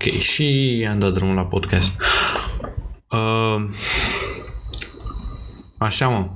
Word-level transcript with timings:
Ok, 0.00 0.20
și 0.20 0.86
am 0.90 0.98
dat 0.98 1.12
drumul 1.12 1.34
la 1.34 1.44
podcast. 1.44 1.92
Uh, 3.10 3.64
așa 5.78 6.08
mă, 6.08 6.26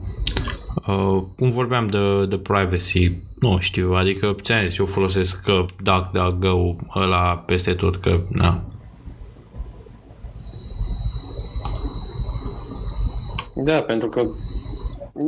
uh, 0.87 1.23
cum 1.37 1.51
vorbeam 1.51 1.87
de, 1.87 2.27
de 2.27 2.39
privacy, 2.39 3.13
nu 3.41 3.59
știu, 3.61 3.93
adică 3.93 4.37
ți-am 4.41 4.67
zis, 4.67 4.79
eu 4.79 4.87
folosesc 4.87 5.43
că 5.43 5.65
DuckDuckGo 5.83 6.77
ăla 6.97 7.37
peste 7.47 7.75
tot, 7.75 8.01
că 8.01 8.21
na. 8.29 8.65
Da, 13.55 13.81
pentru 13.81 14.09
că 14.09 14.27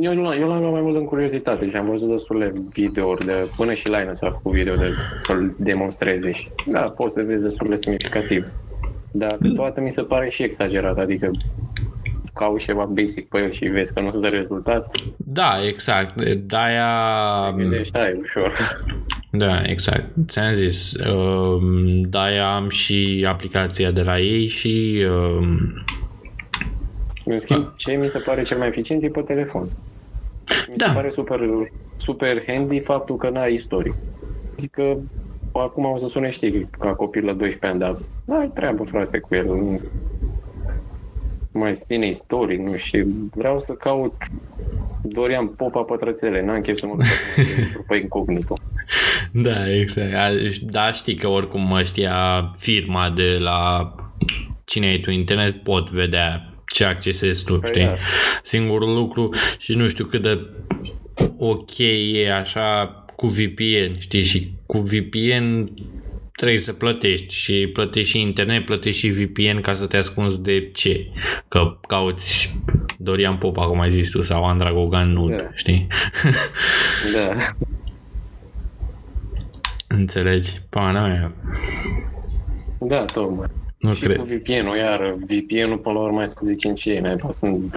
eu, 0.01 0.11
l- 0.13 0.37
eu 0.39 0.47
l-am 0.47 0.59
luat 0.59 0.71
mai 0.71 0.81
mult 0.81 0.95
în 0.95 1.05
curiozitate 1.05 1.69
și 1.69 1.75
am 1.75 1.85
văzut 1.89 2.09
destule 2.09 2.51
videouri 2.73 3.25
de, 3.25 3.47
până 3.55 3.73
și 3.73 3.87
Linus 3.89 4.21
a 4.21 4.29
făcut 4.31 4.51
video 4.51 4.75
de 4.75 4.93
să-l 5.19 5.55
demonstreze 5.59 6.31
și 6.31 6.47
da, 6.65 6.79
poți 6.79 7.13
să 7.13 7.23
vezi 7.25 7.41
destul 7.41 7.69
de 7.69 7.75
semnificativ. 7.75 8.47
Dar 9.11 9.37
toată 9.55 9.81
mi 9.81 9.91
se 9.91 10.01
pare 10.01 10.29
și 10.29 10.43
exagerat, 10.43 10.97
adică 10.97 11.31
cauți 12.33 12.65
ceva 12.65 12.85
basic 12.85 13.27
pe 13.29 13.37
el 13.37 13.51
și 13.51 13.65
vezi 13.65 13.93
că 13.93 13.99
nu 13.99 14.07
o 14.07 14.11
să 14.11 14.17
dă 14.19 14.27
rezultat, 14.27 14.91
Da, 15.17 15.59
exact, 15.67 16.23
de-aia... 16.23 16.89
te 17.55 17.61
gândești, 17.61 17.97
hai, 17.97 18.19
ușor. 18.21 18.51
Da, 19.31 19.61
exact. 19.63 20.03
Ți-am 20.27 20.53
zis, 20.53 20.91
um, 20.93 22.01
de-aia 22.09 22.55
am 22.55 22.69
și 22.69 23.25
aplicația 23.29 23.91
de 23.91 24.01
la 24.01 24.19
ei 24.19 24.47
și 24.47 25.05
um, 25.09 25.73
În 27.25 27.39
schimb, 27.39 27.73
ce 27.75 27.91
mi 27.91 28.09
se 28.09 28.19
pare 28.19 28.43
cel 28.43 28.57
mai 28.57 28.67
eficient 28.67 29.03
e 29.03 29.07
pe 29.09 29.21
telefon. 29.21 29.69
Mi 30.69 30.75
Da. 30.77 30.85
se 30.85 30.91
pare 30.93 31.09
super, 31.09 31.39
super 31.97 32.43
handy 32.47 32.79
faptul 32.79 33.15
că 33.15 33.29
n-ai 33.29 33.53
istoric. 33.53 33.93
Adică 34.57 34.97
acum 35.53 35.85
o 35.85 35.97
să 35.97 36.07
sune, 36.07 36.29
știi, 36.29 36.69
ca 36.79 36.93
copil 36.95 37.25
la 37.25 37.33
12 37.33 37.65
ani, 37.65 37.79
dar 37.79 37.97
n-ai 38.25 38.51
treabă, 38.53 38.83
frate, 38.83 39.19
cu 39.19 39.35
el. 39.35 39.45
Nu 39.45 39.79
nu 41.51 41.61
mai 41.61 41.73
ține 41.73 42.07
istoric, 42.07 42.59
nu 42.59 42.75
știu. 42.77 43.07
Vreau 43.35 43.59
să 43.59 43.73
caut 43.73 44.13
Dorian 45.03 45.47
Popa 45.47 45.81
Pătrățele, 45.81 46.41
n-am 46.45 46.61
chef 46.61 46.77
să 46.77 46.85
mă 46.85 46.93
duc 46.95 47.05
acum 47.37 47.63
intru 47.63 47.83
pe 47.87 47.95
incognito. 47.95 48.53
Da, 49.31 49.73
exact. 49.73 50.13
A- 50.13 50.29
Da, 50.61 50.91
știi 50.91 51.15
că 51.15 51.27
oricum 51.27 51.71
ăștia, 51.71 52.51
firma 52.57 53.09
de 53.09 53.37
la 53.39 53.91
cine 54.65 54.87
ai 54.87 54.99
tu 54.99 55.09
internet 55.11 55.63
pot 55.63 55.89
vedea 55.89 56.53
ce 56.75 56.83
accesezi 56.85 57.43
tu, 57.43 57.59
Păi 57.59 57.69
știi? 57.73 57.83
da. 57.85 57.93
Singurul 58.43 58.93
lucru 58.93 59.29
și 59.59 59.73
nu 59.73 59.87
știu 59.87 60.05
cât 60.05 60.21
de 60.21 60.39
ok 61.37 61.77
e 62.13 62.33
așa 62.33 62.85
cu 63.15 63.27
VPN, 63.27 63.99
știi? 63.99 64.23
Și 64.23 64.51
cu 64.65 64.77
VPN 64.79 65.71
trebuie 66.31 66.59
să 66.59 66.73
plătești 66.73 67.33
și 67.33 67.69
plătești 67.73 68.09
și 68.09 68.21
internet, 68.21 68.65
plătești 68.65 68.99
și 68.99 69.09
VPN 69.09 69.61
ca 69.61 69.73
să 69.73 69.85
te 69.85 69.97
ascunzi 69.97 70.41
de 70.41 70.69
ce? 70.73 71.07
Că 71.47 71.77
cauți 71.87 72.55
Dorian 72.97 73.35
Popa, 73.37 73.67
cum 73.67 73.79
ai 73.79 73.91
zis 73.91 74.11
tu, 74.11 74.21
sau 74.21 74.43
Andra 74.45 74.71
Gogan 74.73 75.11
nud, 75.11 75.29
Da. 75.37 75.49
știi? 75.53 75.87
Da. 77.13 77.29
Înțelegi? 79.87 80.51
Pana 80.69 81.07
mea. 81.07 81.31
Da, 82.79 83.05
tocmai. 83.05 83.47
Nu 83.77 83.93
și 83.93 84.01
cred. 84.03 84.17
cu 84.17 84.23
VPN-ul, 84.23 84.77
iar 84.77 85.13
VPN-ul 85.13 85.77
până 85.77 85.95
la 85.95 86.01
urmă 86.01 86.17
hai 86.17 86.27
să 86.27 86.39
zicem 86.43 86.75
ce 86.75 86.91
e, 86.91 86.99
mai 86.99 87.19
sunt 87.31 87.75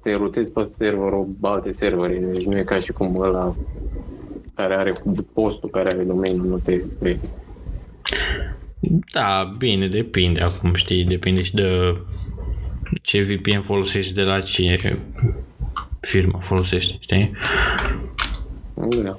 te 0.00 0.14
rutezi 0.14 0.52
pe 0.52 0.62
serverul 0.70 1.28
alte 1.40 1.70
servere, 1.70 2.18
deci 2.18 2.44
nu 2.44 2.58
e 2.58 2.62
ca 2.62 2.80
și 2.80 2.92
cum 2.92 3.20
ăla 3.20 3.54
care 4.54 4.74
are 4.74 4.94
postul, 5.32 5.68
care 5.68 5.88
are 5.88 6.02
domeniul, 6.02 6.46
nu 6.46 6.58
te 6.58 6.80
Da, 9.12 9.54
bine, 9.58 9.88
depinde 9.88 10.40
acum, 10.40 10.74
știi, 10.74 11.04
depinde 11.04 11.42
și 11.42 11.54
de 11.54 11.96
ce 13.02 13.22
VPN 13.22 13.60
folosești 13.60 14.12
de 14.12 14.22
la 14.22 14.40
ce 14.40 14.98
firmă 16.00 16.40
folosești, 16.42 16.96
știi? 17.00 17.30
Da. 18.74 19.18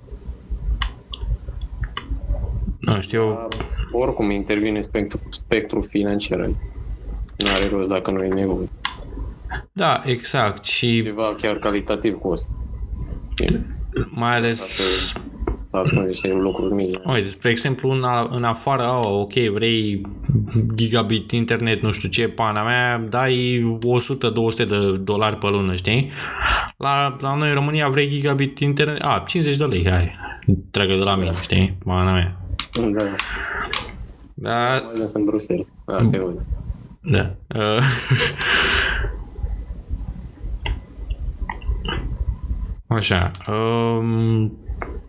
Nu 2.79 3.01
știu, 3.01 3.47
Oricum 3.91 4.29
intervine 4.29 4.81
spectru, 4.81 5.19
spectru 5.29 5.81
financiar. 5.81 6.39
Nu 7.37 7.47
are 7.55 7.67
rost 7.71 7.89
dacă 7.89 8.11
nu 8.11 8.23
e 8.23 8.27
nevoie. 8.27 8.69
da, 9.71 10.01
exact 10.05 10.63
și 10.63 11.03
Ceva 11.03 11.35
chiar 11.41 11.55
calitativ 11.55 12.17
cost. 12.19 12.49
mai 14.09 14.35
ales 14.35 14.57
Să 14.59 15.19
ascunzi 15.71 16.07
niște 16.07 16.33
lucruri 16.33 16.73
mici. 16.73 16.95
Uite, 17.05 17.27
spre 17.27 17.49
exemplu, 17.49 17.89
în, 17.89 18.03
a, 18.03 18.29
în 18.31 18.43
afară, 18.43 18.83
oh, 18.83 19.19
ok, 19.21 19.33
vrei 19.33 20.01
gigabit 20.75 21.31
internet, 21.31 21.81
nu 21.81 21.91
știu 21.91 22.09
ce, 22.09 22.27
pana 22.27 22.63
mea, 22.63 22.97
dai 23.09 23.61
100-200 24.53 24.67
de 24.67 24.97
dolari 24.99 25.35
pe 25.35 25.47
lună, 25.47 25.75
știi? 25.75 26.11
La, 26.77 27.17
la 27.21 27.35
noi 27.35 27.49
în 27.49 27.55
România 27.55 27.89
vrei 27.89 28.09
gigabit 28.09 28.59
internet, 28.59 29.01
a, 29.01 29.23
50 29.27 29.57
de 29.57 29.63
lei, 29.65 29.89
hai, 29.89 30.15
treacă 30.71 30.93
de 30.93 31.03
la 31.03 31.15
mine, 31.15 31.33
știi? 31.41 31.77
Pana 31.83 32.13
mea. 32.13 32.46
Da. 32.93 33.11
Da, 34.33 34.69
Mai 34.69 34.91
ales 34.95 35.13
în 35.13 35.25
Bruxelles. 35.25 35.65
Da, 35.85 36.07
te 36.11 36.17
aud. 36.17 36.41
da. 37.01 37.35
Uh, 37.55 37.83
Așa. 42.87 43.31
Um, 43.47 44.57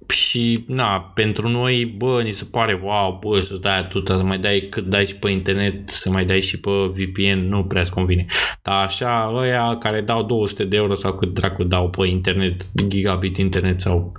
și, 0.08 0.64
na, 0.66 1.00
pentru 1.14 1.48
noi, 1.48 1.84
bă, 1.96 2.20
ni 2.24 2.32
se 2.32 2.44
pare, 2.44 2.80
wow, 2.82 3.18
bă, 3.22 3.40
să-ți 3.40 3.60
dai 3.60 3.78
atâta, 3.78 4.16
să 4.16 4.22
mai 4.22 4.38
dai 4.38 4.66
cât 4.70 4.84
dai 4.84 5.06
și 5.06 5.14
pe 5.16 5.30
internet, 5.30 5.88
să 5.90 6.10
mai 6.10 6.24
dai 6.24 6.40
și 6.40 6.60
pe 6.60 6.70
VPN, 6.70 7.38
nu 7.48 7.64
prea-ți 7.64 7.90
convine. 7.90 8.26
Dar 8.62 8.84
așa, 8.84 9.32
ăia 9.34 9.76
care 9.78 10.00
dau 10.00 10.22
200 10.22 10.64
de 10.64 10.76
euro 10.76 10.94
sau 10.94 11.12
cât 11.14 11.34
dracu 11.34 11.64
dau 11.64 11.90
pe 11.90 12.06
internet, 12.06 12.62
gigabit 12.88 13.36
internet 13.36 13.80
sau 13.80 14.12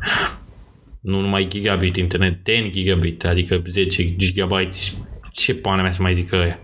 nu 1.00 1.20
numai 1.20 1.48
gigabit 1.48 1.96
internet, 1.96 2.40
10 2.46 2.70
gigabit, 2.70 3.26
adică 3.26 3.62
10 3.68 4.16
gigabyte, 4.16 4.78
ce 5.32 5.56
pana 5.56 5.82
mea 5.82 5.92
să 5.92 6.02
mai 6.02 6.14
zic 6.14 6.32
ăia, 6.32 6.60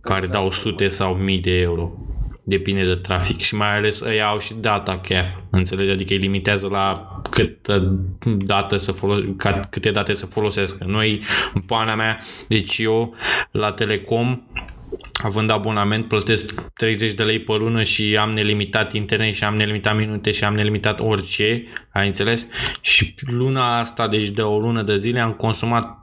care 0.00 0.26
dau 0.26 0.50
sute 0.50 0.88
sau 0.88 1.14
mii 1.14 1.38
de 1.38 1.50
euro. 1.50 1.92
Depinde 2.44 2.84
de 2.84 2.94
trafic 2.94 3.40
și 3.40 3.54
mai 3.54 3.76
ales 3.76 4.00
ăia 4.00 4.26
au 4.26 4.38
și 4.38 4.54
data 4.54 4.98
cap, 4.98 5.42
înțelegi? 5.50 5.90
Adică 5.90 6.12
îi 6.12 6.18
limitează 6.18 6.68
la 6.68 7.20
câtă 7.30 8.00
dată 8.38 8.76
să 8.76 8.92
folo- 8.92 9.36
ca, 9.36 9.66
câte 9.70 9.90
date 9.90 10.12
să 10.12 10.26
folosesc. 10.26 10.76
Noi, 10.84 11.22
în 11.54 11.60
pana 11.60 11.94
mea, 11.94 12.20
deci 12.48 12.78
eu 12.78 13.14
la 13.50 13.72
Telecom 13.72 14.42
având 15.22 15.50
abonament 15.50 16.08
plătesc 16.08 16.54
30 16.74 17.14
de 17.14 17.22
lei 17.22 17.38
pe 17.38 17.52
lună 17.52 17.82
și 17.82 18.16
am 18.20 18.30
nelimitat 18.30 18.92
internet 18.92 19.34
și 19.34 19.44
am 19.44 19.56
nelimitat 19.56 19.96
minute 19.96 20.32
și 20.32 20.44
am 20.44 20.54
nelimitat 20.54 21.00
orice, 21.00 21.64
ai 21.92 22.06
înțeles? 22.06 22.46
Și 22.80 23.14
luna 23.20 23.78
asta, 23.78 24.08
deci 24.08 24.28
de 24.28 24.42
o 24.42 24.58
lună 24.58 24.82
de 24.82 24.98
zile, 24.98 25.20
am 25.20 25.32
consumat 25.32 25.98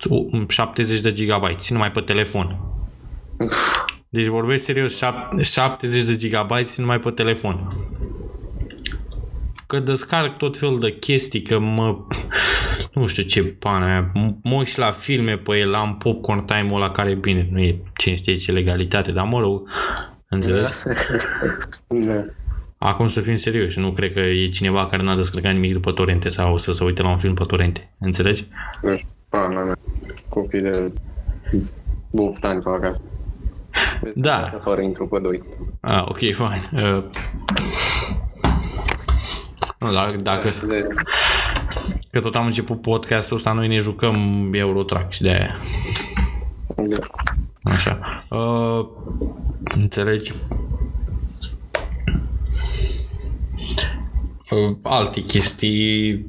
70 0.48 1.00
de 1.00 1.14
gigabyte 1.14 1.64
numai 1.70 1.92
pe 1.92 2.00
telefon. 2.00 2.58
Deci 4.10 4.26
vorbesc 4.26 4.64
serios, 4.64 5.04
șap- 5.04 5.42
70 5.42 6.04
de 6.04 6.16
gigabyte 6.16 6.72
numai 6.78 7.00
pe 7.00 7.10
telefon. 7.10 7.74
Că 9.76 9.82
descarc 9.82 10.38
tot 10.38 10.58
felul 10.58 10.80
de 10.80 10.98
chestii, 10.98 11.42
că 11.42 11.60
mă... 11.60 11.98
Nu 12.94 13.08
știu 13.08 13.24
ce 13.24 13.44
pana 13.44 13.86
aia, 13.86 14.12
m- 14.12 14.36
mă 14.44 14.56
uit 14.56 14.68
și 14.68 14.80
la 14.80 14.92
filme 14.92 15.38
pe 15.38 15.58
el, 15.58 15.74
am 15.74 15.98
popcorn 15.98 16.46
time-ul 16.46 16.82
ăla 16.82 16.92
care, 16.92 17.14
bine, 17.14 17.48
nu 17.52 17.60
e 17.60 17.80
cine 17.98 18.16
știe 18.16 18.36
ce 18.36 18.52
legalitate, 18.52 19.12
dar 19.12 19.26
mă 19.26 19.40
rog, 19.40 19.70
înțelegi? 20.30 20.72
Da. 21.88 22.26
Acum 22.78 23.08
să 23.08 23.22
fim 23.22 23.36
serioși, 23.36 23.80
nu 23.80 23.92
cred 23.92 24.14
că 24.14 24.20
e 24.20 24.50
cineva 24.50 24.88
care 24.88 25.04
n-a 25.04 25.16
descărcat 25.16 25.54
nimic 25.54 25.74
după 25.74 25.92
torrente 25.92 26.30
sau 26.30 26.58
să 26.58 26.72
se 26.72 26.84
uite 26.84 27.02
la 27.02 27.10
un 27.10 27.18
film 27.18 27.34
pe 27.34 27.44
torrente, 27.44 27.94
înțelegi? 28.00 28.46
Pana 29.30 29.64
mea. 29.64 29.76
Copii 30.30 30.62
de 30.62 30.94
8 32.12 32.46
ani 32.46 32.62
pe 32.62 32.70
acasă. 32.70 33.02
Vezi 34.02 34.20
Da. 34.20 34.50
că 34.54 34.60
Fără 34.62 34.82
intru 34.82 35.08
pe 35.08 35.20
2. 35.20 35.44
Ah, 35.82 36.04
ok, 36.08 36.18
fine. 36.18 36.70
Uh, 36.74 37.04
nu, 39.86 39.94
dacă, 39.94 40.18
dacă, 40.18 40.50
De, 40.68 40.88
că 42.12 42.20
tot 42.20 42.36
am 42.36 42.46
început 42.46 42.82
podcastul 42.82 43.38
ăsta, 43.38 43.52
noi 43.52 43.68
ne 43.68 43.80
jucăm 43.80 44.50
Eurotrack 44.54 45.12
și 45.12 45.22
de 45.22 45.30
aia. 45.30 45.56
de, 46.88 47.00
Așa. 47.64 48.24
Uh, 48.30 48.86
înțelegi? 49.80 50.34
Uh, 54.52 54.76
alte 54.82 55.22
chestii... 55.22 56.26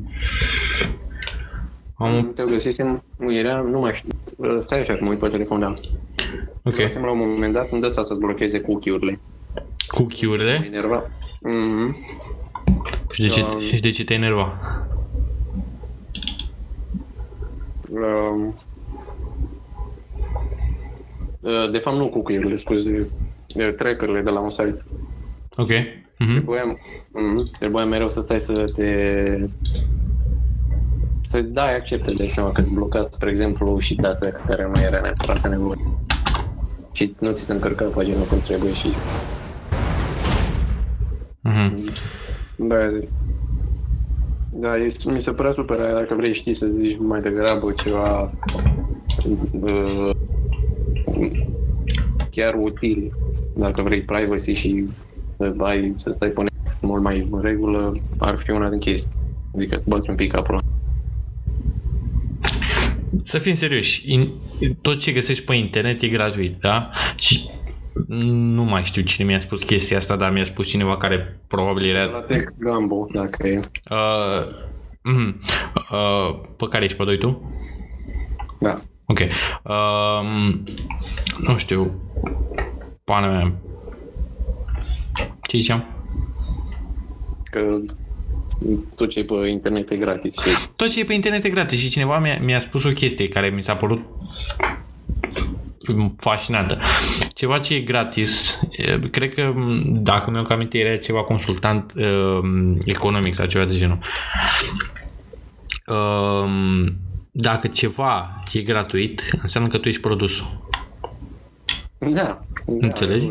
Am 1.98 2.14
un... 2.14 2.32
te 2.34 2.44
găsisem, 2.44 3.02
nu 3.18 3.34
era, 3.34 3.60
nu 3.60 3.78
mai 3.78 3.92
știu. 3.94 4.10
Stai 4.60 4.80
așa, 4.80 4.94
că 4.94 5.04
mă 5.04 5.10
uit 5.10 5.18
pe 5.18 5.28
telefon, 5.28 5.60
da. 5.60 5.74
Ok. 6.62 6.74
Găsisem 6.74 7.02
la 7.02 7.10
un 7.10 7.18
moment 7.18 7.52
dat 7.52 7.70
unde 7.70 7.86
asta 7.86 8.02
să-ți 8.02 8.20
blocheze 8.20 8.60
cookie-urile. 8.60 9.18
Mă 9.54 9.62
Cookie-urile? 9.86 10.64
enerva. 10.66 11.10
Mhm. 11.40 11.96
Și 13.16 13.22
de 13.22 13.28
ce, 13.28 13.42
Um. 13.42 13.60
și 13.60 13.80
de 13.80 13.90
ce 13.90 14.04
te 14.04 14.14
enerva? 14.14 14.58
Um, 17.90 18.54
Uh, 21.40 21.70
De 21.70 21.78
fapt, 21.78 21.96
nu 21.96 22.08
cookie-urile, 22.08 22.56
scuze, 22.56 23.08
uh, 23.56 23.74
tracker-urile 23.76 24.22
de 24.24 24.30
la 24.30 24.40
un 24.40 24.50
site. 24.50 24.84
Ok. 25.56 25.68
Mhm. 26.18 26.32
Trebuia, 26.32 26.62
mm, 27.12 27.42
trebuia 27.58 27.84
mereu 27.84 28.08
să 28.08 28.20
stai 28.20 28.40
să 28.40 28.64
te... 28.74 28.90
să 31.22 31.40
dai 31.40 31.76
accepte 31.76 32.12
de 32.12 32.24
seama 32.24 32.52
că 32.52 32.60
îți 32.60 32.72
bloca, 32.72 33.02
spre 33.02 33.28
exemplu, 33.28 33.78
și 33.78 33.94
de 33.94 34.06
astea 34.06 34.32
care 34.46 34.70
nu 34.74 34.80
era 34.80 35.00
neapărat 35.00 35.48
nevoie. 35.48 35.78
Și 36.92 37.14
nu 37.18 37.32
ți 37.32 37.42
se 37.44 37.52
încărca 37.52 37.84
pagina 37.84 38.20
cum 38.20 38.38
trebuie 38.40 38.72
și... 38.72 38.88
Mhm. 41.40 41.84
Da, 42.56 42.90
zic. 42.90 43.08
Da, 44.52 44.76
este, 44.76 45.12
mi 45.12 45.20
se 45.20 45.30
părea 45.30 45.52
super 45.52 45.78
aia 45.78 45.94
dacă 45.94 46.14
vrei 46.14 46.34
știi 46.34 46.54
să 46.54 46.66
zici 46.66 46.96
mai 46.98 47.20
degrabă 47.20 47.72
ceva 47.72 48.30
uh, 49.60 50.10
chiar 52.30 52.54
util. 52.54 53.12
Dacă 53.56 53.82
vrei 53.82 54.02
privacy 54.02 54.52
și 54.52 54.84
să, 55.36 55.54
ai, 55.58 55.94
să 55.96 56.10
stai 56.10 56.28
pe 56.28 56.42
net 56.42 56.82
mult 56.82 57.02
mai 57.02 57.28
în 57.30 57.40
regulă, 57.40 57.92
ar 58.18 58.38
fi 58.44 58.50
una 58.50 58.68
din 58.68 58.78
chestii. 58.78 59.18
Adică 59.54 59.76
să 59.76 59.84
bați 59.86 60.10
un 60.10 60.16
pic 60.16 60.36
acolo. 60.36 60.58
Să 63.22 63.38
fim 63.38 63.54
serioși, 63.54 64.12
in, 64.12 64.30
tot 64.80 64.98
ce 64.98 65.12
găsești 65.12 65.44
pe 65.44 65.54
internet 65.54 66.02
e 66.02 66.08
gratuit, 66.08 66.56
da? 66.60 66.90
Și 67.16 67.48
nu 68.08 68.64
mai 68.64 68.84
știu 68.84 69.02
cine 69.02 69.26
mi-a 69.26 69.38
spus 69.38 69.62
chestia 69.62 69.96
asta, 69.96 70.16
dar 70.16 70.32
mi-a 70.32 70.44
spus 70.44 70.68
cineva 70.68 70.96
care 70.96 71.38
probabil 71.46 71.94
era... 71.94 72.04
La 72.04 72.20
Tech 72.20 72.52
Gambo, 72.58 73.06
dacă 73.12 73.46
e. 73.46 73.60
Uh, 73.90 74.54
mm, 75.02 75.40
uh, 75.90 76.38
pe 76.56 76.66
care 76.70 76.84
ești 76.84 76.96
pe 76.96 77.04
doi 77.04 77.18
tu? 77.18 77.52
Da. 78.60 78.80
Ok. 79.04 79.18
Um, 79.62 80.64
nu 81.38 81.56
știu. 81.56 81.90
Pana 83.04 83.26
mea. 83.26 83.52
Ce 85.42 85.58
ziceam? 85.58 85.84
Că 87.50 87.76
tot 88.94 89.08
ce 89.08 89.18
e 89.18 89.24
pe 89.24 89.48
internet 89.48 89.90
e 89.90 89.96
gratis 89.96 90.38
și 90.38 90.48
Tot 90.76 90.88
ce 90.88 91.00
e 91.00 91.04
pe 91.04 91.12
internet 91.12 91.44
e 91.44 91.48
gratis 91.48 91.80
și 91.80 91.88
cineva 91.88 92.18
mi-a, 92.18 92.38
mi-a 92.40 92.58
spus 92.58 92.84
o 92.84 92.92
chestie 92.92 93.28
care 93.28 93.48
mi 93.48 93.62
s-a 93.62 93.74
părut 93.76 94.00
fascinantă. 96.16 96.78
Ceva 97.34 97.58
ce 97.58 97.74
e 97.74 97.80
gratis, 97.80 98.60
e, 98.70 98.98
cred 99.10 99.34
că, 99.34 99.52
m, 99.54 100.02
dacă 100.02 100.30
mi-am 100.30 100.46
aminte, 100.48 100.78
era 100.78 100.96
ceva 100.96 101.22
consultant 101.22 101.92
um, 101.94 102.78
economic 102.84 103.34
sau 103.34 103.46
ceva 103.46 103.64
de 103.64 103.74
genul. 103.76 103.98
Um, 105.86 106.92
dacă 107.30 107.66
ceva 107.66 108.42
e 108.52 108.60
gratuit, 108.60 109.22
înseamnă 109.42 109.70
că 109.70 109.78
tu 109.78 109.88
ești 109.88 110.00
produsul. 110.00 110.68
Da. 111.98 112.08
da 112.12 112.42
Înțelegi? 112.64 113.26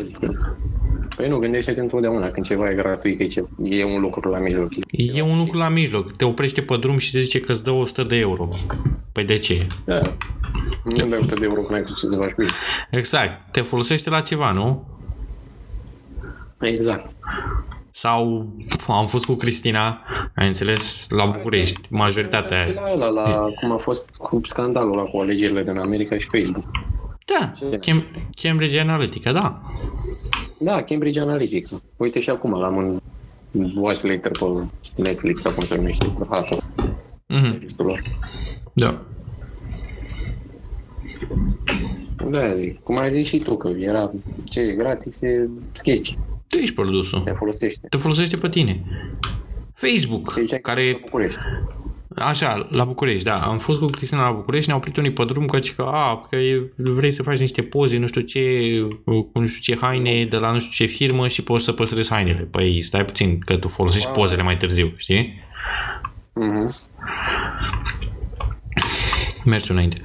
Păi 1.16 1.28
nu, 1.28 1.38
gândește-te 1.38 1.80
întotdeauna 1.80 2.30
când 2.30 2.46
ceva 2.46 2.70
e 2.70 2.74
gratuit, 2.74 3.16
că 3.16 3.22
e, 3.22 3.26
ce, 3.26 3.44
e 3.62 3.84
un 3.84 4.00
lucru 4.00 4.30
la 4.30 4.38
mijloc. 4.38 4.68
E 4.90 5.22
un 5.22 5.38
lucru 5.38 5.58
la 5.58 5.68
mijloc. 5.68 6.16
Te 6.16 6.24
oprește 6.24 6.60
pe 6.62 6.76
drum 6.76 6.98
și 6.98 7.12
te 7.12 7.22
zice 7.22 7.40
că 7.40 7.52
îți 7.52 7.64
dă 7.64 7.70
100 7.70 8.02
de 8.02 8.16
euro. 8.16 8.48
Păi 9.12 9.24
de 9.24 9.38
ce? 9.38 9.66
Da. 9.84 10.16
Nu 10.94 11.06
dai 11.06 11.18
100 11.18 11.34
de 11.34 11.44
euro 11.44 11.60
când 11.60 11.78
ai 11.78 11.84
ce 11.84 12.06
să 12.06 12.16
faci 12.16 12.30
cu 12.32 12.42
ei. 12.42 12.48
Exact. 12.90 13.52
Te 13.52 13.60
folosește 13.60 14.10
la 14.10 14.20
ceva, 14.20 14.52
nu? 14.52 14.86
Exact. 16.60 17.10
Sau 17.92 18.46
am 18.88 19.06
fost 19.06 19.24
cu 19.24 19.34
Cristina, 19.34 20.02
ai 20.36 20.46
înțeles, 20.46 21.06
la 21.08 21.24
București, 21.26 21.80
majoritatea. 21.88 22.66
Și 22.66 22.72
la, 22.74 22.92
ăla, 22.92 23.08
la 23.08 23.48
cum 23.60 23.72
a 23.72 23.76
fost 23.76 24.10
cu 24.10 24.40
scandalul 24.44 24.92
ăla 24.92 25.02
cu 25.02 25.18
alegerile 25.18 25.62
din 25.62 25.78
America 25.78 26.18
și 26.18 26.28
Facebook. 26.32 26.64
Da, 27.24 27.52
Cam- 27.78 28.30
Cambridge 28.42 28.78
Analytica, 28.80 29.32
da. 29.32 29.60
Da, 30.58 30.82
Cambridge 30.82 31.20
Analytica. 31.20 31.80
Uite 31.96 32.20
și 32.20 32.30
acum 32.30 32.58
l-am 32.60 32.78
în 33.52 33.72
watch 33.76 34.02
later 34.02 34.30
pe 34.38 35.02
Netflix 35.02 35.40
sau 35.40 35.52
cum 35.52 35.64
se 35.64 35.74
numește, 35.74 36.06
pe 36.18 36.24
Hata. 36.30 36.56
Mhm. 37.26 37.58
lor. 37.76 38.00
Da. 38.72 39.00
Da, 42.26 42.54
zic. 42.54 42.78
Cum 42.80 42.98
ai 42.98 43.10
zis 43.10 43.26
și 43.26 43.38
tu, 43.38 43.56
că 43.56 43.68
era 43.68 44.10
ce 44.44 44.60
e 44.60 44.72
gratis, 44.74 45.22
e 45.22 45.48
sketch. 45.72 46.12
Tu 46.48 46.56
ești 46.56 46.74
produsul. 46.74 47.20
Te 47.20 47.30
folosește. 47.30 47.86
Te 47.88 47.96
folosește 47.96 48.36
pe 48.36 48.48
tine. 48.48 48.80
Facebook, 49.74 50.34
Deci 50.34 50.52
ai 50.52 50.60
care 50.60 50.90
la 50.92 50.98
București. 51.02 51.38
Așa, 52.16 52.66
la 52.70 52.84
București, 52.84 53.24
da. 53.24 53.38
Am 53.40 53.58
fost 53.58 53.80
cu 53.80 53.86
Cristina 53.86 54.24
la 54.24 54.30
București, 54.30 54.66
ne-au 54.68 54.78
oprit 54.78 54.96
unii 54.96 55.12
pe 55.12 55.24
drum 55.24 55.46
că, 55.46 55.58
că, 55.76 55.82
a, 55.82 56.26
că 56.30 56.36
e- 56.36 56.72
vrei 56.76 57.12
să 57.12 57.22
faci 57.22 57.38
niște 57.38 57.62
poze, 57.62 57.96
nu 57.96 58.06
știu 58.06 58.20
ce, 58.20 58.40
cu 59.04 59.30
nu 59.34 59.46
știu 59.46 59.74
ce 59.74 59.80
haine 59.80 60.26
de 60.30 60.36
la 60.36 60.50
nu 60.52 60.58
știu 60.60 60.86
ce 60.86 60.92
firmă 60.92 61.28
și 61.28 61.42
poți 61.42 61.64
să 61.64 61.72
păstrezi 61.72 62.10
hainele. 62.10 62.48
Păi 62.50 62.82
stai 62.82 63.04
puțin, 63.04 63.38
că 63.38 63.56
tu 63.56 63.68
folosești 63.68 64.06
Wow. 64.06 64.14
pozele 64.16 64.42
mai 64.42 64.56
târziu, 64.56 64.92
știi? 64.96 65.42
Mhm. 66.34 66.70
Mergi 69.44 69.66
tu 69.66 69.72
înainte. 69.72 70.00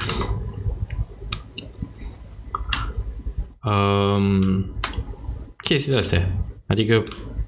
Um, 3.64 4.66
chestii 5.64 5.92
de 5.92 5.98
astea. 5.98 6.32
Adică, 6.68 7.04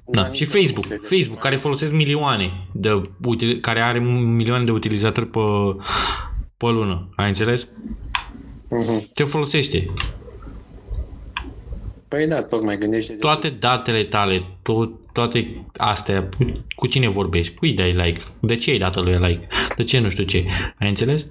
da. 0.06 0.22
Da, 0.22 0.32
Și 0.32 0.42
nici 0.42 0.50
Facebook. 0.50 0.84
nu 0.84 0.88
cred 0.90 1.00
că- 1.00 1.14
Facebook, 1.14 1.38
care 1.38 1.56
folosesc 1.56 1.92
milioane 1.92 2.66
de 2.72 3.02
util, 3.24 3.60
care 3.60 3.80
are 3.80 3.98
milioane 3.98 4.64
de 4.64 4.70
utilizatori 4.70 5.26
pe, 5.26 5.38
pe 6.56 6.66
lună. 6.66 7.08
Ai 7.16 7.28
înțeles? 7.28 7.66
Mhm. 8.70 9.10
Te 9.14 9.24
folosește. 9.24 9.90
Păi 12.08 12.26
da, 12.26 12.42
tot 12.42 12.62
mai 12.62 12.78
gândește. 12.78 13.12
Toate 13.12 13.48
datele 13.48 14.04
tale, 14.04 14.38
tot, 14.62 14.90
toate 15.12 15.66
astea, 15.76 16.28
cu 16.76 16.86
cine 16.86 17.08
vorbești, 17.08 17.54
cui 17.54 17.72
dai 17.72 17.92
like, 17.92 18.22
de 18.40 18.56
ce 18.56 18.70
ai 18.70 18.78
dat 18.78 18.96
lui 18.96 19.18
like, 19.18 19.46
de 19.76 19.84
ce 19.84 19.98
nu 19.98 20.08
știu 20.10 20.24
ce. 20.24 20.44
Ai 20.78 20.88
înțeles? 20.88 21.26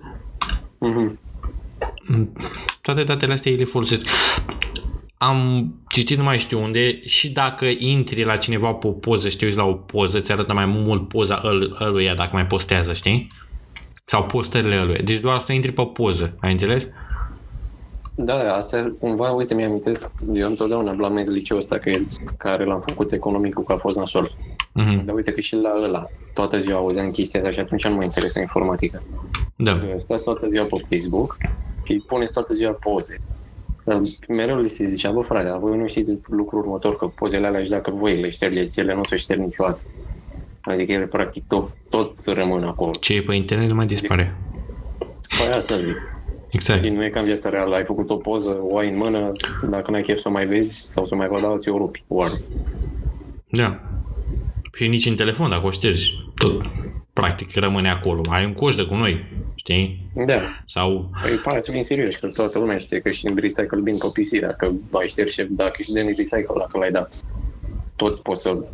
Mhm. 0.79 1.19
toate 2.81 3.03
datele 3.03 3.33
astea 3.33 3.51
ei 3.51 3.57
le 3.57 3.63
folosesc. 3.65 4.05
Am 5.27 5.73
citit 5.87 6.17
nu 6.17 6.23
mai 6.23 6.39
știu 6.39 6.61
unde 6.61 7.05
și 7.05 7.31
dacă 7.31 7.65
intri 7.77 8.23
la 8.23 8.37
cineva 8.37 8.73
pe 8.73 8.87
o 8.87 8.91
poză 8.91 9.29
și 9.29 9.37
te 9.37 9.45
uiți 9.45 9.57
la 9.57 9.65
o 9.65 9.73
poză, 9.73 10.17
îți 10.17 10.31
arată 10.31 10.53
mai 10.53 10.65
mult 10.65 11.07
poza 11.07 11.39
îl, 11.43 11.77
ăluia 11.81 12.15
dacă 12.15 12.29
mai 12.33 12.45
postează, 12.45 12.93
știi? 12.93 13.31
Sau 14.05 14.23
postările 14.23 14.79
ăluia. 14.79 15.01
Deci 15.03 15.19
doar 15.19 15.39
să 15.39 15.53
intri 15.53 15.71
pe 15.71 15.85
poză, 15.93 16.35
ai 16.39 16.51
înțeles? 16.51 16.87
Da, 18.15 18.37
da, 18.37 18.55
asta 18.55 18.95
cumva, 18.99 19.31
uite, 19.31 19.53
mi-amintesc, 19.53 20.11
eu 20.33 20.47
întotdeauna 20.47 20.91
blamez 20.91 21.27
liceul 21.29 21.59
ăsta 21.59 21.77
că, 21.77 21.91
care 22.37 22.65
l-am 22.65 22.81
făcut 22.81 23.11
economicul 23.11 23.63
că 23.63 23.73
a 23.73 23.77
fost 23.77 23.97
nasol. 23.97 24.31
Mhm. 24.73 25.05
Dar 25.05 25.15
uite 25.15 25.31
că 25.31 25.39
și 25.39 25.55
la 25.55 25.73
ăla, 25.83 26.05
toată 26.33 26.59
ziua 26.59 26.77
auzeam 26.77 27.09
chestia 27.09 27.39
asta 27.39 27.51
și 27.51 27.59
atunci 27.59 27.87
nu 27.87 27.95
mă 27.95 28.03
interesa 28.03 28.39
informatica. 28.39 29.03
Da. 29.55 29.79
Stați 29.97 30.23
toată 30.23 30.47
ziua 30.47 30.65
pe 30.65 30.75
Facebook 30.89 31.37
și 31.83 32.03
puneți 32.07 32.33
toată 32.33 32.53
ziua 32.53 32.71
poze. 32.71 33.21
Dar 33.83 34.01
mereu 34.27 34.61
li 34.61 34.69
se 34.69 34.85
zicea, 34.85 35.11
bă 35.11 35.21
frate, 35.21 35.47
dar 35.47 35.59
voi 35.59 35.77
nu 35.77 35.87
știți 35.87 36.19
lucrul 36.29 36.59
următor, 36.59 36.97
că 36.97 37.05
pozele 37.05 37.47
alea 37.47 37.63
și 37.63 37.69
dacă 37.69 37.91
voi 37.91 38.21
le 38.21 38.29
ștergeți, 38.29 38.79
ele 38.79 38.93
nu 38.93 38.99
o 38.99 39.05
să 39.05 39.15
șterg 39.15 39.39
niciodată. 39.39 39.79
Adică 40.61 40.91
ele 40.91 41.05
practic 41.05 41.43
tot, 41.47 41.69
tot 41.89 42.13
să 42.13 42.31
rămân 42.31 42.63
acolo. 42.63 42.91
Ce 42.99 43.13
e 43.13 43.21
pe 43.21 43.35
internet 43.35 43.67
nu 43.67 43.75
mai 43.75 43.85
dispare. 43.85 44.35
Păi 45.37 45.53
asta 45.55 45.77
zic. 45.77 46.13
Exact. 46.49 46.89
Nu 46.89 47.03
e 47.03 47.09
ca 47.09 47.19
în 47.19 47.25
viața 47.25 47.49
reală, 47.49 47.75
ai 47.75 47.83
făcut 47.83 48.09
o 48.09 48.15
poză, 48.15 48.59
o 48.61 48.77
ai 48.77 48.89
în 48.89 48.97
mână, 48.97 49.31
dacă 49.69 49.91
n-ai 49.91 50.01
chef 50.01 50.19
să 50.19 50.27
o 50.27 50.31
mai 50.31 50.45
vezi 50.45 50.91
sau 50.91 51.05
să 51.05 51.15
mai 51.15 51.27
vadă 51.27 51.45
alții, 51.45 51.71
o 51.71 51.77
rupi, 51.77 52.03
o 52.07 52.21
arzi. 52.21 52.49
Da. 53.49 53.79
Și 54.73 54.87
nici 54.87 55.05
în 55.05 55.15
telefon, 55.15 55.49
dacă 55.49 55.65
o 55.65 55.71
ștergi, 55.71 56.11
tot 56.35 56.61
practic 57.13 57.55
rămâne 57.55 57.89
acolo. 57.89 58.21
Ai 58.29 58.45
un 58.45 58.53
coș 58.53 58.75
de 58.75 58.83
cu 58.85 58.95
noi, 58.95 59.25
știi? 59.55 60.05
Da. 60.25 60.41
Sau 60.67 61.09
Păi 61.21 61.35
pare 61.35 61.59
să 61.61 61.71
fim 61.71 61.81
serioși, 61.81 62.19
că 62.19 62.27
toată 62.27 62.59
lumea 62.59 62.77
știe 62.77 62.99
că 62.99 63.11
și 63.11 63.27
în 63.27 63.35
Recycle 63.35 63.79
Bin 63.83 63.97
pe 63.97 64.21
PC, 64.21 64.39
dacă 64.41 64.71
ai 64.91 65.07
șterge, 65.07 65.43
dacă 65.49 65.81
și 65.81 65.91
din 65.91 66.05
Recycle, 66.05 66.55
dacă 66.57 66.77
l-ai 66.77 66.91
dat, 66.91 67.19
tot 67.95 68.19
poți 68.19 68.41
să 68.41 68.65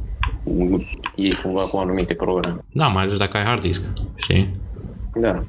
iei 1.15 1.35
cumva 1.43 1.61
cu 1.61 1.77
anumite 1.77 2.13
programe. 2.13 2.59
Da, 2.71 2.87
mai 2.87 3.03
ales 3.03 3.17
dacă 3.17 3.37
ai 3.37 3.43
hard 3.43 3.61
disk, 3.61 3.81
știi? 4.15 4.49
Da. 5.15 5.43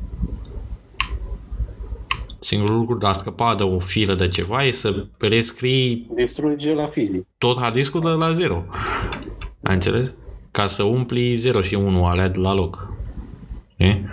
Singurul 2.42 2.76
lucru 2.76 2.98
de 2.98 3.06
a 3.06 3.12
scăpa 3.12 3.54
de 3.54 3.62
o 3.62 3.78
filă 3.78 4.14
de 4.14 4.28
ceva 4.28 4.64
e 4.64 4.72
să 4.72 5.06
rescrii 5.18 6.10
Distruge 6.14 6.74
la 6.74 6.86
fizic. 6.86 7.26
tot 7.38 7.58
hard 7.58 7.74
discul 7.74 8.00
de 8.00 8.08
la 8.08 8.32
zero. 8.32 8.64
Ai 9.62 9.74
înțeles? 9.74 10.12
Ca 10.50 10.66
să 10.66 10.82
umpli 10.82 11.36
0 11.36 11.62
și 11.62 11.74
1 11.74 12.04
alea 12.04 12.28
de 12.28 12.38
la 12.38 12.54
loc. 12.54 12.92
Știi? 13.72 14.06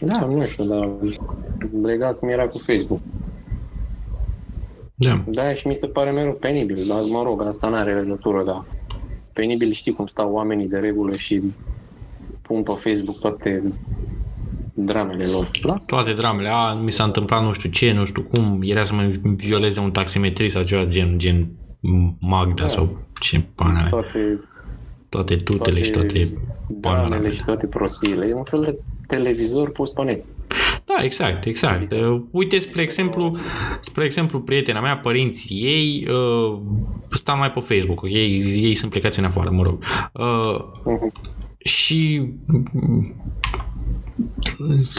Da, 0.00 0.24
nu 0.24 0.44
știu, 0.46 0.64
dar 0.64 0.88
legat 1.82 2.18
cum 2.18 2.28
era 2.28 2.46
cu 2.46 2.58
Facebook. 2.58 3.00
Da. 4.94 5.22
Da, 5.26 5.54
și 5.54 5.66
mi 5.66 5.74
se 5.74 5.86
pare 5.86 6.10
mereu 6.10 6.32
penibil, 6.32 6.78
dar 6.88 6.98
mă 7.10 7.22
rog, 7.22 7.42
asta 7.42 7.68
n-are 7.68 7.94
legătură, 8.00 8.44
dar 8.44 8.64
penibil 9.32 9.72
știi 9.72 9.92
cum 9.92 10.06
stau 10.06 10.32
oamenii 10.32 10.68
de 10.68 10.78
regulă 10.78 11.14
și 11.14 11.42
pun 12.42 12.62
pe 12.62 12.72
Facebook 12.76 13.18
toate 13.18 13.62
dramele 14.74 15.26
lor. 15.26 15.50
Lasă. 15.62 15.84
Toate 15.86 16.12
dramele, 16.12 16.48
a, 16.48 16.72
mi 16.72 16.92
s-a 16.92 17.04
întâmplat 17.04 17.42
nu 17.42 17.52
știu 17.52 17.70
ce, 17.70 17.92
nu 17.92 18.04
știu 18.04 18.22
cum, 18.22 18.58
era 18.62 18.84
să 18.84 18.94
mă 18.94 19.02
violeze 19.22 19.80
un 19.80 19.90
taximetrist 19.90 20.54
sau 20.54 20.62
ceva 20.62 20.84
gen, 20.84 21.18
gen 21.18 21.48
Magda 22.20 22.62
Da. 22.62 22.68
sau 22.68 22.98
ce 23.20 23.42
pana 23.54 23.72
mea. 23.72 23.86
Toate 23.86 24.40
Toate 25.12 25.36
tutele 25.36 25.82
și 25.82 25.90
toate 25.90 26.28
panele. 26.80 27.08
dramele 27.08 27.30
și 27.30 27.44
toate 27.44 27.66
prostiile. 27.66 28.26
E 28.26 28.34
un 28.34 28.44
fel 28.44 28.62
de 28.62 28.78
televizor 29.06 29.70
pus 29.72 29.90
pe 29.90 30.02
net. 30.02 30.24
Da, 30.84 31.02
exact, 31.04 31.44
exact. 31.44 31.92
Uh, 31.92 32.20
uite, 32.30 32.58
spre 32.58 32.82
exemplu, 32.82 33.36
spre 33.80 34.04
exemplu, 34.04 34.40
prietena 34.40 34.80
mea, 34.80 34.96
părinții 34.96 35.56
ei 35.56 36.06
uh, 36.10 36.58
stau 37.10 37.36
mai 37.38 37.50
pe 37.52 37.60
Facebook, 37.60 38.02
ei, 38.04 38.42
ei 38.62 38.74
sunt 38.74 38.90
plecați 38.90 39.18
în 39.18 39.24
afară, 39.24 39.50
mă 39.50 39.62
rog. 39.62 39.82
Uh, 40.12 40.60
Mhm. 40.84 41.12
și 41.58 42.22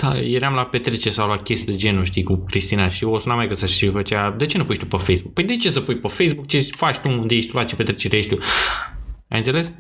da, 0.01 0.20
eram 0.20 0.53
la 0.53 0.63
petrece 0.65 1.10
sau 1.10 1.27
la 1.29 1.38
chestii 1.38 1.72
de 1.72 1.77
genul, 1.77 2.05
știi, 2.05 2.24
cu 2.24 2.36
Cristina 2.48 2.89
și 2.89 3.03
o 3.03 3.20
sunam 3.20 3.38
mai 3.38 3.48
că 3.48 3.53
să 3.55 3.65
și 3.65 3.89
făcea, 3.89 4.32
de 4.38 4.46
ce 4.46 4.58
nu 4.58 4.65
pui 4.65 4.75
și 4.75 4.82
tu 4.82 4.88
pe 4.98 5.03
Facebook? 5.03 5.34
Păi 5.34 5.43
de 5.43 5.55
ce 5.55 5.72
să 5.72 5.82
pui 5.82 5.96
pe 5.96 6.08
Facebook? 6.08 6.48
Ce 6.48 6.60
faci 6.75 6.98
tu, 6.98 7.10
unde 7.12 7.36
ești 7.36 7.51
tu, 7.51 7.58
la 7.58 7.63
ce 7.63 7.75
petrecere 7.75 8.17
ești 8.17 8.36
tu? 8.36 8.41
Ai 9.29 9.38
înțeles? 9.38 9.72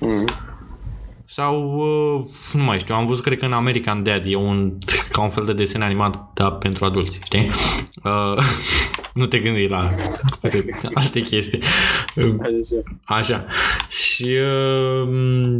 Mhm. 0.00 0.44
Sau, 1.28 1.74
uh, 1.76 2.24
nu 2.52 2.62
mai 2.62 2.78
știu, 2.78 2.94
am 2.94 3.06
văzut, 3.06 3.22
cred 3.24 3.38
că 3.38 3.44
în 3.44 3.52
American 3.52 4.02
Dad 4.02 4.22
e 4.26 4.36
un, 4.36 4.72
ca 5.12 5.20
un 5.22 5.30
fel 5.30 5.44
de 5.44 5.52
desen 5.52 5.82
animat 5.82 6.30
da, 6.34 6.52
pentru 6.52 6.84
adulți, 6.84 7.18
știi? 7.24 7.50
Uh, 8.04 8.44
nu 9.14 9.26
te 9.26 9.38
gândi 9.38 9.66
la 9.68 9.78
alte 10.94 11.20
chestii. 11.20 11.62
Uh, 12.14 12.34
Așa. 12.40 12.82
Așa. 13.04 13.44
Și 13.88 14.24
uh, 15.02 15.08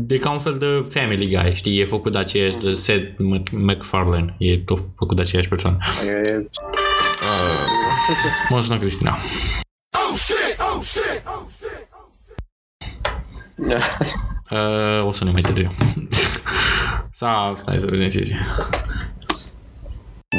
e 0.09 0.19
ca 0.19 0.31
un 0.31 0.38
fel 0.38 0.59
de 0.59 0.99
Family 0.99 1.37
Guy, 1.37 1.55
știi? 1.55 1.81
E 1.81 1.85
făcut 1.87 2.12
de 2.12 2.19
aceeași, 2.19 2.57
de 2.57 2.73
Seth 2.73 3.16
Mac- 3.19 3.50
MacFarlane. 3.50 4.35
E 4.38 4.59
tot 4.59 4.81
făcut 4.97 5.16
de 5.16 5.23
aceeași 5.23 5.49
persoană. 5.49 5.76
E, 6.07 6.49
Uh, 7.16 7.66
mă 8.49 8.62
sună 8.62 8.78
Cristina. 8.78 9.19
Uh, 14.50 15.06
o 15.06 15.12
să 15.12 15.25
ne 15.25 15.30
mai 15.30 15.42
târziu. 15.42 15.70
Sau, 17.20 17.56
stai 17.56 17.78
să 17.80 17.86
vedem 17.86 18.10
ce 18.10 18.22
zice. 18.22 18.38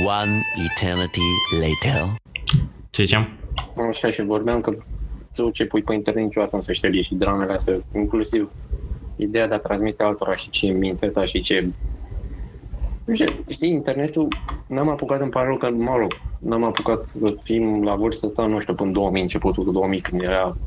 One 0.06 0.42
eternity 0.66 1.20
later. 1.60 2.06
Ce 2.90 3.04
ziceam? 3.04 3.28
Așa 3.90 4.10
și 4.10 4.24
vorbeam 4.24 4.62
că 4.62 4.72
tu 5.36 5.50
ce 5.50 5.66
pui 5.66 5.82
pe 5.82 5.94
internet 5.94 6.24
niciodată 6.24 6.56
nu 6.56 6.62
se 6.62 6.74
șterge 6.74 7.02
și 7.02 7.16
dramele 7.16 7.54
astea, 7.54 7.80
inclusiv 7.96 8.50
ideea 9.16 9.48
de 9.48 9.54
a 9.54 9.58
transmite 9.58 10.04
altora 10.04 10.36
și 10.36 10.50
ce 10.50 10.68
minte 10.68 11.08
ta 11.08 11.26
și 11.26 11.42
ce... 11.42 11.68
Nu 13.06 13.14
știu, 13.14 13.32
știi, 13.48 13.70
internetul, 13.70 14.28
n-am 14.68 14.90
apucat, 14.90 15.22
îmi 15.22 15.30
pare 15.30 15.48
rău 15.48 15.58
că, 15.58 15.70
mă 15.70 15.96
rog, 15.98 16.20
n-am 16.40 16.64
apucat 16.64 17.06
să 17.06 17.36
fim 17.44 17.84
la 17.84 17.96
vârstă 17.96 18.26
asta, 18.26 18.46
nu 18.46 18.60
știu, 18.60 18.74
până 18.74 18.92
2000, 18.92 19.22
începutul 19.22 19.64
cu 19.64 19.72
2000, 19.72 20.00
când 20.00 20.22
era 20.22 20.58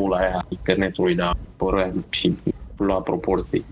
pula 0.00 0.18
aia 0.18 0.44
internetului, 0.48 1.14
dar 1.14 1.36
părea 1.56 1.92
și 2.10 2.36
la 2.76 3.00
proporții. 3.00 3.64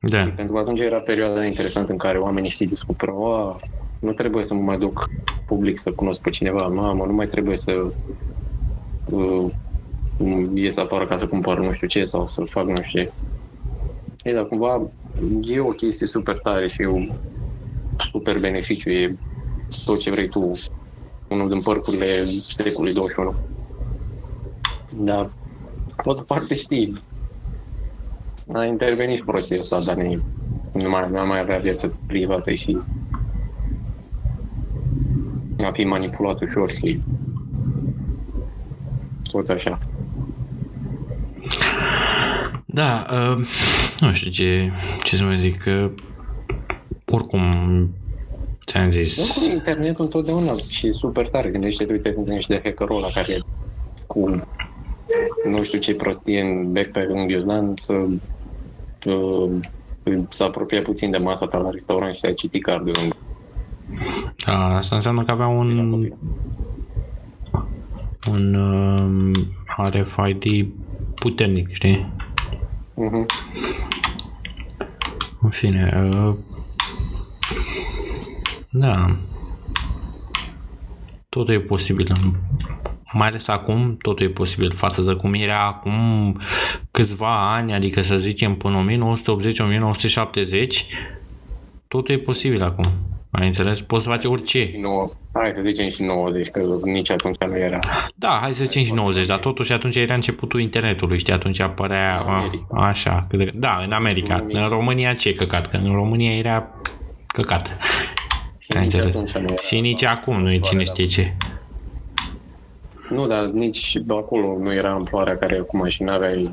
Da. 0.00 0.32
Pentru 0.36 0.54
că 0.54 0.60
atunci 0.60 0.78
era 0.78 1.00
perioada 1.00 1.44
interesantă 1.44 1.92
în 1.92 1.98
care 1.98 2.18
oamenii 2.18 2.50
știi 2.50 2.66
descoperă, 2.66 3.12
"A, 3.12 3.56
nu 3.98 4.12
trebuie 4.12 4.44
să 4.44 4.54
mă 4.54 4.60
mai 4.60 4.78
duc 4.78 5.10
public 5.46 5.78
să 5.78 5.92
cunosc 5.92 6.20
pe 6.20 6.30
cineva, 6.30 6.66
mamă, 6.66 7.04
nu 7.04 7.12
mai 7.12 7.26
trebuie 7.26 7.56
să 7.56 7.92
uh, 9.04 9.52
ies 10.54 10.76
afară 10.76 11.06
ca 11.06 11.16
să 11.16 11.26
cumpăr 11.26 11.58
nu 11.58 11.72
știu 11.72 11.86
ce 11.86 12.04
sau 12.04 12.28
să 12.28 12.44
fac 12.44 12.66
nu 12.66 12.82
știu 12.82 13.00
ce. 13.00 13.12
Ei, 14.22 14.32
dar 14.32 14.46
cumva 14.46 14.90
e 15.42 15.60
o 15.60 15.68
chestie 15.68 16.06
super 16.06 16.38
tare 16.38 16.68
și 16.68 16.82
e 16.82 16.86
un 16.86 17.10
super 17.96 18.38
beneficiu, 18.38 18.90
e 18.90 19.18
tot 19.84 19.98
ce 19.98 20.10
vrei 20.10 20.28
tu, 20.28 20.52
unul 21.30 21.48
din 21.48 21.60
părcurile 21.60 22.24
secolului 22.42 22.94
21. 22.94 23.36
Dar, 24.88 25.30
pe 26.02 26.08
altă 26.08 26.22
parte, 26.22 26.54
știi, 26.54 27.02
a 28.52 28.64
intervenit 28.64 29.16
și 29.16 29.24
prostia 29.24 29.58
asta, 29.58 29.80
dar 29.80 29.96
ne, 29.96 30.18
nu 30.72 30.88
mai, 30.88 31.08
nu 31.10 31.26
mai 31.26 31.40
avea 31.40 31.58
viață 31.58 31.92
privată 32.06 32.50
și 32.50 32.78
a 35.64 35.70
fi 35.70 35.84
manipulat 35.84 36.40
ușor 36.40 36.70
și 36.70 37.00
tot 39.30 39.48
așa. 39.48 39.78
Da, 42.66 43.06
uh, 43.10 43.46
nu 44.00 44.12
știu 44.14 44.30
ce, 44.30 44.72
ce 45.02 45.16
să 45.16 45.24
mai 45.24 45.38
zic. 45.38 45.64
Uh, 45.66 45.90
oricum, 47.04 47.42
ți-am 48.66 48.90
zis. 48.90 49.18
Oricum, 49.18 49.52
internetul 49.52 50.04
întotdeauna 50.04 50.54
și 50.68 50.86
e 50.86 50.90
super 50.90 51.28
tare. 51.28 51.48
Gândește-te, 51.48 51.92
uite, 51.92 52.12
când 52.12 52.28
ești 52.28 52.50
de 52.50 52.60
hackerul 52.64 52.96
ăla 52.96 53.08
care 53.12 53.32
e 53.32 53.40
cu 54.06 54.42
nu 55.44 55.62
știu 55.62 55.78
ce 55.78 55.94
prostie 55.94 56.40
în 56.40 56.72
backpack 56.72 57.10
în 57.10 57.26
ghiozdan 57.26 57.72
să 57.76 57.92
uh, 59.06 59.50
să 60.28 60.44
apropie 60.44 60.82
puțin 60.82 61.10
de 61.10 61.18
masa 61.18 61.46
ta 61.46 61.58
la 61.58 61.70
restaurant 61.70 62.14
și 62.14 62.26
ai 62.26 62.34
citit 62.34 62.62
cardul 62.62 62.96
în 63.02 63.10
Da, 64.44 64.76
asta 64.76 64.94
înseamnă 64.94 65.24
că 65.24 65.30
avea 65.30 65.46
un, 65.46 65.78
un 68.30 68.54
um, 68.54 69.32
RFID 69.90 70.68
puternic, 71.14 71.72
știi? 71.72 72.12
uh-huh. 72.94 73.26
În 75.40 75.50
fine, 75.50 76.10
uh, 76.10 76.34
da, 78.70 79.16
totul 81.28 81.54
e 81.54 81.60
posibil. 81.60 82.12
Mai 83.12 83.28
ales 83.28 83.48
acum, 83.48 83.96
totul 84.02 84.26
e 84.26 84.30
posibil 84.30 84.72
față 84.76 85.00
de 85.02 85.12
cum 85.12 85.34
era 85.34 85.66
acum 85.66 86.36
câțiva 86.90 87.52
ani, 87.54 87.72
adică 87.74 88.02
să 88.02 88.18
zicem 88.18 88.54
până 88.54 88.86
1980-1970, 88.88 90.84
totul 91.88 92.14
e 92.14 92.18
posibil 92.18 92.62
acum. 92.62 92.84
Ai 93.30 93.46
înțeles? 93.46 93.80
Poți 93.80 94.02
să 94.04 94.08
faci 94.10 94.24
orice. 94.24 94.70
Nou, 94.80 95.10
hai 95.32 95.50
să 95.52 95.60
zicem 95.60 95.88
și 95.88 96.02
90, 96.02 96.48
că 96.48 96.60
nici 96.84 97.10
atunci 97.10 97.36
nu 97.46 97.56
era. 97.58 97.78
Da, 98.14 98.38
hai 98.40 98.54
să 98.54 98.64
zicem 98.64 98.84
și 98.84 98.92
90, 98.92 99.26
dar 99.26 99.38
totuși 99.38 99.72
atunci 99.72 99.96
era 99.96 100.14
începutul 100.14 100.60
internetului, 100.60 101.18
știi, 101.18 101.32
atunci 101.32 101.60
apărea 101.60 102.22
În 102.26 102.32
America. 102.32 102.66
a, 102.70 102.86
așa, 102.86 103.26
cât 103.28 103.38
de- 103.38 103.50
da, 103.54 103.80
în 103.84 103.92
America, 103.92 104.34
În 104.34 104.40
America. 104.40 104.62
în 104.62 104.68
România 104.68 105.14
ce 105.14 105.34
căcat, 105.34 105.70
că 105.70 105.76
în 105.76 105.92
România 105.92 106.36
era 106.36 106.66
căcat. 107.26 107.76
Și 108.58 108.70
Ai 108.72 108.82
nici 108.84 108.92
înțeles. 108.92 109.14
atunci 109.14 109.32
nu 109.32 109.40
era. 109.52 109.60
Și 109.62 109.80
nici 109.80 110.04
acum 110.04 110.40
nu 110.42 110.52
e 110.52 110.58
cine 110.58 110.84
știe 110.84 111.04
ce. 111.06 111.36
Nu, 113.10 113.26
dar 113.26 113.44
nici 113.44 113.98
acolo 114.08 114.58
nu 114.58 114.72
era 114.72 114.92
amploarea 114.92 115.36
care 115.36 115.54
e 115.54 115.58
acum 115.58 115.86
și 115.86 116.02
n-aveai 116.02 116.50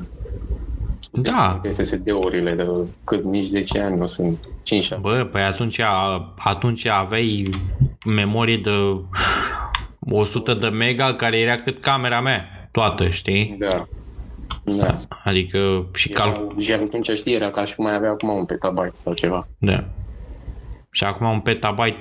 Da, 1.10 1.60
SSD-urile 1.70 2.54
de 2.54 2.66
cât 3.04 3.24
nici 3.24 3.46
10 3.46 3.80
ani 3.80 3.98
nu 3.98 4.06
sunt 4.06 4.38
5-6. 4.96 4.96
bă, 5.00 5.28
păi 5.32 5.42
atunci, 5.42 5.80
atunci 6.36 6.86
aveai 6.86 7.50
memorie 8.06 8.56
de 8.56 8.70
100 10.10 10.54
de 10.54 10.68
mega 10.68 11.14
care 11.14 11.38
era 11.38 11.54
cât 11.54 11.80
camera 11.80 12.20
mea, 12.20 12.68
toată, 12.70 13.08
știi? 13.08 13.56
Da. 13.58 13.86
Da. 14.64 14.94
Adică 15.24 15.86
și 15.94 16.08
cal... 16.08 16.28
Era, 16.28 16.46
și 16.58 16.72
atunci 16.72 17.10
știi, 17.10 17.34
era 17.34 17.50
ca 17.50 17.64
și 17.64 17.74
cum 17.74 17.84
mai 17.84 17.94
avea 17.94 18.10
acum 18.10 18.28
un 18.28 18.44
petabyte 18.44 18.90
sau 18.92 19.12
ceva. 19.12 19.48
Da. 19.58 19.84
Și 20.96 21.04
acum 21.04 21.30
un 21.30 21.40
petabyte 21.40 21.96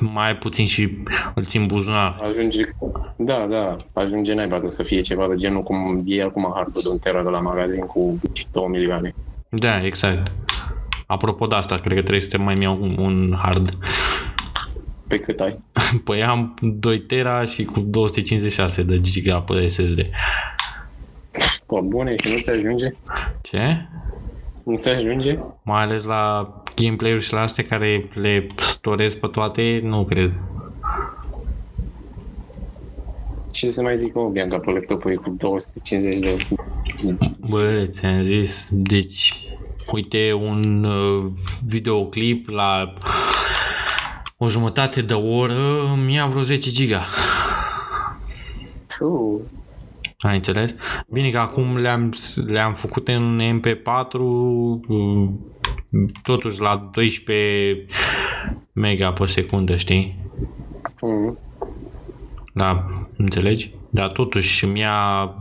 mai 0.00 0.36
puțin 0.36 0.66
și 0.66 0.98
îl 1.34 1.44
țin 1.44 1.60
în 1.60 1.66
buzunar. 1.66 2.18
Ajunge, 2.22 2.64
da, 3.16 3.46
da, 3.50 3.76
ajunge 3.92 4.34
naiba 4.34 4.58
de 4.58 4.68
să 4.68 4.82
fie 4.82 5.00
ceva 5.00 5.28
de 5.28 5.34
genul 5.36 5.62
cum 5.62 6.02
e 6.06 6.22
acum 6.22 6.52
hardul 6.54 6.82
de 6.82 6.88
un 6.88 6.98
tera 6.98 7.22
de 7.22 7.28
la 7.28 7.40
magazin 7.40 7.86
cu 7.86 8.20
2 8.52 8.66
milioane. 8.68 9.14
Da, 9.48 9.84
exact. 9.84 10.32
Apropo 11.06 11.46
de 11.46 11.54
asta, 11.54 11.74
cred 11.76 11.94
că 11.94 12.00
trebuie 12.00 12.20
să 12.20 12.28
te 12.28 12.36
mai 12.36 12.60
iau 12.60 12.78
un, 12.80 12.96
un 12.98 13.38
hard. 13.42 13.78
Pe 15.08 15.18
cât 15.18 15.40
ai? 15.40 15.58
Păi 16.04 16.22
am 16.22 16.54
2 16.60 17.00
tera 17.00 17.44
și 17.44 17.64
cu 17.64 17.80
256 17.80 18.82
de 18.82 19.00
giga 19.00 19.40
pe 19.40 19.68
SSD. 19.68 20.06
Pă, 21.66 21.80
bune, 21.80 22.14
și 22.16 22.32
nu 22.32 22.38
ți 22.38 22.50
ajunge? 22.50 22.88
Ce? 23.42 23.86
Nu 24.62 24.76
ți 24.76 24.88
ajunge? 24.88 25.38
Mai 25.62 25.82
ales 25.82 26.04
la 26.04 26.52
gameplay-uri 26.76 27.24
și 27.24 27.32
la 27.32 27.40
astea 27.40 27.64
care 27.64 28.08
le 28.14 28.46
storez 28.60 29.14
pe 29.14 29.26
toate, 29.26 29.80
nu 29.82 30.04
cred. 30.04 30.32
Și 33.50 33.70
să 33.70 33.82
mai 33.82 33.96
zic, 33.96 34.16
o, 34.16 34.28
Bianca, 34.28 34.58
pe 34.58 34.70
laptopul 34.70 35.10
e 35.10 35.14
cu 35.14 35.34
250 35.38 36.20
de... 36.20 36.46
Bă, 37.48 37.86
ți-am 37.90 38.22
zis, 38.22 38.68
deci, 38.70 39.34
uite 39.92 40.32
un 40.32 40.84
uh, 40.84 41.24
videoclip 41.66 42.48
la 42.48 42.94
o 44.36 44.48
jumătate 44.48 45.02
de 45.02 45.14
oră 45.14 45.90
îmi 45.92 46.14
ia 46.14 46.26
vreo 46.26 46.42
10 46.42 46.70
giga. 46.70 47.02
Uh, 49.00 49.40
Ai 50.18 50.36
înțeles? 50.36 50.70
Bine 51.08 51.30
că 51.30 51.38
acum 51.38 51.76
le-am, 51.76 52.14
le-am 52.46 52.74
făcut 52.74 53.08
în 53.08 53.40
MP4, 53.60 54.12
uh, 54.12 55.28
totuși 56.22 56.60
la 56.60 56.90
12 56.92 57.86
mega 58.72 59.12
pe 59.12 59.26
secundă, 59.26 59.76
știi? 59.76 60.16
Mhm. 61.00 61.38
Da, 62.52 62.84
înțelegi? 63.16 63.74
Dar 63.90 64.08
totuși 64.08 64.64
îmi 64.64 64.80
ia 64.80 65.34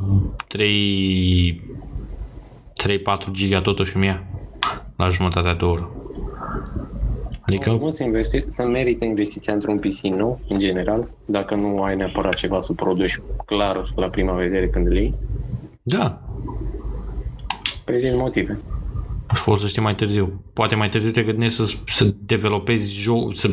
3 0.47 1.61
3-4 2.73 3.31
giga 3.31 3.61
totuși 3.61 3.95
îmi 3.95 4.05
ia 4.05 4.23
la 4.95 5.09
jumătatea 5.09 5.53
de 5.55 5.65
oră. 5.65 5.89
Adică, 7.41 7.71
Nu 7.71 7.89
să, 7.89 8.03
investi- 8.03 8.47
să 8.47 8.67
merită 8.67 9.05
investiția 9.05 9.53
într-un 9.53 9.79
PC 9.79 10.01
nou, 10.01 10.39
în 10.49 10.59
general, 10.59 11.09
dacă 11.25 11.55
nu 11.55 11.81
ai 11.81 11.95
neapărat 11.95 12.33
ceva 12.33 12.59
să 12.59 12.73
produci 12.73 13.19
clar 13.45 13.91
la 13.95 14.07
prima 14.07 14.33
vedere 14.33 14.67
când 14.69 14.87
îl 14.87 14.93
iei, 14.95 15.13
da, 15.83 16.21
prezint 17.85 18.17
motive. 18.17 18.59
O 19.45 19.55
să 19.55 19.67
știi 19.67 19.81
mai 19.81 19.93
târziu. 19.93 20.43
Poate 20.53 20.75
mai 20.75 20.89
târziu 20.89 21.11
te 21.11 21.23
gândești 21.23 21.55
să, 21.65 21.75
să 21.87 22.13
developezi 22.19 22.99
joc, 23.01 23.35
să 23.35 23.49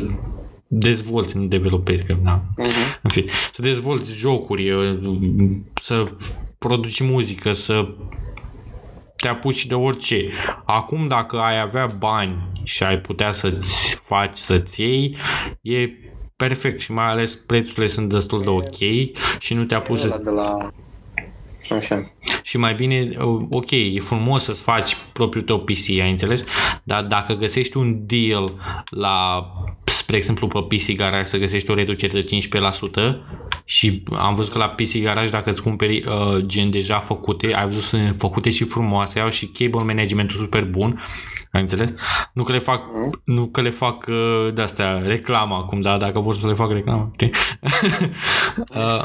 dezvolți, 0.67 1.37
nu 1.37 1.45
developezi, 1.45 2.03
că 2.05 2.15
na, 2.21 2.41
Mhm. 2.57 2.69
în 3.01 3.09
fine, 3.09 3.31
să 3.53 3.61
dezvolți 3.61 4.17
jocuri, 4.17 4.71
uh, 4.71 4.99
să 5.81 6.03
produci 6.57 7.01
muzică, 7.01 7.51
să 7.51 7.87
te 9.15 9.27
apuci 9.27 9.65
de 9.65 9.73
orice. 9.73 10.29
Acum 10.65 11.07
dacă 11.07 11.37
ai 11.39 11.59
avea 11.59 11.85
bani 11.85 12.35
și 12.63 12.83
ai 12.83 12.97
putea 12.99 13.31
să-ți 13.31 13.95
faci, 14.03 14.37
să-ți 14.37 14.81
iei, 14.81 15.17
e 15.61 15.89
perfect 16.35 16.81
și 16.81 16.91
mai 16.91 17.05
ales 17.05 17.35
prețurile 17.35 17.87
sunt 17.87 18.09
destul 18.09 18.41
de 18.41 18.49
ok 18.49 18.77
și 19.39 19.53
nu 19.53 19.63
te 19.63 19.75
apuci 19.75 20.03
Ăla 20.03 20.15
să 20.15 20.21
de 20.23 20.29
la... 20.29 20.69
Așa. 21.69 22.11
și 22.43 22.57
mai 22.57 22.73
bine, 22.73 23.09
uh, 23.17 23.45
ok, 23.49 23.71
e 23.71 23.99
frumos 23.99 24.43
să-ți 24.43 24.61
faci 24.61 24.97
propriul 25.13 25.43
tău 25.43 25.59
PC, 25.59 25.89
ai 25.89 26.09
înțeles? 26.09 26.43
Dar 26.83 27.03
dacă 27.03 27.33
găsești 27.33 27.77
un 27.77 28.05
deal 28.05 28.53
la, 28.89 29.45
spre 29.83 30.15
exemplu, 30.15 30.47
pe 30.47 30.75
PC 30.75 30.95
Garage 30.95 31.23
să 31.23 31.37
găsești 31.37 31.71
o 31.71 31.73
reducere 31.73 32.21
de 32.21 32.27
15% 33.03 33.15
și 33.65 34.03
am 34.11 34.33
văzut 34.33 34.51
că 34.51 34.57
la 34.57 34.69
PC 34.69 35.01
Garage 35.01 35.29
dacă 35.29 35.49
îți 35.49 35.61
cumperi 35.61 36.03
uh, 36.07 36.37
gen 36.45 36.71
deja 36.71 36.99
făcute, 36.99 37.53
ai 37.53 37.65
văzut 37.65 37.81
sunt 37.81 38.15
făcute 38.17 38.49
și 38.49 38.63
frumoase, 38.63 39.19
au 39.19 39.29
și 39.29 39.47
cable 39.47 39.83
managementul 39.83 40.37
super 40.37 40.63
bun, 40.63 41.01
ai 41.51 41.61
înțeles? 41.61 41.93
Nu 42.33 42.43
că 42.43 42.51
le 42.51 42.59
fac, 42.59 42.83
nu 43.23 43.45
că 43.45 43.61
le 43.61 43.69
fac 43.69 44.05
uh, 44.07 44.53
de-astea 44.53 45.01
reclamă 45.05 45.55
acum, 45.55 45.81
dar 45.81 45.97
dacă 45.97 46.19
vor 46.19 46.35
să 46.35 46.47
le 46.47 46.53
fac 46.53 46.71
reclamă, 46.71 47.11
știi? 47.13 47.31
uh, 48.75 49.03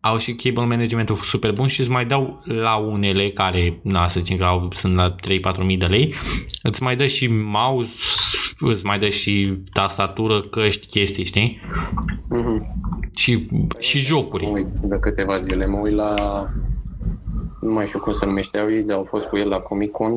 au 0.00 0.18
și 0.18 0.34
cable 0.34 0.64
managementul 0.64 1.16
super 1.16 1.52
bun 1.52 1.66
și 1.66 1.80
îți 1.80 1.90
mai 1.90 2.04
dau 2.04 2.42
la 2.44 2.76
unele 2.76 3.30
care, 3.30 3.78
na, 3.82 4.08
să 4.08 4.18
zicem 4.18 4.36
că 4.36 4.44
au, 4.44 4.68
sunt 4.74 4.94
la 4.94 5.14
3-4 5.54 5.64
mii 5.64 5.76
de 5.76 5.86
lei, 5.86 6.14
îți 6.62 6.82
mai 6.82 6.96
dă 6.96 7.06
și 7.06 7.26
mouse, 7.30 7.92
îți 8.58 8.84
mai 8.84 8.98
dă 8.98 9.08
și 9.08 9.52
tastatură, 9.72 10.40
căști, 10.40 10.86
chestii, 10.86 11.24
știi? 11.24 11.60
Mhm. 12.28 12.80
Și, 13.16 13.46
și 13.78 13.96
Mă 13.96 14.02
jocuri. 14.02 14.44
uit 14.52 14.66
de 14.82 14.98
câteva 15.00 15.36
zile, 15.36 15.66
mă 15.66 15.78
uit 15.78 15.94
la... 15.94 16.14
Nu 17.60 17.72
mai 17.72 17.86
știu 17.86 17.98
cum 17.98 18.12
se 18.12 18.26
numește 18.26 18.58
ei, 18.70 18.82
dar 18.82 18.96
au 18.96 19.02
fost 19.04 19.28
cu 19.28 19.36
el 19.36 19.48
la 19.48 19.56
Comic 19.58 19.90
Con. 19.90 20.14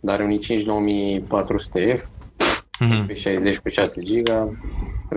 Dar 0.00 0.14
are 0.14 0.24
un 0.24 0.38
i5 0.38 0.62
9400F, 0.64 2.00
Mhm. 2.80 3.06
pe 3.06 3.14
60 3.14 3.56
cu 3.58 3.68
6 3.68 4.02
GB, 4.02 4.28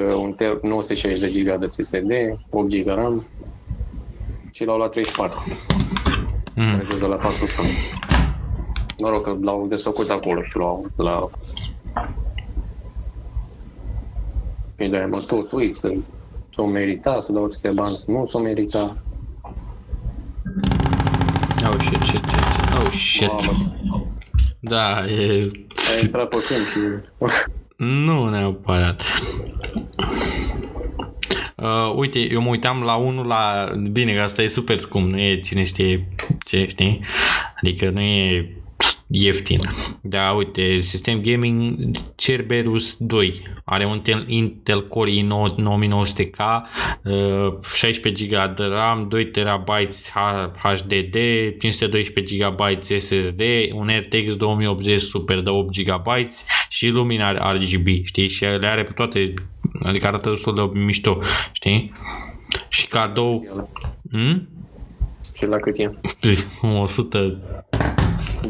un 0.04 0.32
ter 0.34 0.60
960 0.62 1.20
de 1.20 1.28
GB 1.42 1.60
de 1.60 1.66
SSD, 1.66 2.12
8 2.50 2.70
GB 2.70 2.88
RAM 2.88 3.25
și 4.52 4.64
l-au 4.66 4.78
luat 4.78 4.92
34, 4.92 5.44
Mhm. 6.56 6.78
reduce 6.78 6.98
de 7.00 7.06
la 7.06 7.16
41. 7.16 7.70
Noroc 8.98 9.24
că 9.24 9.38
l-au 9.42 9.66
desfăcut 9.68 10.10
acolo 10.10 10.42
și 10.44 10.58
l-au 10.58 10.86
la... 10.96 11.30
Și 14.80 14.88
de 14.90 15.08
mă 15.12 15.24
tot 15.28 15.52
uit 15.52 15.75
să 15.75 15.94
s-o 16.54 16.66
merita 16.66 17.16
să 17.20 17.32
dau 17.32 17.44
atâția 17.44 17.72
bani, 17.72 17.98
nu 18.08 18.25
s-o 18.25 18.40
merita. 18.40 18.98
Oh 21.68 21.75
shit, 21.79 22.01
shit, 22.03 22.24
shit. 22.25 22.74
Oh 22.86 22.92
shit. 22.92 23.27
Mamă, 23.31 24.08
Da, 24.60 25.05
e... 25.05 25.51
ai 25.94 26.01
intrat 26.03 26.27
pe 26.29 26.36
câmp 26.48 26.68
și... 26.68 26.77
Nu 27.77 28.29
neapărat. 28.29 29.03
Uh, 31.55 31.94
uite, 31.96 32.20
eu 32.20 32.42
mă 32.42 32.50
uitam 32.50 32.81
la 32.81 32.96
unul 32.96 33.25
la... 33.25 33.72
Bine, 33.92 34.14
că 34.14 34.22
asta 34.22 34.42
e 34.42 34.48
super 34.48 34.77
scump, 34.77 35.11
nu 35.11 35.20
e 35.20 35.40
cine 35.40 35.64
știe 35.64 36.07
ce, 36.46 36.66
știi? 36.68 37.01
Adică 37.61 37.90
nu 37.90 38.01
e 38.01 38.54
ieftin. 39.07 39.70
Dar 40.01 40.35
uite, 40.35 40.79
sistem 40.79 41.22
gaming 41.22 41.91
Cerberus 42.15 42.98
2 42.98 43.41
are 43.65 43.85
un 43.85 43.94
Intel, 43.94 44.25
Intel 44.27 44.87
Core 44.87 45.11
i9 45.11 45.55
9900K, 45.57 46.63
uh, 47.03 47.53
16 47.74 48.25
GB 48.25 48.55
de 48.55 48.63
RAM, 48.63 49.07
2 49.09 49.25
TB 49.25 49.70
HDD, 50.63 51.15
512 51.59 52.37
GB 52.37 52.59
SSD, 52.81 53.41
un 53.74 53.89
RTX 53.89 54.35
2080 54.35 55.01
Super 55.01 55.41
de 55.41 55.50
8 55.50 55.83
GB 55.83 56.07
și 56.70 56.87
lumina 56.87 57.51
RGB, 57.51 57.87
știi? 58.03 58.27
Și 58.27 58.44
le 58.44 58.68
are 58.68 58.83
pe 58.83 58.91
toate, 58.91 59.33
adică 59.83 60.07
arată 60.07 60.29
destul 60.29 60.55
de 60.55 60.79
mișto, 60.79 61.22
știi? 61.51 61.94
Și 62.70 62.87
cadou... 62.87 63.46
Hmm? 64.11 64.50
Și 65.35 65.46
la 65.46 65.57
cât 65.57 65.77
e? 65.77 65.91
100 66.68 67.37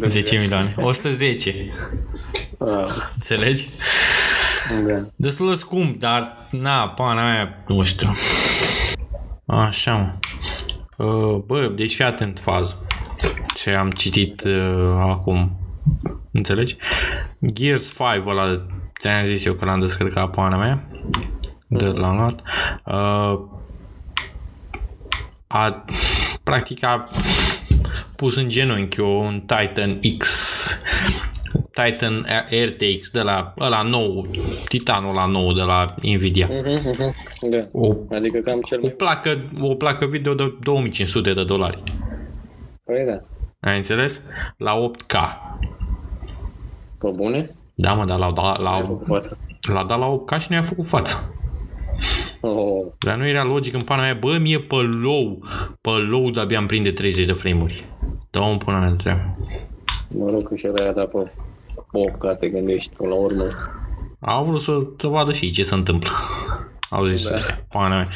10 0.04 0.38
milioane. 0.38 0.74
110. 0.78 1.56
Ah, 2.60 2.90
Înțelegi? 3.16 3.70
da. 4.88 5.04
Destul 5.16 5.50
de 5.50 5.56
scump, 5.56 6.00
dar 6.00 6.48
na, 6.52 6.88
pana 6.88 7.32
aia, 7.32 7.64
nu 7.68 7.84
știu. 7.84 8.16
Așa, 9.46 9.96
mă. 9.96 10.14
Uh, 11.06 11.42
Bă, 11.46 11.68
deci 11.68 11.96
fii 11.96 12.06
atent 12.06 12.40
fază. 12.44 12.78
Ce 13.56 13.70
am 13.70 13.92
citit 13.92 14.42
uh, 14.42 14.96
acum. 15.00 15.58
Înțelegi? 16.32 16.76
Gears 17.46 17.94
5 17.98 18.00
ăla, 18.26 18.62
ți-am 19.00 19.26
zis 19.26 19.46
eu 19.46 19.54
că 19.54 19.66
l-am 19.66 19.80
descărcat 19.80 20.32
pana 20.32 20.58
mea. 20.58 20.84
De 21.68 21.86
l-am 21.86 22.16
luat. 22.18 22.42
Uh, 22.84 23.40
a, 25.48 25.86
practic 26.44 26.84
a 26.84 27.10
pus 28.16 28.36
în 28.36 28.50
genunchi 28.50 29.00
un 29.00 29.40
Titan 29.46 30.00
X 30.18 30.54
Titan 31.72 32.26
RTX 32.50 33.10
de 33.12 33.22
la 33.22 33.54
ăla 33.60 33.82
nou, 33.82 34.28
Titanul 34.68 35.14
la 35.14 35.26
nou 35.26 35.54
de 35.54 35.62
la 35.62 35.96
Nvidia. 36.02 36.48
Mhm, 36.52 36.88
mhm. 36.88 37.16
Da. 37.50 37.68
O, 37.72 37.94
Adică 38.16 38.40
cam 38.40 38.62
cel 38.62 38.78
o, 38.78 38.82
mai... 38.82 38.92
placă, 38.92 39.50
o 39.62 39.76
placă 39.76 40.06
video 40.06 40.34
de 40.34 40.54
2500 40.62 41.34
de 41.34 41.44
dolari. 41.44 41.84
Păi 42.86 43.06
da. 43.08 43.22
Ai 43.70 43.76
înțeles? 43.76 44.22
La 44.58 44.92
8K. 44.92 45.16
Pe 47.00 47.10
bune? 47.16 47.56
Da, 47.76 47.94
mă, 47.94 48.06
dar 48.06 48.18
l-au 48.20 48.32
dat 48.34 48.58
Ai 48.58 48.64
la, 48.64 48.72
făcut 48.86 49.06
față. 49.08 49.38
l-a 49.74 49.84
dat 49.84 50.00
la 50.00 50.18
8K 50.18 50.40
și 50.42 50.48
nu 50.50 50.56
i-a 50.56 50.64
făcut 50.64 50.88
față. 50.88 51.35
Oh, 52.40 52.86
Dar 53.00 53.16
nu 53.18 53.28
era 53.28 53.44
logic 53.44 53.74
în 53.74 53.82
pana 53.82 54.02
mea, 54.02 54.14
bă, 54.14 54.38
mie 54.42 54.60
pe 54.60 54.76
low, 54.76 55.44
pe 55.82 55.90
low 55.90 56.30
de-abia 56.32 56.58
îmi 56.58 56.68
prinde 56.68 56.92
30 56.92 57.26
de 57.26 57.32
frame-uri. 57.34 57.86
Dă-o 58.30 58.58
până 58.58 58.78
mea 58.80 58.90
treabă. 58.98 59.38
noroc 60.08 60.48
că 60.48 60.56
și 60.56 60.68
ăla 60.68 60.84
i-a 60.84 60.92
dat 60.92 61.10
pe 61.12 61.32
8 61.92 62.20
ca 62.20 62.36
te 62.36 62.50
gândești 62.50 62.96
până 62.96 63.10
la 63.10 63.16
urmă. 63.16 63.48
Au 64.20 64.46
vrut 64.46 64.62
să, 64.62 64.80
să 65.00 65.08
vadă 65.08 65.32
și 65.32 65.46
ei 65.46 65.52
ce 65.52 65.64
se 65.64 65.74
întâmplă. 65.74 66.10
Au 66.90 67.06
zis, 67.08 67.30
Da. 67.30 67.38
pana 67.70 67.96
mea. 67.96 68.08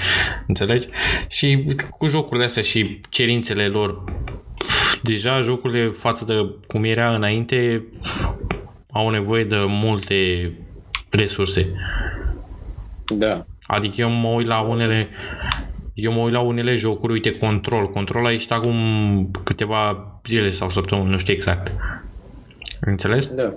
Înțelegi? 0.48 0.88
Și 1.28 1.65
cu 1.98 2.08
jocurile 2.08 2.46
astea 2.46 2.63
și 2.63 3.02
cerințele 3.10 3.68
lor, 3.68 4.04
deja 5.04 5.42
jocurile 5.42 5.88
față 5.88 6.26
de 6.26 6.46
cum 6.68 6.84
era 6.84 7.15
înainte, 7.15 7.84
au 8.92 9.10
nevoie 9.10 9.44
de 9.44 9.56
multe 9.68 10.52
resurse. 11.10 11.74
Da. 13.15 13.46
Adică 13.71 13.95
eu 13.97 14.10
mă 14.10 14.27
uit 14.27 14.47
la 14.47 14.60
unele 14.60 15.10
eu 15.93 16.13
mă 16.13 16.19
uit 16.19 16.34
la 16.34 16.39
unele 16.39 16.75
jocuri, 16.75 17.12
uite, 17.12 17.38
Control. 17.38 17.89
Control 17.89 18.25
a 18.25 18.32
ieșit 18.32 18.51
acum 18.51 19.32
câteva 19.43 20.12
zile 20.25 20.51
sau 20.51 20.69
săptămâni, 20.69 21.10
nu 21.10 21.17
știu 21.17 21.34
exact. 21.34 21.71
Înțeles? 22.79 23.27
Da. 23.27 23.53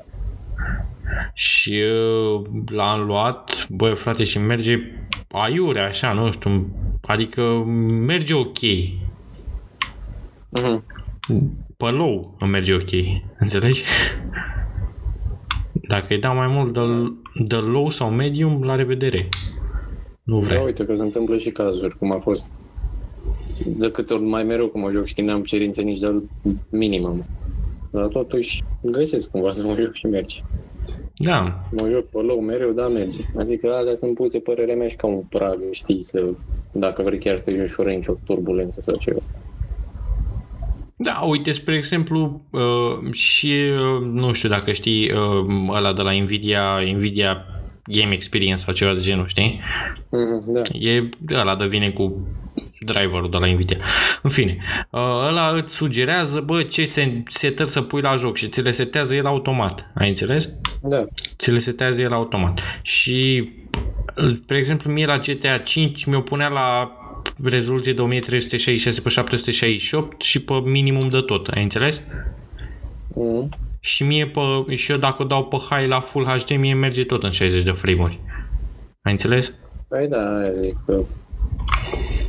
Și 1.35 1.73
uh, 1.73 2.43
l-am 2.67 3.01
luat, 3.01 3.67
băi 3.69 3.95
frate, 3.95 4.25
și 4.25 4.39
merge 4.39 4.79
aiure, 5.29 5.81
așa, 5.81 6.13
nu 6.13 6.33
știu, 6.33 6.67
adică 7.07 7.43
merge 8.07 8.35
ok. 8.35 8.59
Mhm. 10.49 10.85
Pe 11.77 11.85
low 11.85 12.37
îmi 12.39 12.51
merge 12.51 12.75
ok, 12.75 12.91
înțelegi? 13.39 13.85
Dacă 15.73 16.07
îi 16.09 16.21
dau 16.21 16.35
mai 16.35 16.47
mult 16.47 16.73
de, 16.73 17.13
de 17.45 17.57
low 17.57 17.91
sau 17.91 18.11
medium, 18.11 18.63
la 18.63 18.75
revedere. 18.75 19.29
Nu 20.23 20.41
Da, 20.41 20.47
vreau. 20.47 20.65
uite 20.65 20.85
că 20.85 20.95
se 20.95 21.03
întâmplă 21.03 21.37
și 21.39 21.51
cazuri, 21.51 21.99
cum 21.99 22.13
a 22.13 22.19
fost 22.19 22.51
de 23.67 23.91
câte 23.91 24.13
ori 24.15 24.23
mai 24.23 24.45
mereu 24.45 24.69
cum 24.69 24.83
o 24.83 24.91
joc, 24.91 25.05
știi, 25.07 25.25
n-am 25.25 25.43
cerințe 25.43 25.83
nici 25.83 25.99
de 25.99 26.23
minimum. 26.71 27.25
dar 27.91 28.07
totuși 28.07 28.63
găsesc 28.81 29.31
cumva 29.31 29.51
să 29.51 29.65
mă 29.67 29.75
joc 29.79 29.95
și 29.95 30.07
merge. 30.07 30.39
Da, 31.17 31.67
Mă 31.71 31.89
joc 31.89 32.09
pe 32.09 32.19
low 32.19 32.41
mereu, 32.41 32.71
dar 32.73 32.89
merge. 32.89 33.21
Adică 33.39 33.73
alea 33.75 33.95
sunt 33.95 34.15
puse 34.15 34.39
părerea 34.39 34.77
mea 34.77 34.89
și 34.89 34.97
ca 34.97 35.07
un 35.07 35.23
prag, 35.29 35.59
știi, 35.71 36.03
să, 36.03 36.35
dacă 36.73 37.03
vrei 37.03 37.19
chiar 37.19 37.37
să 37.37 37.53
joci 37.53 37.71
fără 37.71 37.91
nicio 37.91 38.19
turbulență 38.25 38.81
sau 38.81 38.97
ceva. 38.97 39.21
Da, 40.97 41.21
uite, 41.29 41.53
spre 41.53 41.75
exemplu, 41.77 42.47
uh, 42.51 43.13
și 43.13 43.47
uh, 43.47 44.07
nu 44.13 44.33
știu 44.33 44.49
dacă 44.49 44.73
știi 44.73 45.11
uh, 45.11 45.69
ăla 45.69 45.93
de 45.93 46.03
la 46.03 46.13
Nvidia, 46.13 46.63
Nvidia 46.95 47.45
Game 47.87 48.15
Experience 48.15 48.63
sau 48.63 48.75
ceva 48.75 48.95
de 48.95 49.01
genul, 49.01 49.27
știi? 49.29 49.61
Mhm, 50.11 50.53
Da. 50.53 50.63
E 50.79 51.09
ăla 51.35 51.57
de 51.57 51.67
vine 51.67 51.91
cu 51.91 52.29
driverul 52.81 53.31
de 53.31 53.37
la 53.37 53.47
Nvidia. 53.47 53.77
În 54.23 54.31
fine, 54.31 54.57
uh, 54.91 55.01
ăla 55.29 55.49
îți 55.57 55.75
sugerează, 55.75 56.41
bă, 56.41 56.63
ce 56.63 56.85
se- 56.85 57.23
setări 57.31 57.71
să 57.71 57.81
pui 57.83 58.01
la 58.01 58.17
joc 58.17 58.37
și 58.37 58.49
ți 58.49 58.61
le 58.63 58.71
setează 58.71 59.15
el 59.15 59.27
automat. 59.27 59.91
Ai 59.95 60.09
înțeles? 60.09 60.49
Da. 60.83 61.05
ți 61.39 61.51
le 61.51 61.59
setează 61.59 62.01
el 62.01 62.13
automat. 62.13 62.61
Și, 62.83 63.49
spre 64.43 64.57
exemplu, 64.57 64.93
mie 64.93 65.07
la 65.07 65.19
GTA 65.19 65.59
5 65.59 66.05
mi-o 66.05 66.21
punea 66.21 66.49
la 66.49 66.93
rezoluție 67.45 67.93
de 67.93 68.01
1366 68.01 69.01
pe 69.01 69.09
768 69.09 70.23
și 70.23 70.41
pe 70.43 70.53
minimum 70.65 71.09
de 71.09 71.21
tot, 71.21 71.47
ai 71.47 71.63
înțeles? 71.63 72.01
Mhm. 73.15 73.49
Și 73.85 74.05
mie 74.05 74.27
pe, 74.27 74.75
și 74.75 74.91
eu 74.93 74.99
dacă 74.99 75.23
o 75.23 75.27
dau 75.27 75.45
pe 75.45 75.57
high 75.57 75.89
la 75.89 76.01
full 76.01 76.25
HD, 76.25 76.57
mie 76.57 76.75
merge 76.75 77.05
tot 77.05 77.23
în 77.23 77.31
60 77.31 77.63
de 77.63 77.71
frame-uri. 77.71 78.21
Ai 79.03 79.13
înțeles? 79.13 79.53
Păi 79.89 80.09
da, 80.09 80.37
aia 80.37 80.51
zic 80.51 80.77
că 80.87 81.01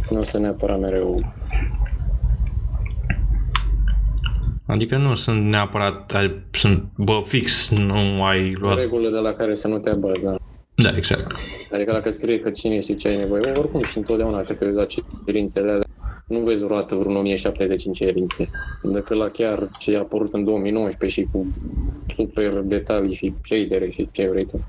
nu 0.09 0.21
sunt 0.21 0.43
neapărat 0.43 0.79
mereu 0.79 1.33
Adică 4.67 4.97
nu 4.97 5.15
sunt 5.15 5.45
neapărat, 5.45 6.13
ai- 6.13 6.43
sunt, 6.51 6.83
bă, 6.97 7.21
fix, 7.25 7.69
nu 7.69 8.23
ai 8.23 8.53
luat... 8.53 8.77
regulile 8.77 9.09
de 9.09 9.17
la 9.17 9.33
care 9.33 9.53
să 9.53 9.67
nu 9.67 9.77
te 9.77 9.89
abazi, 9.89 10.23
da. 10.23 10.35
Da, 10.75 10.89
exact. 10.95 11.35
Adică 11.71 11.91
dacă 11.91 12.09
scrie 12.11 12.39
că 12.39 12.49
cine 12.49 12.79
știe 12.79 12.95
ce 12.95 13.07
ai 13.07 13.17
nevoie, 13.17 13.51
oricum 13.51 13.83
și 13.83 13.97
întotdeauna 13.97 14.41
că 14.41 14.53
te 14.53 14.65
uiți 14.65 14.77
la 14.77 14.85
cerințele 15.25 15.71
alea, 15.71 15.87
nu 16.27 16.39
vezi 16.39 16.63
o 16.63 16.67
roată 16.67 16.95
vreun 16.95 17.15
1070 17.15 17.85
în 17.85 17.93
cerințe. 17.93 18.49
Decât 18.83 19.17
la 19.17 19.29
chiar 19.29 19.69
ce 19.79 19.95
a 19.95 19.99
apărut 19.99 20.33
în 20.33 20.43
2019 20.43 21.21
și 21.21 21.27
cu 21.31 21.47
super 22.15 22.51
detalii 22.51 23.13
și 23.13 23.33
shadere 23.43 23.89
și 23.89 24.09
ce 24.11 24.29
vrei 24.29 24.45
tu. 24.45 24.65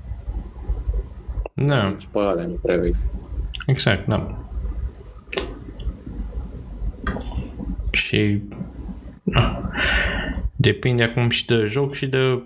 Da, 1.53 1.87
Nici 1.87 2.07
pe 2.11 2.19
alea 2.19 2.45
nu 2.45 2.57
prea 2.61 2.77
vezi. 2.77 3.05
exact, 3.65 4.07
da. 4.07 4.37
Și 7.91 8.41
da. 9.23 9.61
depinde 10.55 11.03
acum 11.03 11.29
și 11.29 11.45
de 11.45 11.65
joc 11.69 11.93
și 11.93 12.07
de 12.07 12.41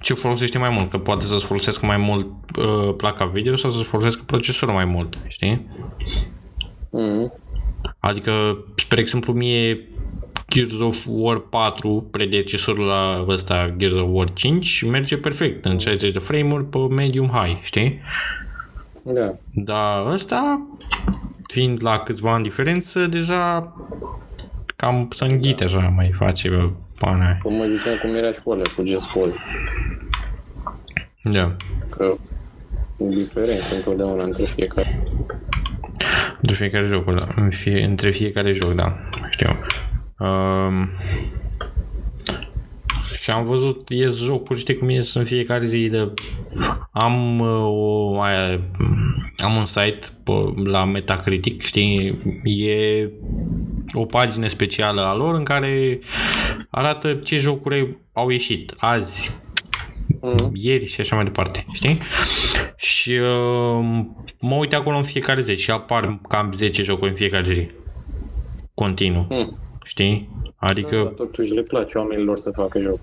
ce 0.00 0.14
folosește 0.14 0.58
mai 0.58 0.70
mult, 0.70 0.90
că 0.90 0.98
poate 0.98 1.24
să-ți 1.24 1.44
folosească 1.44 1.86
mai 1.86 1.96
mult 1.96 2.26
uh, 2.58 2.94
placa 2.96 3.24
video 3.24 3.56
sau 3.56 3.70
să-ți 3.70 3.84
folosească 3.84 4.22
procesorul 4.26 4.74
mai 4.74 4.84
mult, 4.84 5.18
știi? 5.28 5.66
Mm-hmm. 6.88 7.49
Adică, 7.98 8.58
spre 8.76 9.00
exemplu, 9.00 9.32
mie 9.32 9.80
Gears 10.50 10.80
of 10.80 11.04
War 11.08 11.38
4, 11.38 12.08
predecesorul 12.10 12.86
la 12.86 13.24
ăsta 13.28 13.74
Gears 13.76 13.94
of 13.94 14.08
War 14.10 14.32
5, 14.32 14.82
merge 14.82 15.16
perfect 15.16 15.64
în 15.64 15.78
60 15.78 16.12
de 16.12 16.18
frame-uri 16.18 16.64
pe 16.64 16.78
medium 16.78 17.28
high, 17.28 17.58
știi? 17.62 18.00
Da. 19.02 19.34
Dar 19.54 20.12
ăsta, 20.12 20.66
fiind 21.46 21.82
la 21.82 21.98
câțiva 21.98 22.32
ani 22.32 22.42
diferență, 22.42 23.06
deja 23.06 23.72
cam 24.76 25.08
să 25.14 25.24
înghite 25.24 25.64
așa, 25.64 25.92
mai 25.96 26.12
face 26.18 26.48
bă, 26.48 26.68
pana 26.98 27.24
aia. 27.24 27.38
Cum 27.42 27.54
mă 27.54 27.64
ziceam 27.64 27.96
cum 28.02 28.14
era 28.14 28.32
și 28.32 28.40
cu 28.40 28.50
alea, 28.50 28.64
cu 28.76 28.84
Just 28.84 29.10
Cause, 29.12 29.36
Da. 31.22 31.56
că 31.96 32.14
diferență 32.98 33.74
întotdeauna 33.74 34.22
între 34.22 34.44
fiecare. 34.44 35.02
Între 36.40 36.56
fiecare 36.56 36.86
joc, 36.86 37.14
da. 37.14 37.28
În 37.36 37.50
fie, 37.50 37.84
între 37.84 38.10
fiecare 38.10 38.52
joc, 38.52 38.74
da. 38.74 38.98
Știu. 39.30 39.58
Um, 40.18 40.88
și 43.20 43.30
am 43.30 43.44
văzut, 43.44 43.88
ies 43.88 44.16
jocuri, 44.16 44.58
știi 44.58 44.76
cum 44.76 44.88
ies 44.88 45.14
în 45.14 45.24
fiecare 45.24 45.66
zi 45.66 45.88
de... 45.88 46.12
Am 46.92 47.40
uh, 47.40 47.62
o, 47.62 48.20
aia, 48.20 48.60
am 49.36 49.56
un 49.56 49.66
site 49.66 50.00
pe, 50.24 50.32
la 50.64 50.84
Metacritic, 50.84 51.62
știi, 51.62 52.18
e 52.44 53.10
o 53.92 54.04
pagină 54.04 54.46
specială 54.48 55.00
a 55.00 55.14
lor 55.14 55.34
în 55.34 55.44
care 55.44 55.98
arată 56.70 57.14
ce 57.14 57.36
jocuri 57.36 57.96
au 58.12 58.28
ieșit 58.28 58.74
azi, 58.76 59.40
Mm-hmm. 60.22 60.50
ieri 60.52 60.86
și 60.86 61.00
așa 61.00 61.14
mai 61.16 61.24
departe, 61.24 61.66
știi? 61.72 61.98
Și 62.76 63.10
uh, 63.10 64.04
mă 64.40 64.54
uit 64.54 64.74
acolo 64.74 64.96
în 64.96 65.02
fiecare 65.02 65.40
zi 65.40 65.54
și 65.54 65.70
apar 65.70 66.18
cam 66.28 66.52
10 66.56 66.82
jocuri 66.82 67.10
în 67.10 67.16
fiecare 67.16 67.52
zi. 67.52 67.68
Continuu, 68.74 69.26
Mm. 69.30 69.56
știi? 69.84 70.28
Da, 70.44 70.66
Adică, 70.66 71.12
totuși 71.16 71.52
le 71.52 71.62
place 71.62 71.98
oamenilor 71.98 72.38
să 72.38 72.50
facă 72.50 72.80
joc. 72.80 72.98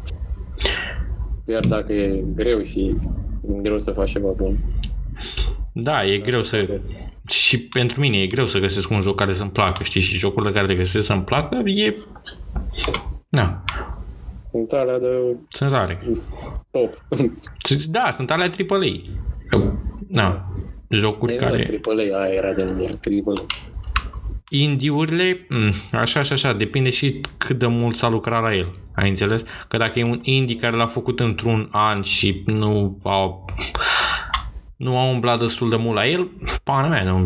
Iar 1.46 1.66
dacă 1.66 1.94
e 1.94 2.24
greu 2.36 2.64
și 2.64 2.80
e 3.58 3.62
greu 3.62 3.78
să 3.78 3.92
faci 3.92 4.12
ceva 4.12 4.30
bun. 4.36 4.58
da, 5.74 6.06
e 6.06 6.18
greu 6.18 6.44
să... 6.44 6.80
Și 7.30 7.60
pentru 7.62 8.00
mine 8.00 8.18
e 8.22 8.28
greu 8.28 8.48
să 8.48 8.60
găsesc 8.60 8.90
un 8.90 9.02
joc 9.02 9.16
care 9.16 9.34
să-mi 9.34 9.50
placă, 9.50 9.84
știi? 9.84 10.02
Și 10.02 10.18
jocurile 10.18 10.52
care 10.52 10.66
le 10.66 10.76
găsesc 10.76 11.06
să-mi 11.06 11.24
placă 11.24 11.62
e... 11.66 11.96
Da, 13.30 13.64
Sunt 14.52 14.72
alea 14.72 15.00
de 15.00 15.36
sunt 15.50 15.72
rare. 15.72 16.04
top. 16.72 16.90
Da, 17.90 18.12
sunt 18.12 18.32
alea 18.32 18.52
AAA. 18.70 18.80
Că, 19.50 19.72
da, 20.08 20.46
jocuri 20.90 21.34
Era 21.34 21.46
care... 21.46 21.64
triple 21.64 22.14
A, 22.14 22.20
aia 22.20 22.34
era 22.34 22.54
de 22.54 22.64
numire, 22.64 22.94
triple 22.94 23.42
Indie-urile, 24.50 25.46
mm, 25.50 25.74
așa 25.92 26.22
și 26.22 26.34
așa, 26.34 26.54
depinde 26.54 26.90
și 26.90 27.22
cât 27.38 27.60
de 27.60 27.68
mult 27.68 27.96
s-a 27.96 28.10
lucrat 28.10 28.42
la 28.42 28.56
el. 28.56 28.76
Ai 28.96 29.10
înțeles? 29.10 29.44
Că 29.68 29.78
dacă 29.78 30.00
e 30.00 30.04
un 30.04 30.20
indie 30.24 30.56
care 30.56 30.76
l-a 30.76 30.88
făcut 30.88 31.20
într-un 31.20 31.70
an 31.72 32.02
și 32.02 32.44
nu 32.46 33.00
au 33.04 33.46
nu 34.76 34.98
a 34.98 35.10
umblat 35.10 35.40
destul 35.40 35.70
de 35.70 35.76
mult 35.76 35.96
la 35.96 36.08
el, 36.08 36.30
pana 36.64 36.88
mea, 36.88 37.04
nu, 37.04 37.26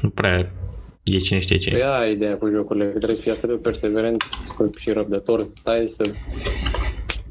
nu 0.00 0.08
prea 0.08 0.52
e 1.02 1.18
cine 1.18 1.38
știe 1.40 1.56
Păi 1.56 1.64
ce. 1.78 1.84
aia 1.84 2.08
e 2.08 2.12
ideea 2.12 2.38
cu 2.38 2.48
jocurile, 2.50 2.84
că 2.84 2.90
trebuie 2.96 3.16
să 3.16 3.22
fii 3.22 3.30
atât 3.30 3.48
de 3.48 3.56
perseverent 3.56 4.24
să, 4.38 4.70
și 4.76 4.90
răbdător, 4.90 5.42
să 5.42 5.52
stai 5.54 5.88
să 5.88 6.02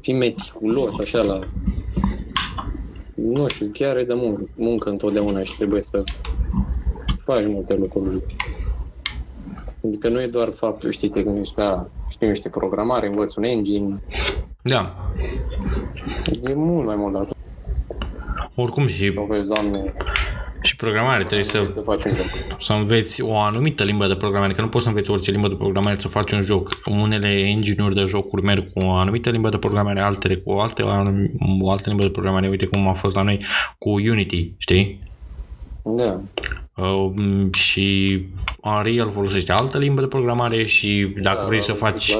fii 0.00 0.14
meticulos, 0.14 0.98
așa, 0.98 1.22
la... 1.22 1.38
Nu 3.14 3.48
știu, 3.48 3.70
chiar 3.72 3.96
e 3.96 4.04
de 4.04 4.14
muncă, 4.14 4.50
muncă 4.54 4.88
întotdeauna 4.88 5.42
și 5.42 5.56
trebuie 5.56 5.80
să 5.80 6.02
faci 7.24 7.46
multe 7.46 7.74
lucruri. 7.74 8.24
Adică 9.84 10.08
nu 10.08 10.20
e 10.20 10.26
doar 10.26 10.50
faptul, 10.50 10.90
știi, 10.90 11.08
te 11.08 11.22
gândești, 11.22 11.54
da, 11.54 11.90
știu 12.08 12.28
niște 12.28 12.48
programare, 12.48 13.06
învăț 13.06 13.34
un 13.34 13.42
engine, 13.42 14.04
Da. 14.62 15.14
e 16.42 16.54
mult 16.54 16.86
mai 16.86 16.96
mult 16.96 17.12
de 17.12 17.18
atât. 17.18 17.36
Oricum 18.54 18.86
și, 18.88 19.08
Nu 19.08 19.24
vezi, 19.24 19.46
doamne, 19.48 19.92
și 20.62 20.76
programare 20.76 21.24
trebuie 21.24 21.44
să 21.44 21.64
să 21.68 21.80
faci 21.80 22.04
un 22.04 22.10
joc. 22.12 22.26
să 22.58 22.72
înveți 22.72 23.22
o 23.22 23.38
anumită 23.38 23.84
limbă 23.84 24.06
de 24.06 24.14
programare, 24.14 24.52
că 24.52 24.60
nu 24.60 24.68
poți 24.68 24.82
să 24.84 24.88
înveți 24.90 25.10
orice 25.10 25.30
limbă 25.30 25.48
de 25.48 25.54
programare 25.54 25.98
să 25.98 26.08
faci 26.08 26.32
un 26.32 26.42
joc. 26.42 26.78
Unele 26.84 27.28
engine-uri 27.28 27.94
de 27.94 28.04
jocuri 28.08 28.42
merg 28.42 28.72
cu 28.72 28.78
o 28.84 28.90
anumită 28.90 29.30
limbă 29.30 29.48
de 29.48 29.56
programare, 29.58 30.00
altele 30.00 30.34
cu 30.36 30.50
o 30.50 30.60
altă, 30.60 30.84
o 31.60 31.70
altă 31.70 31.88
limbă 31.88 32.02
de 32.02 32.08
programare. 32.10 32.48
Uite 32.48 32.66
cum 32.66 32.88
a 32.88 32.92
fost 32.92 33.14
la 33.14 33.22
noi 33.22 33.44
cu 33.78 33.90
Unity, 33.90 34.52
știi? 34.58 34.98
Da, 35.84 36.20
Uh, 36.76 37.12
și 37.52 38.18
Unreal 38.62 39.10
folosește 39.14 39.52
altă 39.52 39.78
limbă 39.78 40.00
de 40.00 40.06
programare 40.06 40.64
și 40.64 41.12
dacă 41.22 41.40
da, 41.40 41.46
vrei 41.46 41.60
să 41.60 41.72
C++. 41.72 41.76
faci 41.76 42.16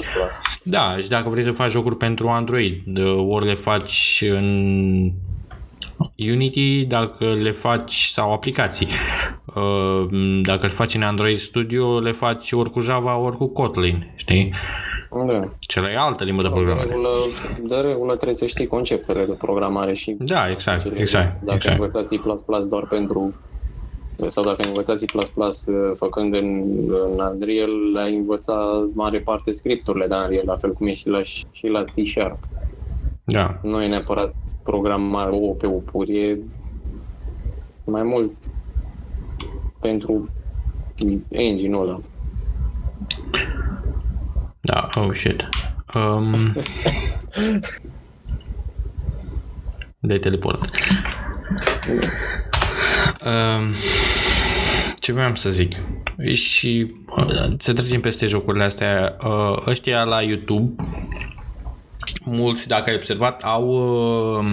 da, 0.63 0.97
și 1.03 1.09
dacă 1.09 1.29
vrei 1.29 1.45
să 1.45 1.51
faci 1.53 1.71
jocuri 1.71 1.97
pentru 1.97 2.29
Android, 2.29 2.83
de- 2.85 3.03
ori 3.03 3.47
le 3.47 3.55
faci 3.55 4.25
în 4.31 5.13
Unity, 6.17 6.85
dacă 6.85 7.35
le 7.35 7.53
faci 7.53 8.09
sau 8.13 8.33
aplicații. 8.33 8.89
Uh, 9.55 10.07
Dacă 10.43 10.67
le 10.67 10.73
faci 10.73 10.95
în 10.95 11.03
Android 11.03 11.39
Studio, 11.39 11.99
le 12.01 12.13
faci 12.13 12.53
ori 12.53 12.71
cu 12.71 12.81
Java, 12.81 13.17
ori 13.17 13.37
cu 13.37 13.47
Kotlin, 13.47 14.13
știi? 14.17 14.55
da. 15.27 15.53
Cel 15.59 15.85
e 15.85 15.97
altă 15.99 16.25
limbă 16.25 16.43
de 16.43 16.49
De 16.49 16.55
programare. 16.55 16.89
regulă, 16.89 17.11
de 17.63 17.77
regulă 17.77 18.15
trebuie 18.15 18.35
să 18.35 18.47
știi 18.47 18.67
conceptele 18.67 19.25
de 19.25 19.33
programare 19.33 19.93
și 19.93 20.17
Da, 20.19 20.51
exact, 20.51 20.83
cele 20.83 20.99
exact, 20.99 21.41
Dacă 21.41 21.55
exact. 21.55 21.67
ai 21.67 21.73
învățat 21.73 22.07
C++ 22.65 22.69
doar 22.69 22.87
pentru 22.87 23.35
sau 24.27 24.45
dacă 24.45 24.63
ai 24.63 24.69
învățat 24.69 24.99
C++ 24.99 25.03
uh, 25.03 25.97
făcând 25.97 26.35
în, 26.35 26.47
în 26.89 27.19
Unreal, 27.35 27.97
ai 27.97 28.15
învățat 28.15 28.93
mare 28.95 29.21
parte 29.21 29.53
scripturile 29.53 30.07
de 30.07 30.15
Unreal, 30.15 30.43
la 30.47 30.57
fel 30.57 30.73
cum 30.73 30.87
e 30.87 30.95
și 30.95 31.09
la, 31.09 31.23
și 31.23 31.67
la 31.67 31.81
C 31.81 32.07
Sharp. 32.07 32.39
Da, 33.31 33.59
Nu 33.63 33.83
e 33.83 33.87
neapărat 33.87 34.35
programare 34.63 35.31
OP 35.31 35.85
pur, 35.85 36.09
e 36.09 36.39
mai 37.85 38.03
mult 38.03 38.33
pentru 39.81 40.29
engine-ul 41.29 41.89
ăla. 41.89 42.01
da, 44.61 44.89
oh 44.95 45.15
shit. 45.15 45.49
Um, 45.95 46.53
de 49.99 50.19
teleport. 50.19 50.71
Um, 53.25 53.75
ce 54.99 55.13
vreau 55.13 55.37
să 55.37 55.51
zic? 55.51 55.73
Și 56.33 56.95
uh, 57.17 57.53
să 57.59 57.73
trecem 57.73 58.01
peste 58.01 58.27
jocurile 58.27 58.65
astea. 58.65 59.17
Uh, 59.25 59.67
ăștia 59.67 60.05
la 60.05 60.23
YouTube, 60.23 60.85
mulți, 62.25 62.69
dacă 62.69 62.91
ai 62.91 62.97
observat, 62.97 63.43
au 63.43 63.69
uh, 63.69 64.45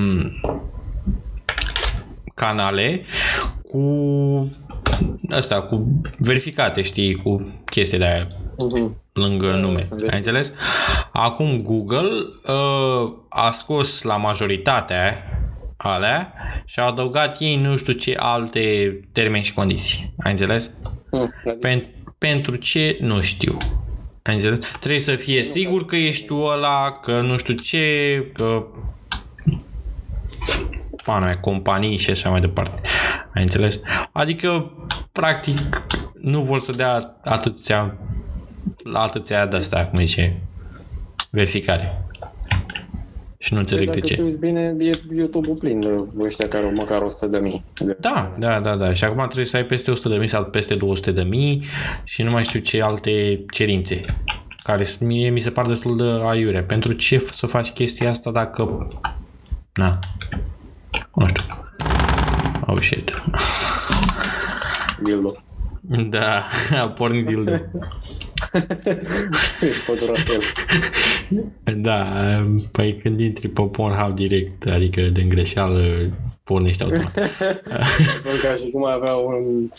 canale 2.34 3.02
cu 3.72 3.82
asta, 5.30 5.62
cu 5.62 6.02
verificate, 6.18 6.82
știi, 6.82 7.16
cu 7.16 7.52
chestii 7.66 7.98
de 7.98 8.06
aia 8.06 8.28
Mhm. 8.60 8.96
lângă 9.14 9.50
Da, 9.50 9.56
nume. 9.56 9.84
sunt 9.84 10.08
Ai 10.08 10.18
înțeles? 10.18 10.54
Acum 11.12 11.62
Google 11.62 12.10
uh, 12.48 13.14
a 13.30 13.52
scos 13.52 14.02
la 14.02 14.16
majoritatea 14.18 15.24
alea 15.78 16.34
și 16.66 16.80
a 16.80 16.84
adăugat 16.84 17.38
ei 17.40 17.56
nu 17.56 17.78
știu 17.78 17.94
ce 17.94 18.16
alte 18.20 19.00
termeni 19.12 19.44
și 19.44 19.54
condiții. 19.54 20.14
Ai 20.24 20.32
înțeles? 20.32 20.70
Mhm. 21.12 21.22
Adică, 21.22 21.68
Pen- 21.68 22.04
pentru 22.18 22.56
ce 22.56 22.98
nu 23.02 23.22
știu. 23.22 23.58
Ai 24.28 24.34
înțeles? 24.34 24.60
Trebuie 24.80 25.02
să 25.02 25.16
fie 25.16 25.44
sigur 25.44 25.86
că 25.86 25.96
ești 25.96 26.26
tu 26.26 26.36
ăla, 26.36 26.92
că 26.92 27.22
nu 27.22 27.38
știu 27.38 27.54
ce, 27.54 28.26
că 28.34 28.66
pana 31.04 31.26
mea, 31.26 31.40
companii 31.40 31.98
și 31.98 32.10
așa 32.10 32.30
mai 32.30 32.40
departe. 32.40 32.82
Ai 33.34 33.44
înțeles? 33.44 33.80
Adică, 34.12 34.72
practic, 35.12 35.58
nu 36.22 36.42
vor 36.42 36.60
să 36.60 36.72
dea 36.72 37.16
atâția 37.24 37.98
la 38.84 39.00
atâția 39.02 39.46
de 39.46 39.56
astea, 39.56 39.88
cum 39.88 40.00
zice, 40.00 40.40
verificare. 41.30 42.07
Și 43.48 43.54
nu 43.54 43.60
înțeleg 43.60 43.86
de 43.86 43.92
dacă 43.92 44.06
te 44.08 44.14
ce. 44.14 44.22
uiți 44.22 44.40
bine, 44.40 44.76
e 44.80 45.00
YouTube-ul 45.16 45.56
plin 45.60 45.80
de 45.80 46.24
ăștia 46.24 46.48
care 46.48 46.66
au 46.66 46.72
măcar 46.74 47.02
100 47.02 47.28
de 47.28 47.38
mii. 47.38 47.64
De... 47.80 47.98
Da, 48.00 48.36
da, 48.40 48.60
da, 48.60 48.76
da. 48.76 48.94
Și 48.94 49.04
acum 49.04 49.24
trebuie 49.24 49.46
să 49.46 49.58
ai 49.58 49.66
peste 49.66 49.92
100 49.92 50.10
de 50.10 50.16
mii 50.16 50.28
sau 50.30 50.44
peste 50.44 50.74
200 50.76 51.12
de 51.12 51.22
mii 51.24 51.66
și 52.04 52.24
nu 52.24 52.32
mai 52.32 52.44
știu 52.44 52.60
ce 52.60 52.82
alte 52.82 53.46
cerințe 53.52 54.06
care 54.64 54.84
s- 54.84 54.98
mie 54.98 55.30
mi 55.30 55.40
se 55.40 55.50
par 55.50 55.66
destul 55.66 55.98
de 55.98 56.28
aiure. 56.30 56.62
Pentru 56.62 56.94
ce 56.94 57.26
să 57.34 57.46
faci 57.46 57.70
chestia 57.70 58.10
asta 58.10 58.32
dacă... 58.32 58.88
Na. 59.74 60.00
Nu 61.16 61.28
știu. 61.28 61.44
Oh 62.66 62.82
shit. 62.82 63.12
Dildo. 65.04 65.36
Da, 66.10 66.44
a 66.82 66.88
pornit 66.90 67.26
dildo. 67.26 67.52
Pădurasel. 69.86 70.42
Da, 71.82 72.08
păi 72.72 72.98
când 72.98 73.20
intri 73.20 73.48
pe 73.48 73.62
Pornhub 73.62 74.16
direct, 74.16 74.66
adică 74.66 75.02
de 75.02 75.22
greșeală, 75.22 76.10
pornești 76.44 76.84
automat. 76.84 77.14
Bă, 78.24 78.30
ca 78.44 78.56
și 78.56 78.70
cum 78.72 78.86
avea 78.86 79.16
un... 79.16 79.70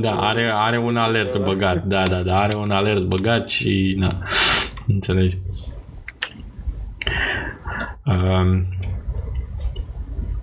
Da, 0.00 0.20
are, 0.20 0.50
are 0.54 0.78
un 0.78 0.96
alert 0.96 1.38
băgat, 1.44 1.84
da, 1.84 2.08
da, 2.08 2.22
da, 2.22 2.40
are 2.40 2.56
un 2.56 2.70
alert 2.70 3.02
băgat 3.02 3.48
și, 3.48 3.94
na, 3.98 4.22
înțelegi. 4.86 5.38
Um, 8.06 8.66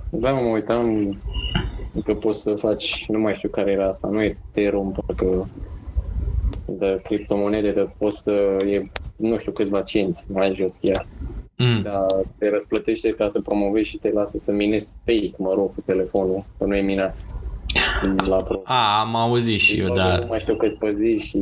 Da, 0.09 0.31
mă 0.31 0.41
uitam 0.41 0.87
că 2.05 2.13
poți 2.13 2.41
să 2.41 2.53
faci, 2.53 3.05
nu 3.07 3.19
mai 3.19 3.33
știu 3.33 3.49
care 3.49 3.71
era 3.71 3.87
asta, 3.87 4.07
nu 4.07 4.21
e 4.21 4.37
Ethereum, 4.49 4.91
parcă 4.91 5.47
de 6.65 6.99
criptomonede, 7.03 7.71
de 7.71 7.89
poți 7.97 8.21
să 8.21 8.31
e, 8.65 8.81
nu 9.15 9.37
știu 9.37 9.51
câțiva 9.51 9.81
cenți 9.81 10.23
mai 10.27 10.53
jos 10.53 10.75
chiar, 10.81 11.07
mm, 11.57 11.81
dar 11.81 12.05
te 12.37 12.49
răsplătește 12.49 13.09
ca 13.11 13.27
să 13.27 13.41
promovezi 13.41 13.89
și 13.89 13.97
te 13.97 14.11
lasă 14.11 14.37
să 14.37 14.51
minezi 14.51 14.93
fake, 15.03 15.33
mă 15.37 15.53
rog, 15.53 15.73
cu 15.73 15.81
telefonul, 15.85 16.45
că 16.57 16.65
nu 16.65 16.75
e 16.75 16.81
minat 16.81 17.25
la 18.25 18.35
pro. 18.43 18.61
a, 18.63 18.99
am 18.99 19.15
auzit 19.15 19.59
și 19.59 19.79
eu, 19.79 19.87
Nu 19.87 19.93
da, 19.93 20.19
mai 20.27 20.39
știu 20.39 20.55
câți 20.55 20.77
păzi 20.77 21.11
și 21.11 21.39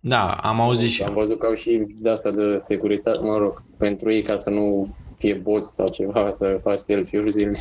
da, 0.00 0.30
am 0.32 0.60
auzit 0.60 0.90
și 0.90 1.02
am 1.02 1.08
eu. 1.08 1.18
văzut 1.18 1.38
că 1.38 1.46
au 1.46 1.54
și 1.54 1.86
de 2.00 2.08
asta 2.10 2.30
de 2.30 2.56
securitate, 2.56 3.18
mă 3.22 3.36
rog, 3.36 3.62
pentru 3.76 4.12
ei 4.12 4.22
ca 4.22 4.36
să 4.36 4.50
nu 4.50 4.88
fie 5.16 5.34
boți 5.34 5.74
sau 5.74 5.88
ceva, 5.88 6.30
să 6.30 6.58
faci 6.62 6.78
selfie-uri 6.78 7.30
zilnic 7.30 7.58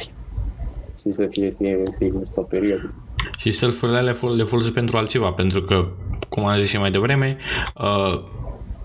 și 1.00 1.10
să 1.10 1.28
fie 1.28 1.50
sigur, 1.50 1.90
sigur 1.90 2.24
sau 2.28 2.44
periodic. 2.46 2.94
Și 3.38 3.52
self-urile 3.52 4.02
le, 4.02 4.12
fol- 4.12 4.36
le 4.36 4.44
folosesc 4.44 4.74
pentru 4.74 4.98
altceva, 4.98 5.32
pentru 5.32 5.62
că, 5.62 5.88
cum 6.30 6.46
am 6.46 6.60
zis 6.60 6.70
și 6.70 6.78
mai 6.78 6.92
devreme, 6.92 7.38
uh, 7.76 8.24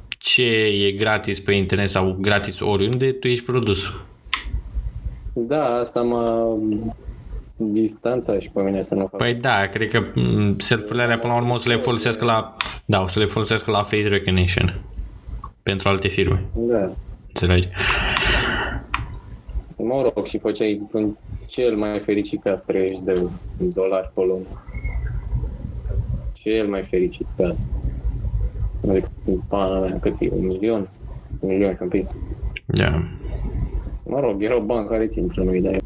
ce 0.09 0.45
e 0.87 0.93
gratis 0.93 1.41
pe 1.41 1.53
internet 1.53 1.91
sau 1.91 2.17
gratis 2.21 2.61
oriunde, 2.61 3.13
tu 3.13 3.29
ești 3.29 3.45
produs. 3.45 3.79
Da, 5.33 5.65
asta 5.65 6.03
mă 6.03 6.55
distanța 7.57 8.39
și 8.39 8.51
pe 8.51 8.63
mine 8.63 8.83
să 8.83 8.95
nu 8.95 9.01
fac. 9.01 9.17
Păi 9.17 9.35
da, 9.35 9.67
cred 9.67 9.89
că 9.89 10.03
mm, 10.15 10.59
self-urile 10.59 11.03
alea 11.03 11.19
până 11.19 11.33
la 11.33 11.39
urmă 11.39 11.55
o 11.55 11.59
să 11.59 11.69
le 11.69 11.77
folosească 11.77 12.25
la, 12.25 12.57
da, 12.85 13.01
o 13.03 13.07
să 13.07 13.19
le 13.19 13.27
folosească 13.27 13.71
la 13.71 13.83
face 13.83 14.09
recognition 14.09 14.81
pentru 15.63 15.89
alte 15.89 16.09
firme. 16.09 16.45
Da. 16.55 16.91
Înțelegi? 17.27 17.69
Mă 19.77 20.11
rog, 20.15 20.27
și 20.27 20.39
făceai 20.39 20.81
în 20.93 21.15
cel 21.53 21.77
mai 21.77 21.99
fericit 21.99 22.43
caz 22.43 22.61
30 22.61 22.99
de 22.99 23.29
dolari 23.57 24.11
pe 24.15 24.21
lună. 24.21 24.47
Cel 26.33 26.69
mai 26.69 26.83
fericit 26.83 27.27
caz. 27.37 27.59
Adică, 28.89 29.11
pana 29.49 29.79
mea, 29.79 29.99
cât 30.01 30.21
e? 30.21 30.29
Un 30.31 30.47
milion? 30.47 30.89
Un 31.41 31.49
milion 31.49 31.75
și 31.75 31.83
un 31.83 31.89
pic. 31.89 32.07
Da. 32.67 33.05
Mă 34.05 34.21
rog, 34.21 34.43
erau 34.43 34.61
bani 34.61 34.89
care 34.89 35.07
ți 35.07 35.19
intră 35.19 35.41
în 35.43 35.55
ideea. 35.55 35.79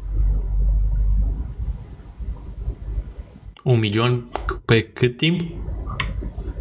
Un 3.63 3.79
milion 3.79 4.25
pe 4.65 4.83
cât 4.83 5.17
timp? 5.17 5.41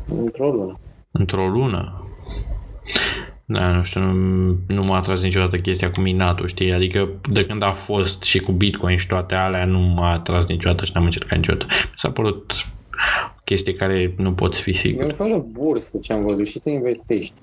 Într-o 0.08 0.50
lună. 0.50 0.78
Într-o 1.10 1.48
lună. 1.48 2.05
Da, 3.48 3.70
nu 3.70 3.82
știu, 3.82 4.00
nu, 4.00 4.56
nu 4.66 4.84
m-a 4.84 4.96
atras 4.96 5.22
niciodată 5.22 5.56
chestia 5.56 5.90
cu 5.90 6.00
minatul, 6.00 6.48
știi? 6.48 6.72
Adică 6.72 7.08
de 7.30 7.44
când 7.46 7.62
a 7.62 7.72
fost 7.72 8.22
și 8.22 8.38
cu 8.38 8.52
Bitcoin 8.52 8.96
și 8.96 9.06
toate 9.06 9.34
alea, 9.34 9.64
nu 9.64 9.78
m-a 9.78 10.12
atras 10.12 10.46
niciodată 10.46 10.84
și 10.84 10.90
n-am 10.94 11.04
încercat 11.04 11.38
niciodată. 11.38 11.66
Mi 11.70 11.94
s-a 11.96 12.10
părut 12.10 12.52
o 13.36 13.40
chestie 13.44 13.74
care 13.74 14.14
nu 14.16 14.32
poți 14.32 14.62
fi 14.62 14.70
E 14.70 14.72
sigur. 14.72 15.04
un 15.04 15.10
fel 15.12 15.26
de 15.28 15.44
bursă 15.60 15.98
ce 16.02 16.12
am 16.12 16.22
văzut 16.24 16.46
și 16.46 16.58
să 16.58 16.70
investești. 16.70 17.40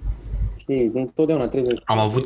Știi, 0.57 0.91
întotdeauna 0.93 1.47
trebuie 1.47 1.75
să 1.75 1.81
Am 1.85 1.99
avut- 1.99 2.25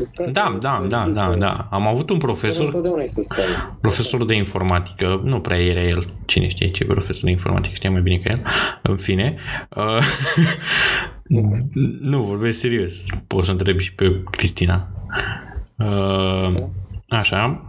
stai, 0.00 0.30
Da, 0.32 0.58
da, 0.60 0.86
da, 0.88 1.08
da, 1.14 1.34
da. 1.38 1.68
Am 1.70 1.86
avut 1.86 2.10
un 2.10 2.18
profesor, 2.18 2.64
Întotdeauna 2.64 3.02
ești 3.02 3.14
să 3.14 3.22
stai. 3.22 3.44
profesorul 3.80 4.26
de 4.26 4.34
informatică, 4.34 5.20
nu 5.24 5.40
prea 5.40 5.58
era 5.58 5.82
el, 5.82 6.12
cine 6.26 6.48
știe 6.48 6.70
ce 6.70 6.84
profesor 6.84 7.22
de 7.24 7.30
informatică, 7.30 7.74
știa 7.74 7.90
mai 7.90 8.00
bine 8.00 8.16
ca 8.16 8.30
el, 8.30 8.42
în 8.82 8.96
fine. 8.96 9.36
Uh, 11.30 11.44
nu, 12.00 12.22
vorbesc 12.22 12.58
serios, 12.58 12.94
poți 13.26 13.46
să 13.46 13.52
întrebi 13.52 13.82
și 13.82 13.94
pe 13.94 14.22
Cristina. 14.30 14.88
Uh, 15.76 16.54
așa, 17.08 17.64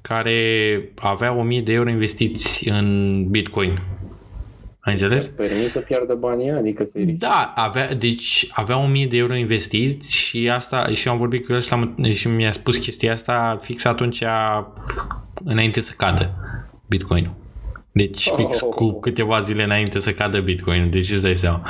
care 0.00 0.80
avea 0.94 1.32
1000 1.32 1.60
de 1.60 1.72
euro 1.72 1.90
investiți 1.90 2.68
în 2.68 3.24
Bitcoin. 3.30 3.80
Ai 4.80 4.92
înțeles? 4.92 5.26
Permis 5.26 5.72
să 5.72 5.78
piardă 5.78 6.14
banii, 6.14 6.50
adică 6.50 6.84
să 6.84 6.98
Da, 7.18 7.52
avea, 7.56 7.94
deci 7.94 8.48
avea 8.50 8.78
1000 8.78 9.06
de 9.06 9.16
euro 9.16 9.34
investiți 9.34 10.16
și 10.16 10.48
asta 10.48 10.86
și 10.86 11.06
eu 11.06 11.12
am 11.12 11.18
vorbit 11.18 11.46
cu 11.46 11.52
el 11.52 11.60
și, 11.60 11.70
l-am, 11.70 11.96
și 12.14 12.28
mi-a 12.28 12.52
spus 12.52 12.76
chestia 12.76 13.12
asta 13.12 13.58
fix 13.62 13.84
atunci 13.84 14.22
înainte 15.44 15.80
să 15.80 15.92
cadă 15.96 16.34
Bitcoin. 16.88 17.30
Deci 17.92 18.28
fix 18.36 18.60
Oh. 18.60 18.68
cu 18.74 19.00
câteva 19.00 19.42
zile 19.42 19.62
înainte 19.62 19.98
să 20.00 20.12
cadă 20.12 20.40
Bitcoin. 20.40 20.90
Deci 20.90 21.10
îți 21.10 21.22
dai 21.22 21.36
seama. 21.36 21.68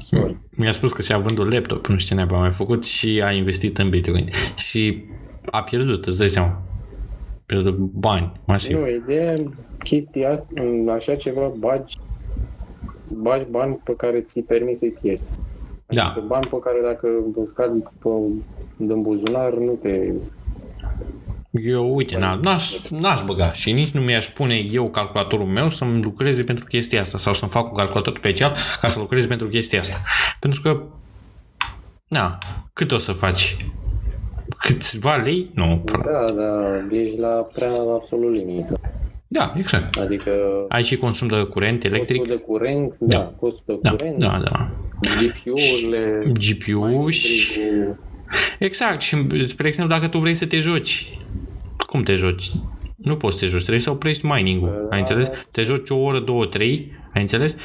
Sorry. 0.00 0.36
Mi-a 0.50 0.72
spus 0.72 0.92
că 0.92 1.02
și-a 1.02 1.18
vândut 1.18 1.52
laptop, 1.52 1.86
nu 1.86 1.98
știu 1.98 2.16
ce 2.16 2.24
ne-a 2.24 2.38
mai 2.38 2.50
făcut 2.50 2.84
și 2.84 3.22
a 3.24 3.32
investit 3.32 3.78
în 3.78 3.90
Bitcoin. 3.90 4.30
Și 4.56 5.04
a 5.50 5.62
pierdut, 5.62 6.06
îți 6.06 6.18
dai 6.18 6.28
seama. 6.28 6.48
A 6.48 7.42
pierdut 7.46 7.76
bani, 7.76 8.32
masiv. 8.44 8.78
Nu, 8.78 8.88
ideea, 8.88 9.42
chestia 9.78 10.32
asta, 10.32 10.60
în 10.60 10.88
așa 10.88 11.14
ceva, 11.14 11.52
bagi, 11.58 11.98
bagi 13.12 13.46
bani 13.50 13.80
pe 13.84 13.94
care 13.96 14.20
ți-i 14.20 14.42
permis 14.42 14.78
să-i 14.78 14.96
pierzi. 15.02 15.38
Da. 15.86 16.04
Adică 16.04 16.24
bani 16.26 16.46
pe 16.46 16.56
care 16.58 16.78
dacă 16.84 17.08
îți 17.34 17.54
cad 17.54 17.92
pe, 17.98 18.08
din 18.76 19.02
buzunar, 19.02 19.52
nu 19.52 19.72
te... 19.72 20.12
Eu, 21.62 21.94
uite, 21.94 22.16
n- 22.16 22.40
n-aș, 22.40 22.88
n-aș 22.88 23.20
băga 23.24 23.52
și 23.52 23.72
nici 23.72 23.90
nu 23.90 24.00
mi-aș 24.00 24.26
pune 24.26 24.54
eu 24.54 24.88
calculatorul 24.90 25.46
meu 25.46 25.70
să-mi 25.70 26.02
lucreze 26.02 26.42
pentru 26.42 26.64
chestia 26.64 27.00
asta 27.00 27.18
sau 27.18 27.34
să-mi 27.34 27.50
fac 27.50 27.70
un 27.70 27.76
calculator 27.76 28.16
special 28.18 28.56
ca 28.80 28.88
să 28.88 28.98
lucreze 28.98 29.26
pentru 29.26 29.46
chestia 29.48 29.80
asta. 29.80 30.02
Pentru 30.40 30.60
că, 30.60 30.82
na, 32.08 32.38
cât 32.72 32.92
o 32.92 32.98
să 32.98 33.12
faci? 33.12 33.56
Câțiva 34.58 35.14
lei? 35.16 35.50
Nu, 35.54 35.82
prea. 35.84 36.02
Da, 36.04 36.30
da, 36.32 36.96
ești 36.96 37.18
la 37.18 37.28
prea 37.28 37.72
absolut 37.94 38.32
limită. 38.34 38.80
Da, 39.28 39.54
exact. 39.58 39.96
Adică 39.96 40.30
Ai 40.68 40.82
și 40.84 40.96
consum 40.96 41.28
de 41.28 41.36
curent 41.42 41.84
electric? 41.84 42.16
costul 42.18 42.36
de 42.36 42.42
curent, 42.42 42.98
da, 42.98 43.18
costul 43.18 43.62
de 43.66 43.78
Da, 43.82 43.90
curent, 43.90 44.18
da, 44.18 44.38
da. 44.50 44.70
GPU-urile, 45.00 46.22
GPU 46.32 47.08
și... 47.10 47.58
Exact, 48.58 49.00
și 49.00 49.16
spre 49.46 49.68
exemplu 49.68 49.94
dacă 49.94 50.08
tu 50.08 50.18
vrei 50.18 50.34
să 50.34 50.46
te 50.46 50.58
joci, 50.58 51.18
cum 51.86 52.02
te 52.02 52.14
joci? 52.14 52.50
Nu 52.96 53.16
poți 53.16 53.38
să 53.38 53.44
te 53.44 53.50
joci, 53.50 53.60
trebuie 53.60 53.80
să 53.82 53.90
oprești 53.90 54.26
mining-ul, 54.26 54.86
ai 54.90 54.98
înțeles? 54.98 55.28
Te 55.50 55.62
joci 55.62 55.90
o 55.90 55.96
oră, 55.96 56.18
două, 56.20 56.46
trei, 56.46 56.92
ai 57.14 57.20
înțeles? 57.20 57.56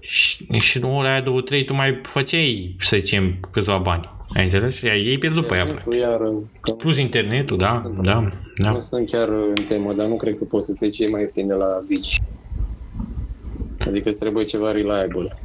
Și, 0.00 0.46
și 0.58 0.76
în 0.76 0.82
ora 0.82 1.10
aia, 1.10 1.20
două, 1.20 1.40
trei, 1.40 1.64
tu 1.64 1.74
mai 1.74 2.00
făceai, 2.02 2.76
să 2.80 2.96
zicem, 2.96 3.38
câțiva 3.50 3.78
bani. 3.78 4.10
Ai 4.34 4.44
înțeles? 4.44 4.76
Și 4.76 4.86
ei 4.86 5.18
pierdut 5.18 5.46
pe 5.46 5.54
ea. 5.54 5.60
internetul, 5.60 5.94
iar, 5.94 6.18
că 6.60 6.72
Plus 6.72 6.98
internetul, 6.98 7.56
da, 7.56 7.76
Sunt- 7.76 8.02
da, 8.02 8.32
da. 8.56 8.70
Nu 8.70 8.78
sunt 8.78 9.10
chiar 9.10 9.28
în 9.28 9.64
temă, 9.68 9.92
dar 9.92 10.06
nu 10.06 10.16
cred 10.16 10.38
că 10.38 10.44
poți 10.44 10.66
să-ți 10.66 10.82
iei 10.82 10.92
cei 10.92 11.08
mai 11.10 11.20
ieftin 11.20 11.46
de 11.46 11.54
la 11.54 11.66
Digi. 11.86 12.16
Adică 13.78 14.08
îți 14.08 14.18
trebuie 14.18 14.44
ceva 14.44 14.70
reliable. 14.70 15.42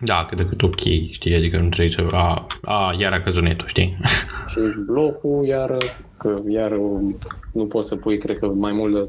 Da, 0.00 0.24
cât 0.28 0.36
de 0.36 0.46
cât 0.46 0.62
ok, 0.62 0.80
știi, 1.10 1.34
adică 1.34 1.56
nu 1.56 1.68
trebuie 1.68 1.90
să... 1.90 2.06
A, 2.16 2.46
a 2.62 2.96
iar 2.98 3.12
a 3.12 3.20
căzut 3.20 3.42
netul, 3.42 3.68
știi? 3.68 3.96
Și 4.50 4.58
blocul, 4.86 5.44
iar 5.46 5.76
că 6.18 6.34
iar 6.48 6.72
nu 7.52 7.64
poți 7.68 7.88
să 7.88 7.96
pui, 7.96 8.18
cred 8.18 8.38
că 8.38 8.46
mai 8.46 8.72
mult 8.72 8.94
de, 8.94 9.08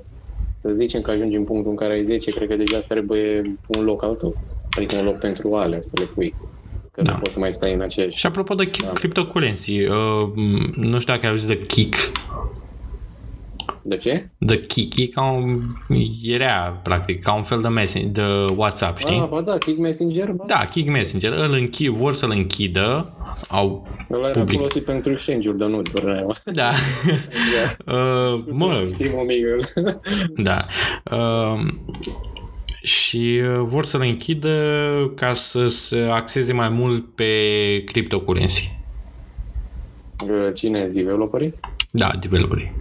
să 0.58 0.70
zicem 0.72 1.02
că 1.02 1.12
ajungi 1.12 1.36
în 1.36 1.44
punctul 1.44 1.72
în 1.72 1.78
care 1.78 1.94
ai 1.94 2.04
10, 2.04 2.32
cred 2.32 2.48
că 2.50 2.56
deja 2.56 2.78
îți 2.78 2.88
trebuie 2.88 3.42
un 3.68 3.84
loc 3.84 4.04
al 4.04 4.16
tău. 4.16 4.36
Adică 4.78 4.96
un 4.96 5.06
loc 5.06 5.18
pentru 5.20 5.56
alea 5.56 5.82
să 5.82 5.92
le 5.94 6.04
pui. 6.06 6.34
Că 6.92 7.02
Da. 7.02 7.12
nu 7.12 7.18
poți 7.18 7.34
să 7.34 7.40
mai 7.40 7.54
stai 7.54 7.74
în 7.74 7.82
aceeași. 7.82 8.18
Și 8.18 8.26
apropo 8.26 8.54
de 8.56 8.70
Da. 8.82 8.88
cryptocurrency, 8.94 9.80
uh, 9.82 10.30
m, 10.36 10.74
nu 10.76 11.00
știu 11.00 11.14
dacă 11.14 11.26
ai 11.26 11.32
auzit 11.32 11.48
de 11.48 11.66
Kik. 11.66 11.96
De 13.88 13.98
ce? 13.98 14.30
De 14.38 14.60
Kik 14.60 14.98
e 14.98 15.08
ca 15.08 15.22
un... 15.22 15.62
era, 16.24 16.80
practic, 16.84 17.24
ca 17.24 17.34
un 17.34 17.44
fel 17.44 17.62
de, 17.62 17.68
messenger, 17.68 18.12
de 18.12 18.54
WhatsApp, 18.56 18.98
știi? 19.00 19.20
Ah, 19.20 19.28
ba 19.30 19.42
da, 19.42 19.58
Kick 19.58 19.78
Messenger, 19.80 20.32
ba. 20.32 20.44
Da, 20.48 20.66
Kik 20.66 20.90
Messenger. 20.90 21.32
Îl 21.32 21.54
închid, 21.54 21.88
vor 21.88 22.14
să-l 22.14 22.30
închidă, 22.30 23.14
au... 23.48 23.88
Ăla 24.12 24.30
era 24.30 24.40
public. 24.40 24.58
folosit 24.58 24.86
pentru 24.86 25.12
exchange-uri, 25.12 25.58
dar 25.58 25.70
nu 25.70 25.82
doar 25.82 26.16
aia. 26.16 26.26
Da. 26.44 26.72
uh, 27.96 28.44
mă, 28.52 28.86
Știm 28.88 29.14
omigă. 29.18 29.58
Da. 30.50 30.66
Uh, 31.12 31.66
și 32.82 33.42
uh, 33.42 33.66
vor 33.68 33.86
să-l 33.86 34.02
închidă 34.02 34.54
ca 35.16 35.34
să 35.34 35.68
se 35.68 36.00
axeze 36.12 36.54
mai 36.54 36.70
mult 36.70 37.16
pe 37.16 37.32
cryptocurrency. 37.86 38.76
Cine? 40.54 40.88
Developerii? 40.94 41.54
Da, 41.92 42.12
developerii. 42.20 42.72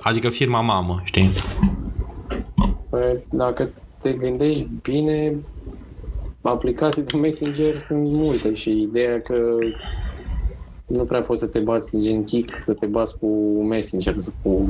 Adică 0.00 0.28
firma 0.28 0.60
mamă, 0.60 1.02
știi? 1.04 1.32
Păi, 2.90 3.18
dacă 3.30 3.70
te 4.00 4.12
gândești 4.12 4.68
bine, 4.82 5.36
aplicații 6.42 7.02
de 7.02 7.16
Messenger 7.16 7.78
sunt 7.78 8.04
multe 8.04 8.54
și 8.54 8.70
ideea 8.70 9.20
că 9.20 9.56
nu 10.86 11.04
prea 11.04 11.20
poți 11.20 11.40
să 11.40 11.46
te 11.46 11.58
bați 11.58 12.00
gen 12.00 12.24
Kik, 12.24 12.54
să 12.58 12.74
te 12.74 12.86
bați 12.86 13.18
cu 13.18 13.26
Messenger, 13.68 14.14
cu 14.42 14.68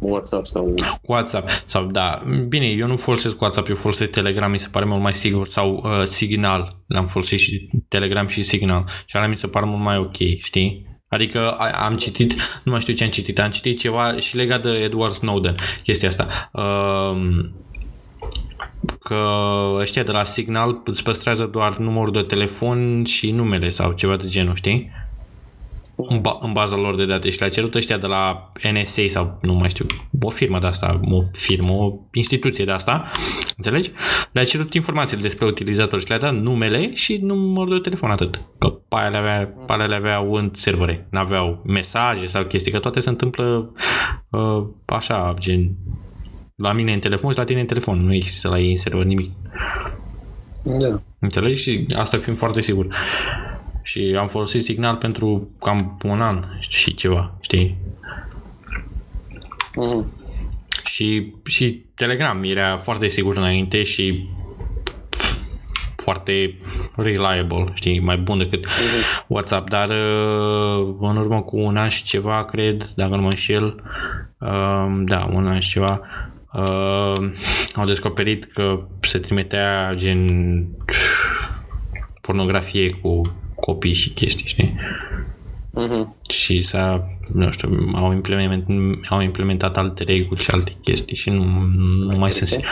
WhatsApp 0.00 0.46
sau... 0.46 0.74
WhatsApp. 1.02 1.48
Sau 1.66 1.84
da, 1.84 2.22
bine, 2.48 2.66
eu 2.66 2.86
nu 2.86 2.96
folosesc 2.96 3.40
WhatsApp, 3.40 3.68
eu 3.68 3.76
folosesc 3.76 4.10
Telegram, 4.10 4.50
mi 4.50 4.58
se 4.58 4.68
pare 4.70 4.84
mult 4.84 5.02
mai 5.02 5.14
sigur. 5.14 5.46
Sau 5.46 5.82
uh, 5.84 6.04
Signal, 6.04 6.76
l-am 6.86 7.06
folosit 7.06 7.38
și 7.38 7.70
Telegram 7.88 8.26
și 8.26 8.42
Signal. 8.42 8.84
Și 9.06 9.16
alea 9.16 9.28
mi 9.28 9.36
se 9.36 9.46
pare 9.46 9.66
mult 9.66 9.82
mai 9.82 9.98
ok, 9.98 10.16
știi? 10.42 10.97
Adică 11.08 11.50
a- 11.50 11.84
am 11.84 11.96
citit, 11.96 12.34
nu 12.62 12.72
mai 12.72 12.80
știu 12.80 12.94
ce 12.94 13.04
am 13.04 13.10
citit, 13.10 13.38
am 13.40 13.50
citit 13.50 13.78
ceva 13.78 14.16
și 14.16 14.36
legat 14.36 14.62
de 14.62 14.70
Edward 14.70 15.12
Snowden, 15.12 15.54
chestia 15.82 16.08
asta. 16.08 16.50
Um, 16.52 17.50
că 19.00 19.24
ăștia 19.74 20.02
de 20.02 20.12
la 20.12 20.24
Signal 20.24 20.80
îți 20.84 21.02
păstrează 21.02 21.44
doar 21.46 21.76
numărul 21.76 22.12
de 22.12 22.22
telefon 22.22 23.04
și 23.04 23.30
numele 23.30 23.70
sau 23.70 23.92
ceva 23.92 24.16
de 24.16 24.26
genul, 24.28 24.54
știi? 24.54 24.90
În, 26.06 26.20
ba- 26.20 26.38
în 26.40 26.52
baza 26.52 26.76
lor 26.76 26.96
de 26.96 27.06
date 27.06 27.30
și 27.30 27.38
le-a 27.38 27.48
cerut 27.48 27.74
ăștia 27.74 27.98
de 27.98 28.06
la 28.06 28.52
NSA 28.72 29.02
sau 29.08 29.38
nu 29.42 29.54
mai 29.54 29.68
știu, 29.68 29.86
o 30.20 30.30
firmă 30.30 30.58
de 30.58 30.66
asta, 30.66 31.00
o 31.10 31.22
firmă, 31.32 31.72
o 31.72 31.92
instituție 32.12 32.64
de 32.64 32.70
asta, 32.70 33.10
înțelegi? 33.56 33.90
Le-a 34.32 34.44
cerut 34.44 34.74
informațiile 34.74 35.22
despre 35.22 35.46
utilizator 35.46 36.00
și 36.00 36.08
le-a 36.08 36.18
dat 36.18 36.34
numele 36.34 36.94
și 36.94 37.16
numărul 37.16 37.72
de 37.72 37.78
telefon 37.78 38.10
atât. 38.10 38.40
Că 38.58 38.68
pe 38.68 38.96
aia 38.96 39.08
le, 39.08 39.16
avea, 39.16 39.54
pe 39.66 39.72
aia 39.72 39.86
le 39.86 39.94
aveau 39.94 40.32
în 40.32 40.50
servere, 40.54 41.06
n-aveau 41.10 41.62
mesaje 41.66 42.26
sau 42.26 42.44
chestii, 42.44 42.72
că 42.72 42.78
toate 42.78 43.00
se 43.00 43.08
întâmplă 43.08 43.72
uh, 44.30 44.66
așa, 44.84 45.34
gen 45.38 45.76
la 46.56 46.72
mine 46.72 46.92
în 46.92 47.00
telefon 47.00 47.32
și 47.32 47.38
la 47.38 47.44
tine 47.44 47.60
în 47.60 47.66
telefon, 47.66 48.04
nu 48.04 48.14
există 48.14 48.48
la 48.48 48.58
ei 48.58 48.70
în 48.70 48.76
server 48.76 49.04
nimic. 49.04 49.30
Da. 50.64 51.00
Înțelegi? 51.18 51.62
Și 51.62 51.86
asta 51.96 52.18
fiind 52.18 52.38
foarte 52.38 52.60
sigur. 52.60 52.86
Și 53.88 54.16
am 54.18 54.28
folosit 54.28 54.64
Signal 54.64 54.96
pentru 54.96 55.48
cam 55.60 55.98
un 56.04 56.20
an 56.20 56.44
și 56.68 56.94
ceva, 56.94 57.34
știi? 57.40 57.76
Mhm. 59.74 60.12
Și, 60.84 61.32
și 61.44 61.84
Telegram 61.94 62.42
era 62.44 62.78
foarte 62.78 63.08
sigur 63.08 63.36
înainte 63.36 63.82
și 63.82 64.28
foarte 65.96 66.54
reliable, 66.96 67.70
știi, 67.74 68.00
mai 68.00 68.16
bun 68.16 68.38
decât 68.38 68.66
WhatsApp, 69.26 69.68
dar 69.68 69.88
uh, 69.88 70.94
în 71.00 71.16
urmă 71.16 71.42
cu 71.42 71.58
un 71.58 71.76
an 71.76 71.88
și 71.88 72.04
ceva, 72.04 72.44
cred, 72.44 72.92
dacă 72.96 73.16
nu 73.16 73.22
mă 73.22 73.28
înșel, 73.28 73.82
uh, 74.38 75.02
da, 75.04 75.28
un 75.32 75.46
an 75.46 75.60
și 75.60 75.70
ceva, 75.70 76.00
uh, 76.52 77.30
au 77.74 77.86
descoperit 77.86 78.44
că 78.44 78.86
se 79.00 79.18
trimitea 79.18 79.94
gen 79.96 80.64
pornografie 82.20 82.90
cu 82.90 83.22
copii 83.68 83.94
și 83.94 84.10
chestii, 84.10 84.46
știi? 84.46 84.74
Mhm. 85.70 86.14
și 86.28 86.62
s-a, 86.62 87.08
nu 87.32 87.50
știu, 87.50 87.90
au 87.94 88.12
implementat, 88.12 88.66
au 89.08 89.20
implementat 89.20 89.76
alte 89.76 90.02
reguli 90.02 90.42
și 90.42 90.50
alte 90.50 90.72
chestii 90.82 91.16
și 91.16 91.30
nu, 91.30 91.44
nu 92.08 92.16
mai 92.16 92.32
sunt, 92.32 92.48
stricte? 92.48 92.68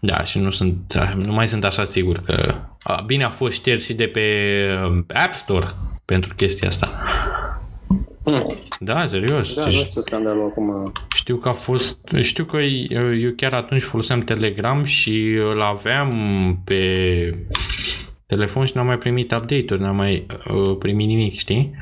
da, 0.00 0.24
și 0.24 0.38
nu 0.38 0.50
sunt, 0.50 0.76
nu 1.14 1.32
mai 1.32 1.48
sunt 1.48 1.64
așa 1.64 1.84
sigur 1.84 2.18
că, 2.18 2.54
a, 2.82 3.02
bine 3.06 3.24
a 3.24 3.28
fost 3.28 3.52
șters 3.54 3.84
și 3.84 3.94
de 3.94 4.04
pe 4.06 4.22
um, 4.86 5.06
App 5.14 5.34
Store 5.34 5.66
pentru 6.04 6.34
chestia 6.34 6.68
asta. 6.68 7.02
Mhm. 8.24 8.58
Da, 8.80 9.06
serios. 9.06 9.54
Da, 9.54 9.64
Deci 9.64 9.74
nu 9.78 9.84
știu 9.84 10.00
scandalul 10.00 10.44
acum. 10.50 10.92
știu 11.14 11.36
că 11.36 11.48
a 11.48 11.52
fost, 11.52 11.98
știu 12.20 12.44
că 12.44 12.56
eu 12.88 13.16
eu 13.16 13.30
chiar 13.36 13.52
atunci 13.52 13.82
foloseam 13.82 14.20
Telegram 14.20 14.84
și 14.84 15.38
îl 15.52 15.62
aveam 15.62 16.10
pe 16.64 16.78
telefon 18.34 18.66
și 18.66 18.76
n-am 18.76 18.86
mai 18.86 18.98
primit 18.98 19.32
update-uri, 19.32 19.80
n-am 19.80 19.96
mai 19.96 20.26
uh, 20.52 20.76
primit 20.78 21.06
nimic, 21.06 21.38
știi? 21.38 21.74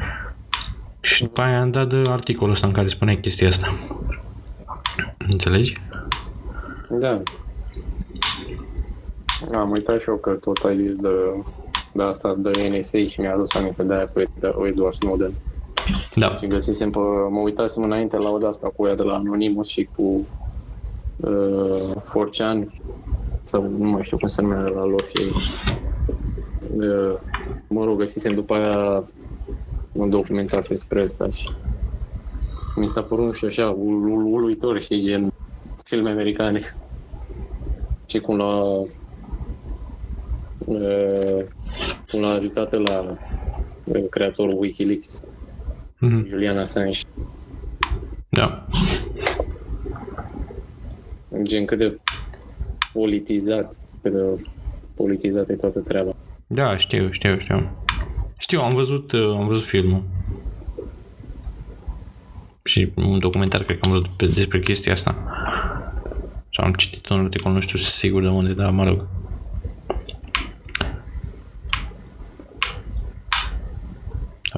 Și 1.01 1.23
după 1.23 1.41
aia 1.41 1.61
am 1.61 1.71
dat 1.71 1.89
de 1.89 2.05
articolul 2.09 2.53
ăsta 2.55 2.67
în 2.67 2.73
care 2.73 2.89
spunea 2.89 3.21
chestia 3.21 3.49
asta. 3.49 3.79
Înțelegi? 5.19 5.75
Da. 6.89 7.23
Am 9.53 9.71
uitat 9.71 10.01
și 10.01 10.09
eu 10.09 10.17
că 10.17 10.31
tot 10.31 10.57
ai 10.57 10.77
zis 10.77 10.97
de, 10.97 11.09
de 11.93 12.03
asta 12.03 12.35
de 12.35 12.69
NSA 12.69 12.99
și 12.99 13.21
mi-a 13.21 13.35
adus 13.35 13.55
aminte 13.55 13.83
de 13.83 13.95
aia 13.95 14.07
cu 14.07 14.21
Ed- 14.21 14.67
Edward 14.67 14.95
Snowden. 14.95 15.39
Da. 16.15 16.35
Și 16.35 16.47
găsisem 16.47 16.91
pe, 16.91 16.99
mă 17.31 17.41
uitasem 17.41 17.83
înainte 17.83 18.17
la 18.17 18.31
oda 18.31 18.49
asta 18.49 18.69
cu 18.77 18.87
ea 18.87 18.95
de 18.95 19.03
la 19.03 19.15
Anonymous 19.15 19.69
și 19.69 19.91
cu 19.95 20.29
uh, 21.17 21.93
4chan 22.09 22.65
sau 23.43 23.69
nu 23.79 23.91
mai 23.91 24.03
știu 24.03 24.17
cum 24.17 24.29
se 24.29 24.43
numea 24.43 24.61
la 24.61 24.85
lor 24.85 25.05
și 25.09 25.25
uh, 25.35 26.17
mă 27.67 27.85
rog, 27.85 27.99
găsisem 27.99 28.35
după 28.35 28.55
aia 28.55 29.11
un 29.93 30.11
documentar 30.11 30.63
despre 30.63 31.03
asta 31.03 31.31
și 31.31 31.51
mi 32.77 32.89
s-a 32.89 33.03
părut, 33.03 33.25
nu 33.25 33.33
știu, 33.33 33.49
așa, 33.49 33.71
ul- 33.71 34.09
ul- 34.09 34.25
uluitor, 34.25 34.81
știi, 34.81 35.03
gen 35.03 35.29
filme 35.85 36.11
americane. 36.11 36.61
Și 38.07 38.21
cum 38.21 38.37
l-a 38.37 38.63
uh, 40.67 41.47
cum 42.11 42.21
l-a 42.21 42.31
ajutat 42.31 42.73
la 42.73 43.01
uh, 43.85 44.09
creatorul 44.11 44.59
Wikileaks, 44.59 45.17
Mhm. 45.99 46.25
Julian 46.25 46.59
Assange. 46.59 47.01
Da. 48.29 48.69
Gen 51.43 51.67
cât 51.67 51.79
de 51.79 51.97
politizat, 52.93 53.77
cât 54.03 54.13
de 54.13 54.47
politizată 54.95 55.53
e 55.53 55.57
toată 55.57 55.81
treaba. 55.81 56.11
Da, 56.53 56.77
știu, 56.77 57.11
știu, 57.11 57.39
știu. 57.39 57.71
Știu, 58.39 58.61
am 58.61 58.75
văzut, 58.75 59.13
uh, 59.13 59.37
am 59.39 59.47
văzut 59.47 59.65
filmul. 59.67 60.03
Și 62.65 62.93
un 62.95 63.19
documentar, 63.19 63.63
cred 63.63 63.79
că 63.79 63.87
am 63.87 63.91
văzut 63.91 64.09
pe, 64.09 64.27
despre 64.27 64.61
chestia 64.61 64.93
asta. 64.93 65.17
Sau 66.53 66.65
am 66.65 66.73
citit 66.73 67.09
un 67.09 67.21
articol, 67.21 67.53
nu 67.53 67.61
știu 67.61 67.79
sigur 67.79 68.23
de 68.23 68.29
unde, 68.29 68.53
dar 68.53 68.71
mă 68.71 68.85
rog. 68.85 69.07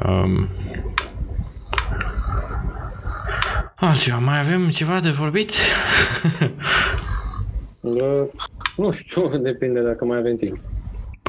Um, 0.05 0.49
altceva, 3.75 4.19
mai 4.19 4.41
avem 4.41 4.71
ceva 4.71 5.01
de 5.01 5.11
vorbit? 5.11 5.53
Da, 7.81 8.27
nu 8.77 8.91
știu, 8.91 9.37
depinde 9.49 9.81
dacă 9.81 10.05
mai 10.05 10.19
avem 10.19 10.37
timp. 10.37 10.59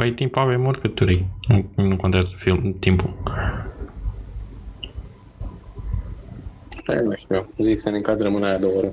Păi 0.04 0.14
timp 0.14 0.36
avem 0.36 0.66
oricât 0.66 1.00
vrei. 1.00 1.26
Nu, 1.48 1.66
nu 1.76 1.96
contează 1.96 2.32
film, 2.38 2.76
timpul. 2.80 3.14
Hai, 6.86 7.04
nu 7.04 7.16
știu, 7.16 7.50
zic 7.58 7.80
să 7.80 7.90
ne 7.90 7.98
încadrăm 7.98 8.36
în 8.36 8.44
aia 8.44 8.58
două 8.58 8.74
ore. 8.78 8.92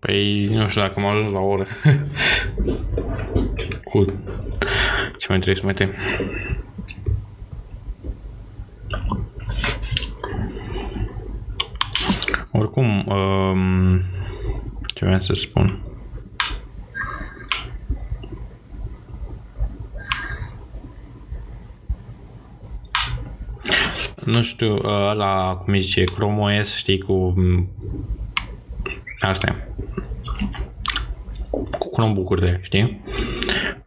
Păi 0.00 0.46
nu 0.46 0.68
știu 0.68 0.80
dacă 0.80 1.00
am 1.00 1.06
ajuns 1.06 1.32
la 1.32 1.38
o 1.38 1.48
oră. 1.48 1.66
Cu... 3.90 4.04
Ce 5.18 5.26
mai 5.28 5.38
trebuie 5.38 5.56
să 5.56 5.64
mai 5.64 5.74
tem? 5.74 5.90
Oricum, 12.50 13.06
um, 13.06 14.02
ce 14.94 15.04
vreau 15.04 15.20
să 15.20 15.34
spun? 15.34 15.91
Nu 24.32 24.42
știu, 24.42 24.74
ăla, 24.84 25.54
cum 25.64 25.72
îi 25.72 25.80
zice, 25.80 26.04
Chrome 26.04 26.58
OS, 26.60 26.76
știi, 26.76 26.98
cu... 26.98 27.12
m, 27.36 27.68
Astea. 29.20 29.68
Cu 31.78 31.90
Chromebook-urile, 31.90 32.60
știi? 32.62 33.00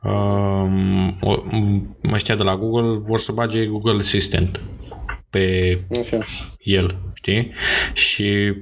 Um, 0.03 1.17
o- 1.21 1.43
m, 1.51 1.95
ăștia 2.13 2.35
de 2.35 2.43
la 2.43 2.55
Google 2.57 2.97
vor 2.97 3.19
să 3.19 3.31
bage 3.31 3.65
Google 3.65 3.97
Assistant 3.97 4.59
pe 5.29 5.79
Așa. 5.99 6.25
el, 6.59 6.95
știi? 7.13 7.51
Și 7.93 8.53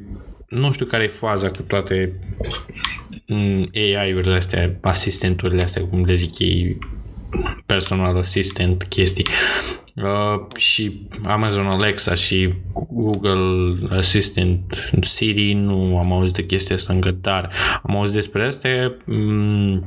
nu 0.47 0.71
știu 0.71 0.85
care 0.85 1.03
e 1.03 1.07
faza 1.07 1.49
cu 1.51 1.61
toate 1.61 2.19
mm, 3.27 3.69
AI-urile 3.75 4.35
astea, 4.35 4.77
asistenturile 4.81 5.63
astea, 5.63 5.85
cum 5.87 6.05
le 6.05 6.13
zic 6.13 6.39
ei, 6.39 6.77
personal 7.65 8.17
assistant 8.17 8.83
chestii. 8.83 9.25
Uh, 9.95 10.55
și 10.55 11.07
Amazon 11.25 11.65
Alexa 11.65 12.13
și 12.13 12.53
Google 12.91 13.77
Assistant 13.97 14.59
Siri 15.01 15.53
nu 15.53 15.97
am 15.97 16.11
auzit 16.11 16.33
de 16.33 16.45
chestia 16.45 16.75
asta 16.75 16.93
încă, 16.93 17.15
dar 17.21 17.49
am 17.83 17.95
auzit 17.95 18.15
despre 18.15 18.45
astea 18.45 18.95
mm, 19.05 19.85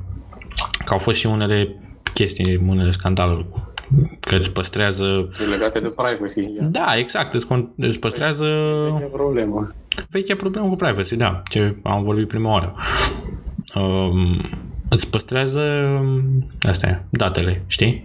că 0.84 0.92
au 0.92 0.98
fost 0.98 1.18
și 1.18 1.26
unele 1.26 1.76
chestii, 2.14 2.56
unele 2.66 2.90
scandaluri 2.90 3.46
că 4.20 4.34
îți 4.36 4.52
păstrează 4.52 5.28
E 5.40 5.44
legate 5.44 5.80
de 5.80 5.88
privacy. 5.88 6.40
Ia. 6.40 6.62
da, 6.62 6.84
exact, 6.96 7.34
îți, 7.34 7.46
con- 7.46 7.74
îți 7.76 7.98
păstrează 7.98 8.44
E 9.02 9.04
problemă. 9.04 9.74
vechea 10.10 10.36
problemă 10.36 10.68
cu 10.68 10.76
privacy, 10.76 11.16
da, 11.16 11.42
ce 11.50 11.76
am 11.82 12.02
vorbit 12.02 12.28
prima 12.28 12.50
oară. 12.50 12.74
Um, 13.74 14.40
îți 14.88 15.10
păstrează 15.10 15.60
um, 16.00 16.46
astea, 16.60 17.04
datele, 17.10 17.62
știi? 17.66 18.04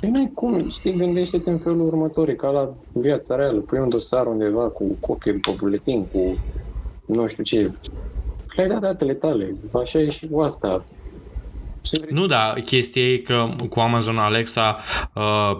Păi 0.00 0.10
n-ai 0.10 0.30
cum, 0.34 0.68
știi, 0.68 0.96
gândește-te 0.96 1.50
în 1.50 1.58
felul 1.58 1.86
următor, 1.86 2.28
e 2.28 2.32
ca 2.32 2.48
la 2.50 2.74
viața 2.92 3.36
reală. 3.36 3.58
Pui 3.58 3.78
un 3.78 3.88
dosar 3.88 4.26
undeva 4.26 4.68
cu 4.68 4.96
copii 5.00 5.32
pe 5.32 5.54
buletin, 5.56 6.06
cu 6.06 6.38
nu 7.06 7.26
știu 7.26 7.42
ce. 7.42 7.72
Le-ai 8.56 8.68
dat 8.68 8.80
datele 8.80 9.14
tale, 9.14 9.54
așa 9.82 9.98
e 9.98 10.08
și 10.08 10.26
cu 10.28 10.40
asta. 10.40 10.84
Ce 11.82 11.98
vrei? 11.98 12.10
Nu, 12.12 12.26
da, 12.26 12.54
chestia 12.64 13.02
e 13.02 13.16
că 13.16 13.48
cu 13.70 13.80
Amazon 13.80 14.18
Alexa 14.18 14.78
uh, 15.14 15.58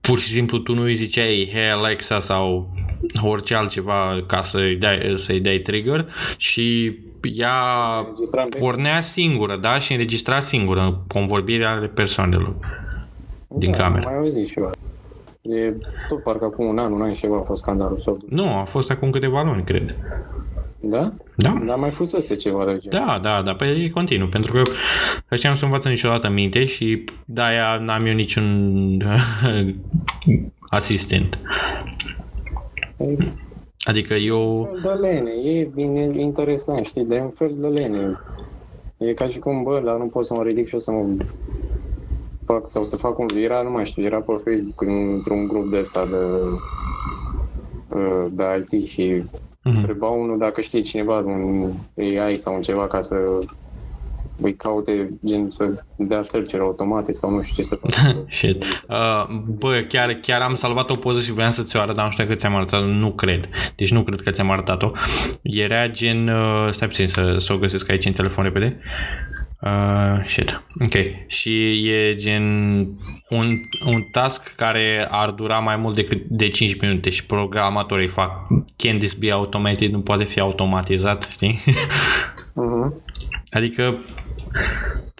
pur 0.00 0.18
și 0.18 0.28
simplu 0.28 0.58
tu 0.58 0.74
nu 0.74 0.82
îi 0.82 0.94
ziceai 0.94 1.50
Hey 1.52 1.70
Alexa 1.70 2.20
sau 2.20 2.68
orice 3.22 3.54
altceva 3.54 4.24
ca 4.26 4.42
să-i 4.42 4.76
dai, 4.76 5.14
să-i 5.18 5.40
dai 5.40 5.58
trigger 5.58 6.06
și 6.36 6.98
ea 7.22 7.52
Înregistram 7.98 8.48
pe- 8.48 8.58
pornea 8.58 9.00
singură, 9.00 9.56
da? 9.56 9.78
Și 9.78 9.92
înregistra 9.92 10.40
singură 10.40 11.04
convorbirea 11.08 11.70
ale 11.70 11.86
persoanelor. 11.86 12.54
Din 13.58 13.70
da, 13.70 13.76
cameră. 13.76 14.06
am 14.06 14.12
Mai 14.12 14.22
auzit 14.22 14.46
și 14.46 14.58
eu. 14.58 14.70
E 15.42 15.74
tot 16.08 16.22
parcă 16.22 16.44
acum 16.44 16.66
un 16.66 16.78
an, 16.78 16.92
un 16.92 17.02
an 17.02 17.12
și 17.12 17.20
ceva 17.20 17.36
a 17.36 17.42
fost 17.42 17.62
scandalul 17.62 17.98
sau 17.98 18.18
Nu, 18.28 18.44
a 18.44 18.64
fost 18.64 18.90
acum 18.90 19.10
câteva 19.10 19.42
luni, 19.42 19.64
cred. 19.64 19.96
Da? 20.80 21.12
Da? 21.36 21.62
Dar 21.66 21.76
mai 21.76 21.90
fusese 21.90 22.34
ceva 22.34 22.64
de 22.64 22.78
genul. 22.78 23.06
Da, 23.06 23.18
da, 23.22 23.42
da, 23.42 23.54
pe 23.54 23.64
e 23.64 23.88
continuu, 23.88 24.28
pentru 24.28 24.52
că 24.52 24.62
ăștia 25.30 25.50
nu 25.50 25.56
se 25.56 25.64
învață 25.64 25.88
niciodată 25.88 26.26
în 26.26 26.32
minte 26.32 26.64
și 26.64 27.04
de-aia 27.24 27.78
n-am 27.80 28.06
eu 28.06 28.14
niciun 28.14 29.02
asistent. 30.78 31.38
E 32.96 33.16
Adică 33.84 34.14
eu... 34.14 34.58
un 34.58 34.66
fel 34.82 34.98
de 35.00 35.08
lene, 35.08 35.30
e 35.30 35.68
bine 35.74 36.10
interesant, 36.20 36.86
știi, 36.86 37.04
dar 37.04 37.18
e 37.18 37.22
un 37.22 37.28
fel 37.28 37.54
de 37.56 37.66
lene. 37.66 38.20
E 38.98 39.12
ca 39.12 39.28
și 39.28 39.38
cum, 39.38 39.62
bă, 39.62 39.80
dar 39.84 39.96
nu 39.96 40.06
pot 40.06 40.24
să 40.24 40.34
mă 40.36 40.42
ridic 40.42 40.66
și 40.66 40.74
eu 40.74 40.80
să 40.80 40.90
mă 40.90 41.06
fac 42.46 42.68
sau 42.70 42.84
să 42.84 42.96
fac 42.96 43.18
un... 43.18 43.28
Era, 43.36 43.62
nu 43.62 43.70
mai 43.70 43.86
știu, 43.86 44.02
era 44.04 44.16
pe 44.18 44.32
Facebook 44.44 44.82
într-un 45.14 45.46
grup 45.46 45.70
de 45.70 45.78
ăsta 45.78 46.06
de, 46.06 46.16
uh, 47.88 48.26
de 48.30 48.66
IT 48.70 48.88
și 48.88 49.22
Mhm. 49.66 49.76
întreba 49.76 50.06
unul 50.06 50.38
dacă 50.38 50.60
știe 50.60 50.80
cineva 50.80 51.22
de 51.22 51.28
un 51.28 51.72
AI 51.96 52.36
sau 52.36 52.54
un 52.54 52.60
ceva 52.60 52.86
ca 52.86 53.00
să 53.00 53.16
îi 54.42 54.54
caute, 54.54 55.10
gen 55.26 55.50
să 55.50 55.70
dea 55.96 56.22
search 56.22 56.54
automate 56.60 57.12
sau 57.12 57.30
nu 57.30 57.42
știu 57.42 57.54
ce 57.54 57.62
să 57.62 57.74
facă. 57.74 58.16
Shit. 58.38 58.64
Uh, 58.88 59.26
bă, 59.58 59.84
chiar, 59.88 60.12
chiar 60.12 60.40
am 60.40 60.54
salvat 60.54 60.90
o 60.90 60.94
poză 60.94 61.20
și 61.20 61.32
voiam 61.32 61.50
să 61.50 61.62
ți-o 61.62 61.80
arăt, 61.80 61.94
dar 61.94 62.04
nu 62.04 62.10
știu 62.10 62.26
că 62.26 62.34
ți-am 62.34 62.54
arătat 62.54 62.84
nu 62.84 63.12
cred. 63.12 63.48
Deci 63.76 63.90
nu 63.92 64.02
cred 64.02 64.20
că 64.20 64.30
ți-am 64.30 64.50
arătat-o. 64.50 64.90
Era 65.42 65.88
gen... 65.88 66.28
Uh, 66.28 66.68
stai 66.72 66.88
puțin 66.88 67.08
să, 67.08 67.36
să 67.38 67.52
o 67.52 67.58
găsesc 67.58 67.90
aici 67.90 68.04
în 68.06 68.12
telefon 68.12 68.44
repede. 68.44 68.76
Uh, 68.78 69.33
shit. 70.28 70.62
Ok. 70.84 70.94
Și 71.26 71.70
e 71.88 72.16
gen 72.16 72.42
un, 73.28 73.60
un 73.86 74.02
task 74.12 74.54
care 74.56 75.06
ar 75.10 75.30
dura 75.30 75.58
mai 75.58 75.76
mult 75.76 75.94
decât 75.94 76.22
de 76.28 76.48
5 76.48 76.80
minute 76.80 77.10
și 77.10 77.26
programatorii 77.26 78.08
fac 78.08 78.46
can 78.76 78.98
this 78.98 79.12
be 79.12 79.30
automated, 79.30 79.90
nu 79.92 80.00
poate 80.00 80.24
fi 80.24 80.40
automatizat, 80.40 81.28
știi? 81.30 81.60
Mhm. 82.52 82.94
adică 83.50 83.98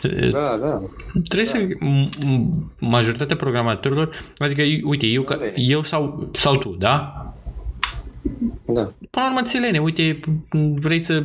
t- 0.06 0.30
Da, 0.30 0.56
da. 0.56 0.82
Trebuie 1.28 1.46
să... 1.48 1.58
m- 1.58 2.08
m- 2.24 2.78
Majoritatea 2.78 3.36
programatorilor... 3.36 4.32
Adică, 4.38 4.62
uite, 4.84 5.06
eu, 5.06 5.22
ca, 5.22 5.38
eu 5.54 5.82
sau, 5.82 6.30
sau 6.32 6.56
tu, 6.56 6.68
da? 6.78 7.14
Da. 8.66 8.82
Până 9.10 9.24
la 9.24 9.26
urmă, 9.26 9.42
țelene, 9.42 9.78
uite, 9.78 10.20
vrei 10.74 11.00
să... 11.00 11.24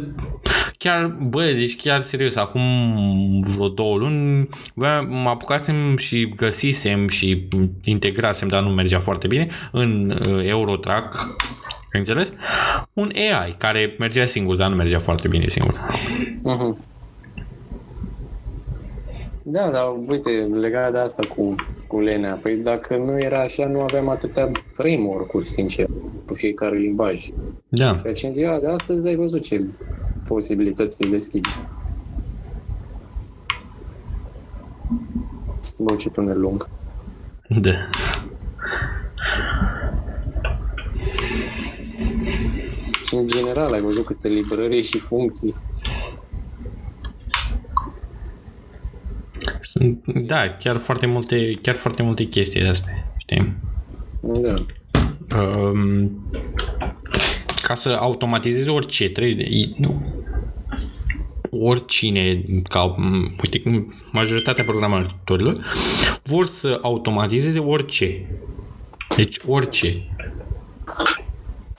Chiar, 0.83 1.17
bă, 1.29 1.43
deci 1.57 1.75
chiar 1.75 2.01
serios, 2.01 2.35
acum 2.35 2.61
vreo 3.41 3.67
două 3.67 3.97
luni 3.97 4.49
bă, 4.75 5.05
mă 5.09 5.29
apucasem 5.29 5.97
și 5.97 6.33
găsisem 6.35 7.07
și 7.07 7.47
integrasem, 7.83 8.47
dar 8.47 8.63
nu 8.63 8.69
mergea 8.69 8.99
foarte 8.99 9.27
bine, 9.27 9.49
în 9.71 10.09
uh, 10.09 10.45
Eurotrack, 10.45 11.15
ai 11.93 11.99
înțeles? 11.99 12.33
Un 12.93 13.11
AI 13.15 13.55
care 13.57 13.95
mergea 13.97 14.25
singur, 14.25 14.55
dar 14.55 14.69
nu 14.69 14.75
mergea 14.75 14.99
foarte 14.99 15.27
bine 15.27 15.45
singur. 15.49 15.79
Mhm. 16.43 16.85
Da, 19.43 19.69
dar 19.69 19.85
uite, 20.07 20.29
legat 20.51 20.91
de 20.91 20.97
asta 20.97 21.25
cu, 21.27 21.55
cu 21.87 21.99
Lenea, 21.99 22.39
păi 22.41 22.55
dacă 22.55 22.97
nu 22.97 23.19
era 23.19 23.41
așa, 23.41 23.67
nu 23.67 23.81
aveam 23.81 24.09
atâtea 24.09 24.51
framework-uri, 24.73 25.47
sincer, 25.47 25.85
cu 26.25 26.33
fiecare 26.33 26.77
limbaj. 26.77 27.25
Da. 27.67 27.99
Ceea 28.01 28.13
ce 28.13 28.27
în 28.27 28.33
ziua 28.33 28.59
de 28.59 28.67
astăzi 28.67 29.07
ai 29.07 29.15
văzut 29.15 29.41
ce 29.41 29.65
posibilități 30.29 30.95
se 30.95 31.09
deschid. 31.09 31.45
Bă, 35.79 35.95
ce 35.95 36.09
tunel 36.09 36.39
lung. 36.39 36.69
Da. 37.47 37.89
Și 43.03 43.15
în 43.15 43.27
general 43.27 43.73
ai 43.73 43.81
văzut 43.81 44.05
câte 44.05 44.27
librării 44.27 44.83
și 44.83 44.97
funcții. 44.97 45.55
Sunt, 49.61 50.05
da, 50.13 50.57
chiar 50.59 50.77
foarte 50.77 51.05
multe, 51.05 51.59
chiar 51.61 51.75
foarte 51.75 52.03
multe 52.03 52.23
chestii 52.23 52.61
de 52.61 52.67
astea, 52.67 53.13
știi? 53.17 53.55
Da. 54.21 54.53
Um, 55.37 56.11
ca 57.61 57.75
să 57.75 57.89
automatizezi 57.99 58.69
orice, 58.69 59.09
trebuie 59.09 59.35
de, 59.35 59.43
i- 59.57 59.75
nu, 59.77 60.01
oricine, 61.49 62.41
ca, 62.69 62.83
m, 62.97 63.35
uite, 63.43 63.59
cum 63.59 63.93
majoritatea 64.11 64.63
programatorilor 64.63 65.65
vor 66.23 66.45
să 66.45 66.79
automatizeze 66.81 67.59
orice. 67.59 68.25
Deci 69.15 69.37
orice. 69.47 70.01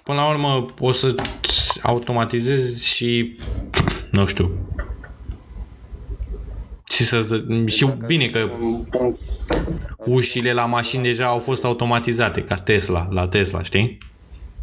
Până 0.03 0.18
la 0.20 0.28
urmă 0.28 0.66
o 0.78 0.93
să 0.93 1.14
automatizezi 1.83 2.89
și, 2.89 3.37
nu 4.11 4.26
știu, 4.26 4.51
și 6.91 7.05
să 7.05 7.43
și 7.66 7.91
bine 8.07 8.26
că 8.28 8.39
Un 8.62 8.85
punct. 8.91 9.18
ușile 9.97 10.53
la 10.53 10.64
mașini 10.66 11.03
deja 11.03 11.26
au 11.26 11.39
fost 11.39 11.64
automatizate, 11.64 12.43
ca 12.43 12.55
Tesla, 12.55 13.09
la 13.11 13.28
Tesla, 13.28 13.62
știi? 13.62 13.99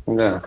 Da. 0.03 0.41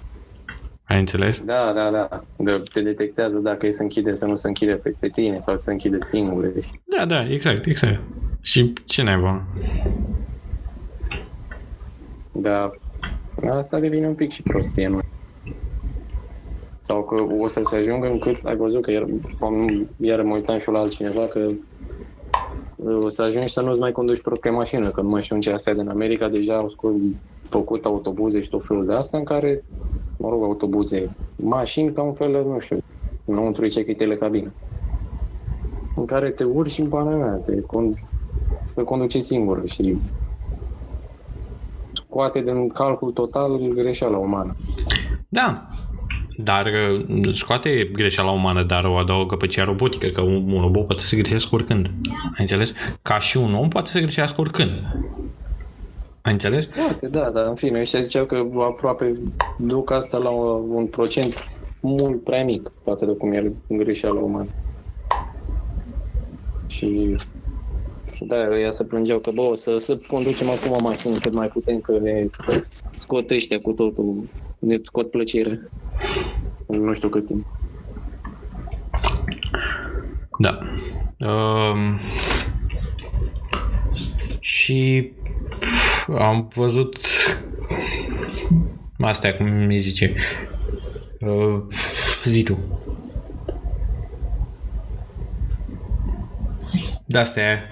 Ai 0.90 0.98
înțeles? 0.98 1.40
Da, 1.44 1.72
da, 1.72 1.90
da. 1.90 2.24
De, 2.36 2.62
te 2.72 2.80
detectează 2.80 3.38
dacă 3.38 3.66
e 3.66 3.70
să 3.70 3.82
închide, 3.82 4.14
să 4.14 4.26
nu 4.26 4.34
se 4.34 4.48
închide 4.48 4.76
peste 4.76 5.08
tine 5.08 5.38
sau 5.38 5.56
să 5.56 5.70
închide 5.70 5.98
singure. 6.00 6.52
Da, 6.96 7.06
da, 7.06 7.28
exact, 7.28 7.66
exact. 7.66 8.00
Și 8.40 8.72
ce 8.86 9.02
naiba? 9.02 9.42
Dar 12.32 12.70
asta 13.50 13.80
devine 13.80 14.06
un 14.06 14.14
pic 14.14 14.30
și 14.30 14.42
prostie, 14.42 14.88
nu? 14.88 14.98
Sau 16.80 17.04
că 17.04 17.14
o 17.14 17.46
să 17.46 17.60
se 17.62 17.76
ajungă 17.76 18.08
încât, 18.08 18.44
ai 18.44 18.56
văzut 18.56 18.82
că 18.82 18.90
iar, 18.90 19.06
am, 19.40 19.88
iar 19.96 20.22
mă 20.22 20.34
uitam 20.34 20.58
și 20.58 20.68
eu 20.68 20.74
la 20.74 20.80
altcineva, 20.80 21.26
că 21.26 21.50
o 23.02 23.08
să 23.08 23.22
ajungi 23.22 23.52
să 23.52 23.60
nu-ți 23.60 23.80
mai 23.80 23.92
conduci 23.92 24.20
propria 24.20 24.52
mașină, 24.52 24.90
că 24.90 25.00
nu 25.00 25.08
mai 25.08 25.22
știu 25.22 25.34
în 25.34 25.40
ce 25.40 25.50
astea 25.50 25.74
din 25.74 25.88
America, 25.88 26.28
deja 26.28 26.56
au 26.56 26.68
scos, 26.68 26.92
făcut 27.50 27.84
autobuze 27.84 28.40
și 28.40 28.48
tot 28.48 28.64
felul 28.64 28.86
de 28.86 28.92
asta 28.92 29.18
în 29.18 29.24
care, 29.24 29.64
mă 30.16 30.28
rog, 30.28 30.42
autobuze, 30.42 31.10
mașini 31.36 31.92
ca 31.92 32.02
un 32.02 32.12
fel 32.12 32.32
de, 32.32 32.38
nu 32.38 32.58
știu, 32.58 32.82
înăuntru 33.24 33.66
ce 33.66 33.84
că 33.84 33.90
e 33.90 33.94
telecabină, 33.94 34.52
în 35.96 36.04
care 36.04 36.30
te 36.30 36.44
urci 36.44 36.78
în 36.78 36.88
pana 36.88 37.16
mea, 37.16 37.34
te 37.34 37.60
cond, 37.60 37.98
să 38.64 38.82
conduce 38.82 39.18
singur 39.18 39.68
și 39.68 39.96
scoate 41.92 42.40
din 42.40 42.68
calcul 42.68 43.10
total 43.10 43.58
greșeala 43.74 44.16
umană. 44.16 44.56
Da, 45.28 45.68
dar 46.36 46.66
uh, 46.66 47.34
scoate 47.34 47.90
greșeala 47.92 48.30
umană, 48.30 48.62
dar 48.62 48.84
o 48.84 48.96
adaugă 48.96 49.36
pe 49.36 49.46
cea 49.46 49.64
robotică, 49.64 50.06
că 50.06 50.20
un, 50.20 50.52
un 50.52 50.60
robot 50.60 50.86
poate 50.86 51.02
să 51.02 51.16
greșească 51.16 51.54
oricând. 51.54 51.90
Ai 52.06 52.38
înțeles? 52.38 52.72
Ca 53.02 53.18
și 53.18 53.36
un 53.36 53.54
om 53.54 53.68
poate 53.68 53.90
să 53.90 53.98
greșească 53.98 54.40
oricând. 54.40 54.70
Ai 56.22 56.32
înțeles? 56.32 56.66
Poate, 56.66 57.08
da, 57.08 57.30
dar 57.30 57.46
în 57.46 57.54
fine, 57.54 57.80
ăștia 57.80 58.00
ziceau 58.00 58.24
că 58.24 58.46
aproape 58.58 59.12
duc 59.58 59.90
asta 59.90 60.18
la 60.18 60.30
un 60.30 60.86
procent 60.86 61.34
mult 61.80 62.24
prea 62.24 62.44
mic 62.44 62.72
față 62.84 63.06
de 63.06 63.12
cum 63.12 63.32
e 63.32 63.52
greșeala 63.68 64.20
umană. 64.20 64.48
Și 66.66 67.16
da, 68.20 68.58
ea 68.58 68.70
se 68.70 68.84
plângeau 68.84 69.18
că, 69.18 69.30
bă, 69.34 69.52
să, 69.56 69.78
să 69.78 69.98
conducem 70.08 70.50
acum 70.50 70.72
o 70.72 70.80
mașină 70.80 71.18
cât 71.18 71.32
mai 71.32 71.48
putem, 71.48 71.80
că 71.80 71.98
ne 71.98 72.26
scot 72.98 73.30
ăștia 73.30 73.60
cu 73.60 73.72
totul, 73.72 74.28
ne 74.58 74.78
scot 74.82 75.10
plăcere. 75.10 75.68
Nu 76.66 76.94
știu 76.94 77.08
cât 77.08 77.26
timp. 77.26 77.46
Da. 80.38 80.58
Um, 81.18 81.98
și 84.40 85.12
am 86.18 86.50
văzut 86.54 86.98
astea, 88.98 89.34
cum 89.36 89.46
mi 89.46 89.78
zice. 89.78 90.14
Uh, 91.20 91.62
zi 92.24 92.42
tu. 92.42 92.58
De-astea, 97.06 97.62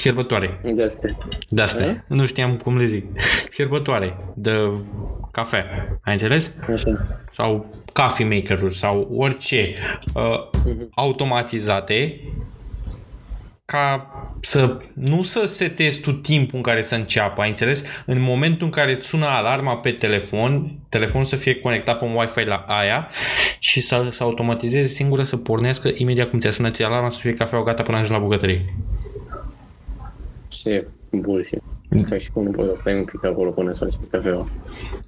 Șerbătoare. 0.00 0.60
De 0.74 0.82
astea. 0.82 1.16
De 1.48 1.62
astea. 1.62 2.04
Nu 2.08 2.26
știam 2.26 2.56
cum 2.56 2.76
le 2.76 2.84
zic. 2.84 3.04
Șerbătoare 3.50 4.16
de 4.34 4.70
cafea. 5.32 5.64
Ai 6.04 6.12
înțeles? 6.12 6.50
Așa. 6.72 7.20
Sau 7.32 7.74
coffee 7.92 8.26
maker-uri 8.26 8.76
sau 8.76 9.08
orice 9.12 9.72
uh, 10.14 10.50
automatizate 10.94 12.20
ca 13.70 14.06
să 14.40 14.76
nu 14.94 15.22
să 15.22 15.46
setezi 15.46 16.00
tu 16.00 16.12
timpul 16.12 16.56
în 16.56 16.62
care 16.62 16.82
să 16.82 16.94
înceapă, 16.94 17.40
ai 17.40 17.48
înțeles? 17.48 17.82
În 18.06 18.20
momentul 18.20 18.66
în 18.66 18.72
care 18.72 18.92
îți 18.92 19.06
sună 19.06 19.26
alarma 19.26 19.76
pe 19.76 19.90
telefon, 19.90 20.78
telefonul 20.88 21.26
să 21.26 21.36
fie 21.36 21.54
conectat 21.54 21.98
pe 21.98 22.04
un 22.04 22.14
Wi-Fi 22.14 22.44
la 22.44 22.64
aia 22.66 23.08
și 23.58 23.80
să, 23.80 24.08
să 24.10 24.22
automatizeze 24.22 24.92
singură 24.94 25.22
să 25.22 25.36
pornească 25.36 25.90
imediat 25.94 26.30
cum 26.30 26.38
ți-a 26.38 26.52
sunat 26.52 26.74
ție 26.74 26.84
alarma 26.84 27.10
să 27.10 27.18
fie 27.20 27.34
cafeaua 27.34 27.64
gata 27.64 27.82
până 27.82 27.96
ajungi 27.96 28.18
la 28.18 28.24
bucătărie. 28.24 28.74
Ce 30.48 30.86
bullshit. 31.10 31.62
Ca 32.08 32.18
și 32.18 32.30
cum 32.30 32.44
nu 32.44 32.50
poți 32.50 32.68
să 32.68 32.74
stai 32.74 32.94
un 32.94 33.04
pic 33.04 33.24
acolo 33.24 33.50
până 33.50 33.70
să 33.72 33.84
faci 33.84 33.94
cafeaua. 34.10 34.46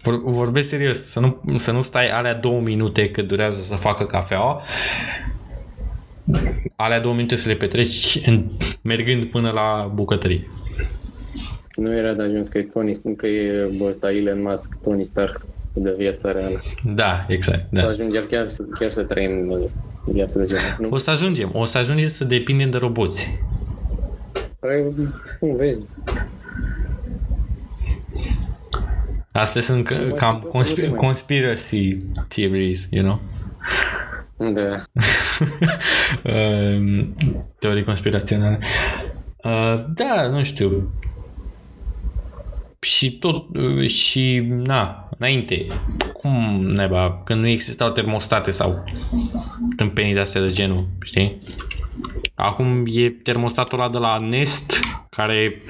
Vor- 0.02 0.22
Vorbesc 0.24 0.68
serios, 0.68 1.04
să 1.04 1.20
nu, 1.20 1.40
să 1.56 1.70
nu 1.70 1.82
stai 1.82 2.08
alea 2.10 2.34
două 2.34 2.60
minute 2.60 3.10
cât 3.10 3.26
durează 3.28 3.60
să 3.62 3.74
facă 3.74 4.04
cafeaua, 4.06 4.62
alea 6.76 7.00
două 7.00 7.14
minute 7.14 7.36
să 7.36 7.48
le 7.48 7.54
petreci 7.54 8.22
în, 8.26 8.44
mergând 8.82 9.24
până 9.24 9.50
la 9.50 9.90
bucătărie. 9.94 10.50
Nu 11.76 11.96
era 11.96 12.12
de 12.12 12.22
ajuns 12.22 12.48
că 12.48 12.58
e 12.58 12.62
Tony, 12.62 12.92
că 13.16 13.26
e 13.26 13.70
bă, 13.76 13.84
ăsta 13.84 14.12
Elon 14.12 14.40
Musk, 14.42 14.74
Tony 14.82 15.04
Stark 15.04 15.46
de 15.74 15.94
viața 15.98 16.32
reală. 16.32 16.62
Da, 16.94 17.24
exact. 17.28 17.64
Da. 17.70 17.82
Da. 17.82 17.88
Ajungem 17.88 18.24
chiar, 18.30 18.46
să, 18.46 18.64
chiar 18.78 18.90
să 18.90 19.02
trăim 19.02 19.48
uh, 19.50 19.58
viața 20.04 20.40
de 20.40 20.46
genul. 20.46 20.76
Nu? 20.78 20.88
O 20.90 20.96
să 20.96 21.10
ajungem, 21.10 21.50
o 21.52 21.64
să 21.64 21.78
ajungem 21.78 22.08
să 22.08 22.24
depindem 22.24 22.70
de 22.70 22.76
roboți. 22.76 23.38
Păi, 24.60 24.92
nu 25.40 25.54
vezi. 25.56 25.90
Astea 29.32 29.62
sunt 29.62 29.86
ca- 29.86 29.96
mai 29.98 30.12
cam 30.16 30.38
sunt 30.40 30.52
conspi- 30.52 30.74
probleme. 30.74 30.96
conspiracy 30.96 31.96
theories, 32.28 32.88
you 32.90 33.04
know? 33.04 33.20
Da. 34.50 34.82
Um, 36.24 37.14
Teorii 37.60 37.84
conspiraționale. 37.84 38.58
Uh, 39.44 39.84
da, 39.94 40.26
nu 40.26 40.44
știu. 40.44 40.92
Și 42.80 43.18
tot, 43.18 43.56
uh, 43.56 43.88
și, 43.90 44.38
na, 44.46 45.08
înainte, 45.18 45.66
cum, 46.12 46.64
neba, 46.66 47.22
când 47.24 47.40
nu 47.40 47.48
existau 47.48 47.90
termostate 47.90 48.50
sau 48.50 48.84
tâmpenii 49.76 50.14
de-astea 50.14 50.40
de 50.40 50.50
genul, 50.50 50.86
știi? 51.04 51.42
Acum 52.34 52.84
e 52.86 53.08
termostatul 53.08 53.80
ăla 53.80 53.90
de 53.90 53.98
la 53.98 54.18
Nest, 54.18 54.80
care 55.10 55.62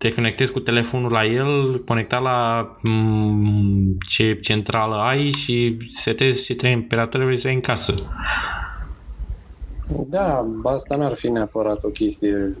te 0.00 0.12
conectezi 0.12 0.52
cu 0.52 0.60
telefonul 0.60 1.10
la 1.10 1.24
el, 1.24 1.82
conectat 1.84 2.22
la 2.22 2.70
m, 2.82 3.96
ce 4.08 4.38
centrală 4.40 4.94
ai 4.94 5.30
și 5.30 5.76
setezi 5.92 6.44
ce 6.44 6.54
temperatură 6.54 7.24
vrei 7.24 7.38
să 7.38 7.48
ai 7.48 7.54
în 7.54 7.60
casă. 7.60 7.94
Da, 10.08 10.46
asta 10.62 10.96
n-ar 10.96 11.14
fi 11.14 11.28
neapărat 11.28 11.84
o 11.84 11.88
chestie. 11.88 12.56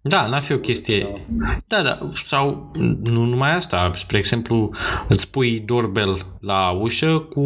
Da, 0.00 0.26
n-ar 0.26 0.42
fi 0.42 0.52
o 0.52 0.58
chestie. 0.58 1.26
Da, 1.66 1.82
da, 1.82 1.98
sau 2.24 2.72
nu 3.02 3.24
numai 3.24 3.56
asta, 3.56 3.92
spre 3.94 4.18
exemplu, 4.18 4.70
îți 5.08 5.28
pui 5.28 5.62
doorbell 5.66 6.26
la 6.40 6.70
ușă 6.70 7.18
cu 7.18 7.40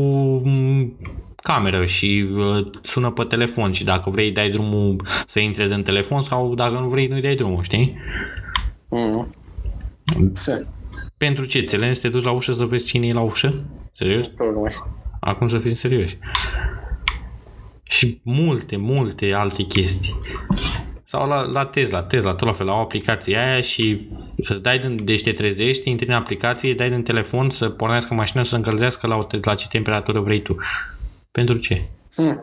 m, 0.44 0.96
cameră 1.42 1.86
și 1.86 2.26
uh, 2.36 2.66
sună 2.82 3.10
pe 3.10 3.24
telefon 3.24 3.72
și 3.72 3.84
dacă 3.84 4.10
vrei 4.10 4.32
dai 4.32 4.50
drumul 4.50 5.06
să 5.26 5.40
intre 5.40 5.68
din 5.68 5.82
telefon 5.82 6.20
sau 6.20 6.54
dacă 6.54 6.74
nu 6.74 6.88
vrei 6.88 7.06
nu-i 7.06 7.22
dai 7.22 7.34
drumul, 7.34 7.62
știi? 7.62 7.96
Mm. 8.88 9.32
Ce? 10.44 10.66
Pentru 11.16 11.44
ce? 11.44 11.60
Ți 11.60 11.76
să 11.92 12.00
te 12.00 12.08
duci 12.08 12.24
la 12.24 12.30
ușă 12.30 12.52
să 12.52 12.64
vezi 12.64 12.86
cine 12.86 13.06
e 13.06 13.12
la 13.12 13.20
ușă? 13.20 13.54
Serios? 13.96 14.26
Tocmai. 14.36 14.72
Acum 15.20 15.48
să 15.48 15.58
fim 15.58 15.74
serioși. 15.74 16.18
Și 17.82 18.20
multe, 18.22 18.76
multe 18.76 19.32
alte 19.32 19.62
chestii. 19.62 20.14
Sau 21.04 21.28
la, 21.28 21.40
la 21.40 21.64
Tesla, 21.64 22.02
Tesla, 22.02 22.34
tot 22.34 22.46
la 22.46 22.52
fel, 22.52 22.68
au 22.68 22.80
aplicația 22.80 23.46
aia 23.46 23.60
și 23.60 24.08
îți 24.36 24.62
dai 24.62 24.78
din, 24.78 25.04
deci 25.04 25.22
te 25.22 25.32
trezești, 25.32 25.90
intri 25.90 26.06
în 26.06 26.14
aplicație, 26.14 26.74
dai 26.74 26.90
din 26.90 27.02
telefon 27.02 27.50
să 27.50 27.68
pornească 27.68 28.14
mașina 28.14 28.42
să 28.42 28.48
se 28.48 28.56
încălzească 28.56 29.06
la, 29.06 29.16
o, 29.16 29.26
la 29.42 29.54
ce 29.54 29.68
temperatură 29.68 30.20
vrei 30.20 30.42
tu. 30.42 30.56
Pentru 31.30 31.56
ce? 31.56 31.88
Hm. 32.14 32.42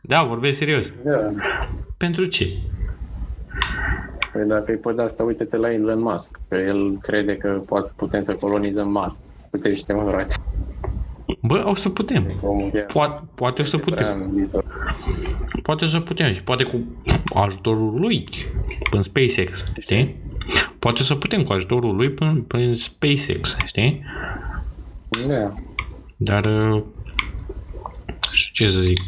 Da, 0.00 0.20
vorbesc 0.20 0.58
serios. 0.58 0.92
Da. 1.04 1.32
Pentru 1.96 2.24
ce? 2.24 2.48
Păi 4.36 4.46
dacă 4.46 4.72
e 4.72 4.74
pe 4.74 4.92
de 4.92 5.02
asta, 5.02 5.22
uite-te 5.22 5.56
la 5.56 5.72
Elon 5.72 6.00
Musk, 6.02 6.40
că 6.48 6.56
el 6.56 6.98
crede 7.02 7.36
că 7.36 7.48
poate, 7.48 7.92
putem 7.96 8.22
să 8.22 8.34
colonizăm 8.34 8.90
Marte. 8.90 9.16
Uite 9.50 9.74
și 9.74 9.84
mă, 9.88 10.04
frate. 10.10 10.34
Bă, 11.42 11.62
o 11.66 11.74
să 11.74 11.88
putem. 11.88 12.24
Omul 12.42 12.70
chiar 12.72 12.86
Poate, 12.86 13.22
poate 13.34 13.62
o 13.62 13.64
să 13.64 13.76
prea 13.78 13.94
putem. 14.06 14.22
în 14.22 14.34
viitor. 14.34 14.64
Poate 15.62 15.84
o 15.84 15.88
să 15.88 16.00
putem 16.00 16.34
și 16.34 16.42
poate 16.42 16.64
cu 16.64 16.80
ajutorul 17.34 18.00
lui 18.00 18.28
în 18.90 19.02
SpaceX, 19.02 19.72
știi? 19.80 20.16
Poate 20.78 21.02
să 21.02 21.14
putem 21.14 21.44
cu 21.44 21.52
ajutorul 21.52 21.96
lui 21.96 22.10
prin, 22.10 22.42
prin 22.42 22.76
SpaceX, 22.76 23.56
știi? 23.66 24.02
Da. 25.28 25.52
Dar 26.16 26.44
uh, 26.44 26.82
nu 28.06 28.32
știu 28.32 28.66
ce 28.66 28.72
să 28.72 28.80
zic. 28.80 28.98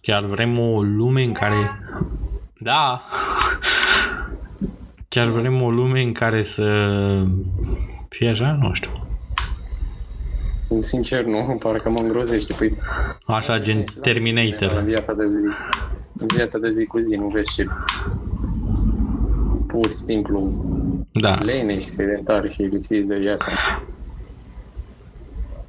Chiar 0.00 0.24
vrem 0.24 0.58
o 0.58 0.82
lume 0.82 1.22
în 1.22 1.32
care 1.32 1.54
da 2.62 3.02
Chiar 5.08 5.26
vrem 5.26 5.62
o 5.62 5.70
lume 5.70 6.02
în 6.02 6.12
care 6.12 6.42
să 6.42 6.64
fie 8.08 8.28
așa? 8.28 8.58
Nu 8.60 8.74
știu. 8.74 8.90
Sincer, 10.80 11.24
nu, 11.24 11.56
parcă 11.58 11.90
mă 11.90 11.98
îngrozește. 11.98 12.54
Păi, 12.58 12.76
Așa, 13.26 13.58
gen 13.58 13.76
în 13.76 13.84
Terminator. 14.00 14.80
viața 14.82 15.12
de 15.12 15.24
zi. 15.26 15.46
În 16.18 16.26
viața 16.34 16.58
de 16.58 16.70
zi 16.70 16.84
cu 16.86 16.98
zi, 16.98 17.16
nu 17.16 17.26
vezi 17.26 17.54
ce 17.54 17.66
pur 19.66 19.86
și 19.86 19.92
simplu 19.98 20.52
Da. 21.12 21.34
leneși, 21.34 21.86
sedentari 21.86 22.52
și 22.52 22.62
lipsiți 22.62 23.06
de 23.06 23.18
viață. 23.18 23.50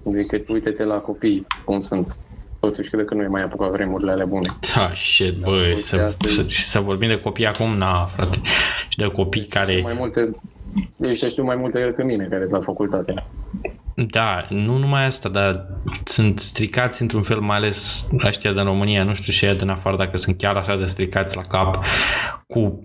Decât 0.04 0.50
uite-te 0.50 0.84
la 0.84 0.96
copii 0.98 1.48
cum 1.66 1.80
sunt. 1.80 2.18
Totuși 2.68 2.90
cred 2.90 3.06
că 3.06 3.14
nu 3.14 3.22
e 3.22 3.28
mai 3.28 3.44
apucat 3.44 3.70
vremurile 3.70 4.12
alea 4.12 4.26
bune. 4.26 4.50
Da, 4.76 4.92
shit, 4.96 5.38
Da, 5.38 5.50
băi, 5.50 5.68
uite, 5.68 5.82
să, 5.82 5.96
astăzi- 5.96 6.34
să, 6.36 6.42
să 6.48 6.80
vorbim 6.80 7.08
de 7.08 7.20
copii 7.20 7.46
acum, 7.46 7.78
na, 7.78 8.06
frate. 8.16 8.38
Și 8.90 8.98
de 8.98 9.06
copii 9.06 9.46
care... 9.46 9.80
Mai 9.84 9.96
multe, 9.98 10.30
ăștia 11.04 11.28
știu 11.28 11.44
mai 11.44 11.56
multe 11.56 11.84
decât 11.84 12.06
mine 12.06 12.28
care 12.30 12.46
sunt 12.46 12.60
la 12.60 12.66
facultate. 12.66 13.14
Da, 13.96 14.46
nu 14.50 14.78
numai 14.78 15.06
asta, 15.06 15.30
dar 15.30 15.66
sunt 16.06 16.40
stricați 16.40 17.02
într-un 17.02 17.22
fel, 17.22 17.40
mai 17.40 17.58
ales 17.58 18.10
ăștia 18.26 18.54
din 18.54 18.64
România, 18.64 19.04
nu 19.04 19.14
știu 19.14 19.32
și 19.32 19.46
ăia 19.46 19.54
din 19.54 19.70
afară 19.70 19.96
dacă 19.98 20.18
sunt 20.18 20.38
chiar 20.38 20.56
așa 20.56 20.76
de 20.76 20.86
stricați 20.86 21.36
la 21.36 21.42
cap, 21.42 21.84
cu 22.48 22.84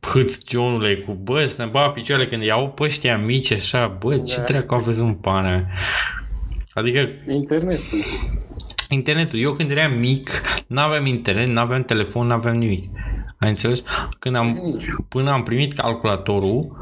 hâți 0.00 0.40
Johnule, 0.48 0.96
cu 0.96 1.12
bă, 1.12 1.46
să 1.46 1.62
ne 1.62 1.68
bag 1.70 1.92
picioarele 1.92 2.28
când 2.28 2.42
iau 2.42 2.68
pe 2.68 2.82
ăștia 2.82 3.18
mici 3.18 3.52
așa, 3.52 3.96
bă, 3.98 4.16
ce 4.18 4.36
Da. 4.36 4.42
dracu 4.42 4.74
aveți 4.74 4.98
în 4.98 5.14
pana 5.14 5.62
Adică 6.74 7.08
Internetul. 7.30 8.04
Internetul, 8.94 9.38
eu 9.38 9.52
când 9.52 9.70
eram 9.70 9.92
mic, 9.98 10.30
n-aveam 10.66 11.06
internet, 11.06 11.48
n-aveam 11.48 11.82
telefon, 11.82 12.26
n-aveam 12.26 12.56
nimic. 12.56 12.90
Ai 13.38 13.48
înțeles? 13.48 13.82
Când 14.18 14.36
am, 14.36 14.46
Nici. 14.74 14.84
până 15.08 15.30
am 15.30 15.42
primit 15.42 15.72
calculatorul, 15.74 16.76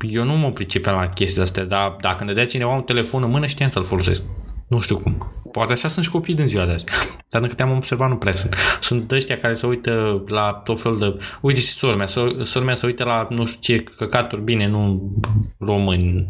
eu 0.00 0.24
nu 0.24 0.36
mă 0.36 0.50
pricepeam 0.50 0.96
la 1.00 1.08
chestiile 1.08 1.42
astea, 1.42 1.64
dar 1.64 1.96
dacă 2.00 2.16
îmi 2.18 2.28
dădea 2.28 2.46
cineva 2.46 2.74
un 2.74 2.82
telefon 2.82 3.22
în 3.22 3.30
mână, 3.30 3.46
știam 3.46 3.70
să-l 3.70 3.84
folosesc. 3.84 4.22
Nu 4.68 4.80
știu 4.80 4.98
cum. 4.98 5.32
Poate 5.52 5.72
așa 5.72 5.88
sunt 5.88 6.04
și 6.04 6.10
copii 6.10 6.34
din 6.34 6.46
ziua 6.46 6.64
de 6.66 6.72
azi. 6.72 6.84
Dar 7.28 7.40
din 7.40 7.50
câte 7.50 7.62
am 7.62 7.76
observat, 7.76 8.08
nu 8.08 8.16
prea 8.16 8.32
sunt. 8.32 8.54
Sunt 8.80 9.10
ăștia 9.10 9.38
care 9.38 9.54
se 9.54 9.66
uită 9.66 10.24
la 10.26 10.52
tot 10.64 10.80
fel 10.82 10.96
de... 10.98 11.18
Uite 11.40 11.60
și 11.60 11.66
sora 11.66 11.96
mea. 11.96 12.06
So- 12.06 12.42
Sora 12.42 12.64
mea 12.64 12.74
se 12.74 12.86
uită 12.86 13.04
la 13.04 13.26
nu 13.30 13.46
știu 13.46 13.76
ce 13.76 13.82
căcaturi, 13.82 14.42
bine, 14.42 14.66
nu 14.66 15.10
români. 15.58 16.28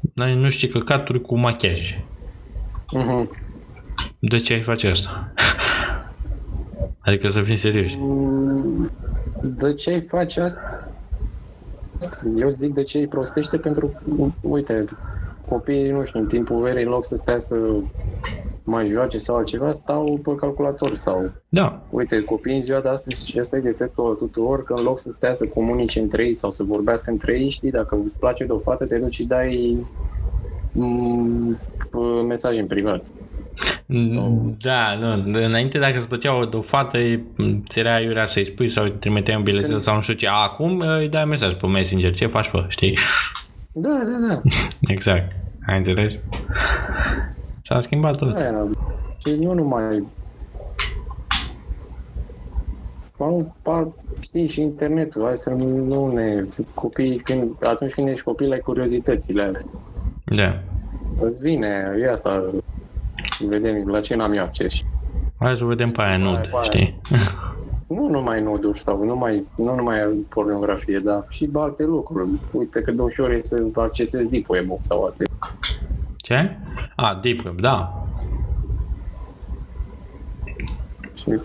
Dar 0.00 0.28
Nu 0.28 0.50
știu 0.50 0.66
ce 0.68 0.72
căcaturi 0.78 1.20
cu 1.20 1.38
machiaj. 1.38 1.80
Mhm. 2.92 3.30
De 4.18 4.38
ce 4.38 4.52
ai 4.52 4.62
face 4.62 4.88
asta? 4.88 5.32
adică 7.00 7.28
să 7.28 7.42
fim 7.42 7.56
serioși. 7.56 7.96
Mm, 8.00 8.90
De 9.42 9.74
ce 9.74 9.90
ai 9.90 10.00
face 10.00 10.40
asta? 10.40 10.88
Eu 12.36 12.48
zic 12.48 12.74
de 12.74 12.82
ce 12.82 12.98
îi 12.98 13.06
prostește 13.06 13.56
pentru, 13.58 13.92
uite, 14.40 14.84
copiii, 15.48 15.90
nu 15.90 16.04
știu, 16.04 16.20
în 16.20 16.26
timpul 16.26 16.60
verii, 16.62 16.82
în 16.84 16.88
loc 16.90 17.04
să 17.04 17.16
stea 17.16 17.38
să 17.38 17.56
mai 18.64 18.88
joace 18.88 19.18
sau 19.18 19.36
altceva, 19.36 19.72
stau 19.72 20.20
pe 20.22 20.34
calculator 20.34 20.94
sau, 20.94 21.30
Da, 21.48 21.80
uite, 21.90 22.20
copiii 22.22 22.56
în 22.56 22.62
ziua 22.62 22.80
de 22.80 22.88
astăzi, 22.88 23.26
și 23.26 23.38
ăsta 23.38 23.56
e 23.56 23.60
defectul 23.60 24.14
tuturor, 24.18 24.64
că 24.64 24.72
în 24.74 24.82
loc 24.82 24.98
să 24.98 25.10
stea 25.10 25.34
să 25.34 25.44
comunice 25.54 26.00
între 26.00 26.24
ei 26.24 26.34
sau 26.34 26.50
să 26.50 26.62
vorbească 26.62 27.10
între 27.10 27.38
ei, 27.38 27.48
știi, 27.48 27.70
dacă 27.70 27.98
îți 28.04 28.18
place 28.18 28.44
de 28.44 28.52
o 28.52 28.58
fată, 28.58 28.84
te 28.84 28.98
duci 28.98 29.14
și 29.14 29.24
dai 29.24 29.76
mm, 30.72 31.58
mesaj 32.26 32.58
în 32.58 32.66
privat. 32.66 33.06
Da, 34.60 34.94
nu, 34.94 35.38
înainte 35.44 35.78
dacă 35.78 35.96
îți 35.96 36.08
plăcea 36.08 36.38
o, 36.38 36.44
de 36.44 36.56
o 36.56 36.60
fată, 36.60 36.98
ți 37.68 37.78
era 37.78 38.00
iurea 38.00 38.26
să-i 38.26 38.44
spui 38.44 38.68
sau 38.68 38.84
îi 38.84 38.90
trimiteai 38.90 39.36
un 39.36 39.42
bilețel 39.42 39.70
Când- 39.70 39.82
sau 39.82 39.94
nu 39.94 40.00
știu 40.00 40.14
ce. 40.14 40.26
Acum 40.30 40.80
îi 40.80 41.08
dai 41.08 41.24
mesaj 41.24 41.54
pe 41.54 41.66
Messenger, 41.66 42.14
ce 42.14 42.26
faci 42.26 42.50
pe, 42.50 42.64
știi? 42.68 42.98
Da, 43.72 43.88
da, 43.88 44.28
da. 44.28 44.40
Exact, 44.92 45.32
ai 45.66 45.76
înțeles? 45.76 46.18
S-a 47.62 47.80
schimbat 47.80 48.16
tot. 48.16 48.36
Aia. 48.36 48.68
Și 49.24 49.30
nu 49.40 49.52
numai... 49.54 50.06
Am, 53.20 53.56
pa, 53.62 53.94
știi, 54.20 54.46
și 54.48 54.60
internetul, 54.60 55.24
hai 55.24 55.36
să 55.36 55.50
nu 55.50 56.12
ne... 56.12 56.44
să 56.46 56.62
Copiii, 56.74 57.18
când, 57.18 57.50
atunci 57.62 57.92
când 57.92 58.08
ești 58.08 58.24
copil, 58.24 58.52
ai 58.52 58.58
curiozitățile 58.58 59.42
alea. 59.42 59.62
Da. 60.24 60.62
Îți 61.20 61.40
vine, 61.40 61.96
ia 62.00 62.14
să 62.14 62.50
vedem 63.46 63.88
la 63.88 64.00
ce 64.00 64.14
n-am 64.14 64.32
eu 64.32 64.42
acces. 64.42 64.72
Hai 65.38 65.56
să 65.56 65.64
vedem 65.64 65.90
pe 65.90 66.00
aia 66.02 66.08
Hai, 66.08 66.22
nud, 66.22 66.40
pe 66.40 66.50
aia. 66.52 66.62
știi? 66.62 67.00
Nu 67.88 68.08
numai 68.08 68.42
nuduri 68.42 68.80
sau 68.80 69.04
nu, 69.04 69.16
mai, 69.16 69.46
nu 69.56 69.74
numai 69.74 70.26
pornografie, 70.28 70.98
dar 70.98 71.26
și 71.28 71.48
alte 71.52 71.84
lucruri. 71.84 72.28
Uite 72.52 72.82
cât 72.82 72.96
de 72.96 73.02
ușor 73.02 73.30
e 73.30 73.38
să 73.42 73.66
accesezi 73.74 74.30
deep 74.30 74.48
web 74.48 74.66
sau 74.80 75.04
alte. 75.04 75.24
Ce? 76.16 76.56
A, 76.96 77.18
Deep 77.22 77.44
Web, 77.44 77.60
da. 77.60 78.06
Și 81.14 81.40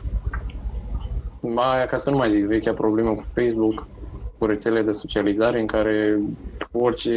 aia, 1.56 1.86
ca 1.86 1.98
să 1.98 2.10
nu 2.10 2.18
mai 2.18 2.30
zic, 2.32 2.46
vechea 2.46 2.74
problemă 2.74 3.10
cu 3.10 3.24
Facebook, 3.34 3.88
cu 4.38 4.46
rețelele 4.46 4.82
de 4.86 4.92
socializare 4.92 5.60
în 5.60 5.66
care 5.66 6.20
orice 6.72 7.12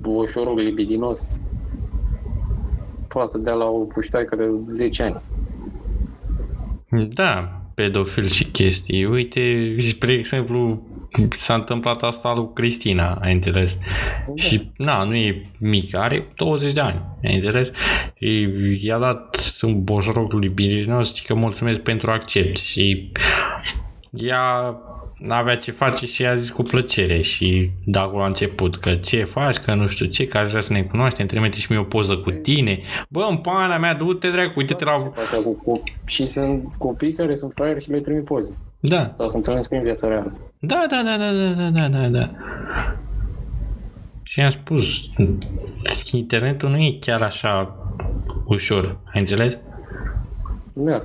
boșorul 0.00 0.58
libidinos 0.60 1.34
poate 3.14 3.30
să 3.30 3.38
dea 3.38 3.52
la 3.52 3.64
o 3.64 3.78
puștaică 3.78 4.36
de 4.36 4.50
10 4.72 5.02
ani. 5.02 5.20
Da, 7.08 7.60
pedofil 7.74 8.28
și 8.28 8.44
chestii. 8.44 9.04
Uite, 9.04 9.76
spre 9.80 10.12
exemplu, 10.12 10.82
s-a 11.30 11.54
întâmplat 11.54 12.02
asta 12.02 12.34
lui 12.34 12.48
Cristina, 12.54 13.14
ai 13.14 13.32
înțeles? 13.32 13.78
Și, 14.34 14.70
na, 14.76 15.04
nu 15.04 15.14
e 15.14 15.46
mică, 15.58 15.98
are 15.98 16.26
20 16.34 16.72
de 16.72 16.80
ani, 16.80 17.02
ai 17.24 17.34
înțeles? 17.34 17.70
Și 18.14 18.48
i-a 18.80 18.98
dat 18.98 19.36
un 19.62 19.84
boșoroc 19.84 20.32
lui 20.32 20.48
Birinos 20.48 21.14
și 21.14 21.24
că 21.24 21.34
mulțumesc 21.34 21.80
pentru 21.80 22.10
accept 22.10 22.56
și 22.56 23.12
ea 24.10 24.76
n-avea 25.18 25.56
ce 25.56 25.70
face 25.70 26.06
și 26.06 26.26
a 26.26 26.34
zis 26.34 26.50
cu 26.50 26.62
plăcere 26.62 27.20
și 27.20 27.70
de 27.84 27.98
acolo 27.98 28.22
a 28.22 28.26
început 28.26 28.76
că 28.76 28.94
ce 28.94 29.24
faci, 29.24 29.56
că 29.56 29.74
nu 29.74 29.88
știu 29.88 30.06
ce, 30.06 30.26
că 30.26 30.38
aș 30.38 30.48
vrea 30.48 30.60
să 30.60 30.72
ne 30.72 30.82
cunoaștem, 30.82 31.26
trimite 31.26 31.56
și 31.56 31.66
mie 31.70 31.80
o 31.80 31.84
poză 31.84 32.16
cu 32.16 32.30
tine. 32.30 32.80
Bă, 33.08 33.26
în 33.30 33.36
pana 33.36 33.78
mea, 33.78 33.94
du-te 33.94 34.30
dracu, 34.30 34.52
uite-te 34.56 34.84
la... 34.84 35.12
Și 36.04 36.24
sunt 36.24 36.74
copii 36.78 37.12
care 37.12 37.34
sunt 37.34 37.52
fraieri 37.54 37.82
și 37.82 37.90
le 37.90 38.00
trimit 38.00 38.24
poze. 38.24 38.56
Da. 38.80 39.12
Sau 39.16 39.28
se 39.28 39.36
întâlnesc 39.36 39.68
cu 39.68 39.74
în 39.74 39.82
viața 39.82 40.08
reală. 40.08 40.36
Da, 40.58 40.86
da, 40.90 41.02
da, 41.04 41.16
da, 41.16 41.30
da, 41.30 41.68
da, 41.70 41.98
da, 41.98 42.08
da. 42.08 42.30
Și 44.22 44.40
am 44.40 44.50
spus, 44.50 44.84
internetul 46.12 46.70
nu 46.70 46.76
e 46.76 46.98
chiar 47.00 47.22
așa 47.22 47.76
ușor, 48.44 48.96
ai 49.12 49.20
înțeles? 49.20 49.58
Da. 50.72 51.02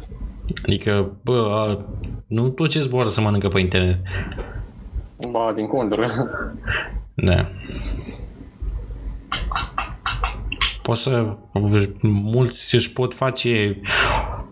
Adică, 0.65 1.17
bă, 1.23 1.47
a, 1.51 1.85
nu 2.27 2.49
tot 2.49 2.69
ce 2.69 2.79
zboară 2.79 3.09
să 3.09 3.21
mănâncă 3.21 3.47
pe 3.47 3.59
internet. 3.59 3.97
Ba, 5.31 5.51
din 5.55 5.67
contră. 5.67 6.07
Da. 7.13 7.49
Poți 10.81 11.01
să, 11.01 11.35
mulți 12.01 12.75
își 12.75 12.91
pot 12.91 13.15
face 13.15 13.81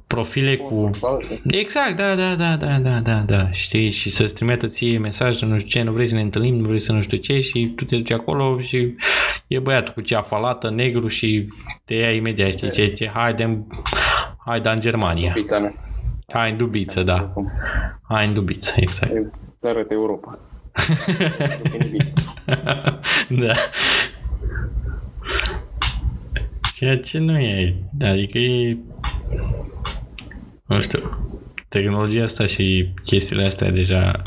profile 0.07 0.57
cu 0.57 0.89
False. 0.99 1.41
Exact, 1.47 1.97
da, 1.97 2.15
da, 2.15 2.35
da, 2.35 2.55
da, 2.55 2.79
da, 2.79 2.99
da, 2.99 3.23
da, 3.25 3.51
știi, 3.51 3.89
și 3.89 4.09
să-ți 4.09 4.33
trimită 4.33 4.67
ție 4.67 4.97
mesaj 4.97 5.39
de 5.39 5.45
nu 5.45 5.57
știu 5.57 5.69
ce, 5.69 5.81
nu 5.81 5.91
vrei 5.91 6.07
să 6.07 6.15
ne 6.15 6.21
întâlnim, 6.21 6.55
nu 6.55 6.67
vrei 6.67 6.79
să 6.79 6.91
nu 6.91 7.01
știu 7.01 7.17
ce 7.17 7.39
și 7.39 7.73
tu 7.75 7.85
te 7.85 7.95
duci 7.95 8.11
acolo 8.11 8.61
și 8.61 8.95
e 9.47 9.59
băiatul 9.59 9.93
cu 9.93 10.01
ceafa 10.01 10.39
lată, 10.39 10.69
negru 10.69 11.07
și 11.07 11.47
te 11.85 11.93
ia 11.93 12.11
imediat, 12.11 12.53
știi 12.53 12.71
ce, 12.71 12.93
ce, 12.93 13.09
haide, 13.13 13.65
haide 14.45 14.69
în 14.69 14.79
Germania, 14.79 15.31
Pizza 15.31 15.59
mea. 15.59 15.86
Hai 16.33 16.51
în 16.51 16.57
Dubiță, 16.57 17.03
da, 17.03 17.33
hai 18.01 18.27
în 18.27 18.33
Dubiță, 18.33 18.73
exact. 18.75 19.13
Să 19.55 19.67
arăt 19.67 19.91
Europa. 19.91 20.39
În 21.73 21.81
Ibiza. 21.87 22.13
da. 23.29 23.53
Ceea 26.75 26.97
ce 26.99 27.19
nu 27.19 27.37
e, 27.39 27.75
adică 28.01 28.37
e, 28.37 28.77
nu 30.65 30.81
știu, 30.81 31.17
tehnologia 31.67 32.23
asta 32.23 32.45
și 32.45 32.93
chestiile 33.03 33.45
astea 33.45 33.71
deja 33.71 34.21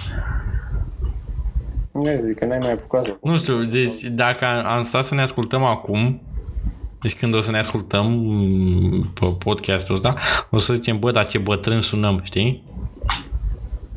Nu 1.92 2.18
zic 2.18 2.38
că 2.38 2.44
n-ai 2.44 2.58
mai 2.58 2.72
apucat 2.72 3.02
să 3.02 3.16
Nu 3.22 3.38
știu, 3.38 3.64
deci 3.64 4.00
dacă 4.00 4.44
am 4.64 4.84
stat 4.84 5.04
să 5.04 5.14
ne 5.14 5.22
ascultăm 5.22 5.62
acum, 5.64 6.22
deci 7.02 7.14
când 7.16 7.34
o 7.34 7.40
să 7.40 7.50
ne 7.50 7.58
ascultăm 7.58 8.06
mm, 8.12 9.10
pe 9.20 9.26
podcastul 9.38 9.94
ăsta, 9.94 10.14
o 10.50 10.58
să 10.58 10.74
zicem, 10.74 10.98
bă, 10.98 11.10
dar 11.10 11.26
ce 11.26 11.38
bătrân 11.38 11.80
sunăm, 11.80 12.20
știi? 12.22 12.62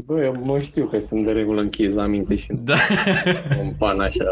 Bă, 0.05 0.23
eu 0.23 0.41
mă 0.43 0.59
știu 0.59 0.85
că 0.85 0.99
sunt 0.99 1.25
de 1.25 1.31
regulă 1.31 1.61
închis 1.61 1.93
la 1.93 2.05
minte 2.05 2.35
și 2.35 2.47
Da. 2.51 2.75
un 3.61 3.73
pan 3.77 3.99
așa. 3.99 4.23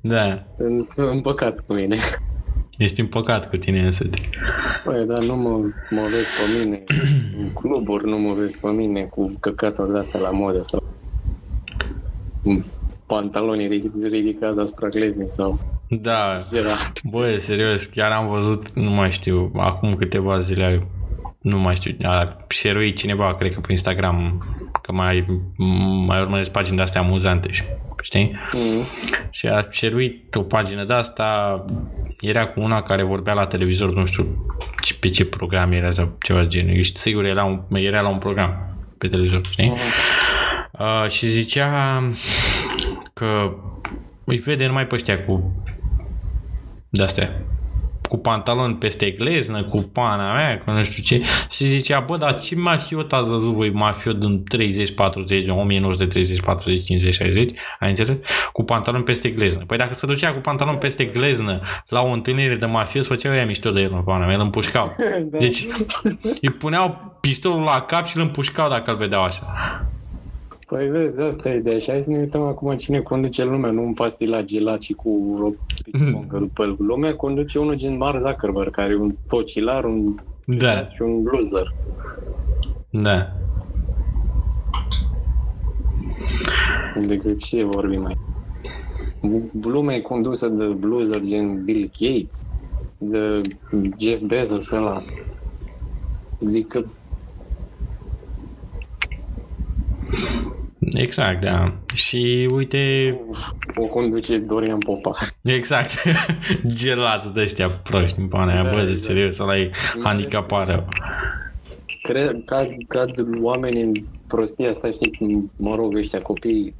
da. 0.00 0.38
Sunt 0.56 0.88
împăcat 0.96 1.66
cu 1.66 1.72
mine. 1.72 1.96
Ești 2.76 3.00
împăcat 3.00 3.48
cu 3.50 3.56
tine 3.56 3.84
însuți. 3.84 4.20
Băi, 4.84 5.04
dar 5.06 5.22
nu 5.22 5.36
mă, 5.36 5.50
mă 5.90 6.08
vezi 6.10 6.28
pe 6.28 6.58
mine 6.58 6.84
în 7.40 7.52
cluburi, 7.52 8.08
nu 8.08 8.18
mă 8.18 8.34
vezi 8.34 8.58
pe 8.58 8.68
mine 8.70 9.02
cu 9.02 9.32
căcaturi 9.40 9.92
de 9.92 9.98
astea 9.98 10.20
la 10.20 10.30
modă 10.30 10.62
sau 10.62 10.82
pantaloni 13.06 13.68
ridic- 13.68 14.10
ridicați 14.10 14.60
asupra 14.60 14.88
gleznii 14.88 15.30
sau 15.30 15.58
Da. 15.88 16.36
era. 16.52 16.74
Bă, 17.04 17.36
serios, 17.38 17.84
chiar 17.84 18.10
am 18.10 18.28
văzut, 18.28 18.72
nu 18.74 18.90
mai 18.90 19.10
știu, 19.10 19.52
acum 19.56 19.94
câteva 19.94 20.40
zile, 20.40 20.86
nu 21.40 21.58
mai 21.58 21.76
știu, 21.76 21.96
a 22.02 22.36
share 22.48 22.90
cineva, 22.90 23.34
cred 23.34 23.52
că 23.54 23.60
pe 23.60 23.72
Instagram, 23.72 24.46
că 24.82 24.92
mai, 24.92 25.24
mai 26.06 26.20
urmăresc 26.20 26.50
pagini 26.50 26.76
de-astea 26.76 27.00
amuzante, 27.00 27.50
și- 27.50 27.62
știi? 28.02 28.36
Mm. 28.52 28.86
Și 29.30 29.46
a 29.46 29.66
șeruit 29.70 30.34
o 30.34 30.42
pagină 30.42 30.84
de 30.84 30.92
asta 30.92 31.64
era 32.20 32.46
cu 32.46 32.60
una 32.60 32.82
care 32.82 33.02
vorbea 33.02 33.34
la 33.34 33.46
televizor, 33.46 33.94
nu 33.94 34.06
știu 34.06 34.26
ce- 34.82 34.94
pe 35.00 35.08
ce 35.08 35.24
program 35.24 35.72
era 35.72 35.92
sau 35.92 36.16
ceva 36.22 36.40
de 36.40 36.46
genul. 36.46 36.76
Ești 36.76 36.98
sigur, 37.00 37.24
era, 37.24 37.44
un, 37.44 37.60
era 37.76 38.00
la 38.00 38.08
un 38.08 38.18
program 38.18 38.76
pe 38.98 39.08
televizor, 39.08 39.40
știi? 39.50 39.72
Uh, 40.78 41.10
și 41.10 41.26
zicea 41.28 42.02
că 43.14 43.52
îi 44.24 44.36
vede 44.38 44.66
numai 44.66 44.86
pe 44.86 44.94
ăștia 44.94 45.24
cu 45.24 45.52
de-astea 46.88 47.44
cu 48.08 48.16
pantaloni 48.16 48.74
peste 48.74 49.10
gleznă, 49.10 49.64
cu 49.64 49.76
pana 49.76 50.34
mea, 50.34 50.58
cu 50.58 50.70
nu 50.70 50.84
știu 50.84 51.02
ce, 51.02 51.22
și 51.50 51.64
zicea, 51.64 52.00
bă, 52.00 52.16
dar 52.16 52.38
ce 52.38 52.56
mafiot 52.56 53.12
ați 53.12 53.30
văzut 53.30 53.52
voi, 53.52 53.70
mafiot 53.70 54.18
din 54.18 54.44
30, 54.44 54.94
40, 54.94 55.48
1930, 55.48 56.40
40, 56.40 56.84
50, 56.84 57.14
60, 57.14 57.58
ai 57.78 57.88
înțeles? 57.88 58.16
Cu 58.52 58.62
pantaloni 58.62 59.04
peste 59.04 59.28
gleznă. 59.28 59.64
Păi 59.66 59.78
dacă 59.78 59.94
se 59.94 60.06
ducea 60.06 60.32
cu 60.32 60.40
pantaloni 60.40 60.78
peste 60.78 61.04
gleznă 61.04 61.60
la 61.88 62.00
o 62.02 62.10
întâlnire 62.10 62.56
de 62.56 62.66
mafios, 62.66 63.06
făceau 63.06 63.34
ea 63.34 63.46
mișto 63.46 63.70
de 63.70 63.80
el, 63.80 63.92
în 63.92 64.02
pana 64.02 64.26
mea, 64.26 64.34
îl 64.34 64.40
împușcau. 64.40 64.94
Da. 65.30 65.38
Deci 65.38 65.66
îi 66.22 66.50
puneau 66.58 67.16
pistolul 67.20 67.62
la 67.62 67.80
cap 67.80 68.06
și 68.06 68.16
îl 68.16 68.22
împușcau 68.22 68.68
dacă 68.68 68.90
îl 68.90 68.96
vedeau 68.96 69.22
așa. 69.22 69.44
Păi 70.66 70.88
vezi, 70.88 71.20
asta 71.20 71.50
e 71.50 71.56
ideea. 71.56 71.78
Și 71.78 71.90
hai 71.90 72.02
să 72.02 72.10
ne 72.10 72.18
uităm 72.18 72.42
acum 72.42 72.76
cine 72.76 73.00
conduce 73.00 73.44
lumea, 73.44 73.70
nu 73.70 73.82
un 73.82 73.94
pastilaj 73.94 74.44
gelat 74.44 74.82
și 74.82 74.92
cu 74.92 75.08
o 75.42 75.50
picămongă 75.82 76.38
după 76.38 76.62
el. 76.62 76.74
Lumea 76.78 77.16
conduce 77.16 77.58
unul 77.58 77.74
gen 77.74 77.96
Mark 77.96 78.20
Zuckerberg, 78.20 78.70
care 78.70 78.92
e 78.92 78.96
un 78.96 79.16
tocilar, 79.26 79.84
un 79.84 80.14
Da, 80.44 80.86
și 80.86 81.02
un 81.02 81.22
loser. 81.22 81.74
da. 82.90 83.30
Decât 87.06 87.38
ce 87.38 87.64
vorbim 87.64 88.00
mai. 88.02 88.14
Lumea 89.62 89.96
e 89.96 90.00
condusă 90.00 90.48
de 90.48 90.64
loser 90.64 91.20
gen 91.20 91.64
Bill 91.64 91.90
Gates, 91.98 92.44
de 92.96 93.38
Jeff 93.98 94.22
Bezos 94.22 94.70
ăla. 94.70 95.04
Adică 96.46 96.95
Exact, 100.78 101.40
da. 101.40 101.74
Și 101.94 102.48
uite, 102.54 103.14
o 103.74 103.84
conduce 103.84 104.38
Dorian 104.38 104.78
Popa. 104.78 105.16
exact, 105.42 105.90
gelați 106.82 107.32
de 107.34 107.40
ăștia 107.40 107.68
proști 107.68 108.20
în 108.20 108.28
pana 108.28 108.52
aia, 108.52 108.62
Da, 108.62 108.70
bă, 108.70 108.76
de 108.76 108.82
exact. 108.82 109.02
serios, 109.02 109.38
ăla 109.38 109.58
e 109.58 109.70
handicaparea. 110.02 110.84
Cred, 112.02 112.44
cad, 112.44 112.66
cad 112.88 113.10
oameni 113.42 113.80
în 113.80 113.92
prostia 114.26 114.68
asta, 114.70 114.90
știi, 114.90 115.50
mă 115.56 115.74
rog, 115.74 115.94
ăștia 115.94 116.18
copii 116.18 116.74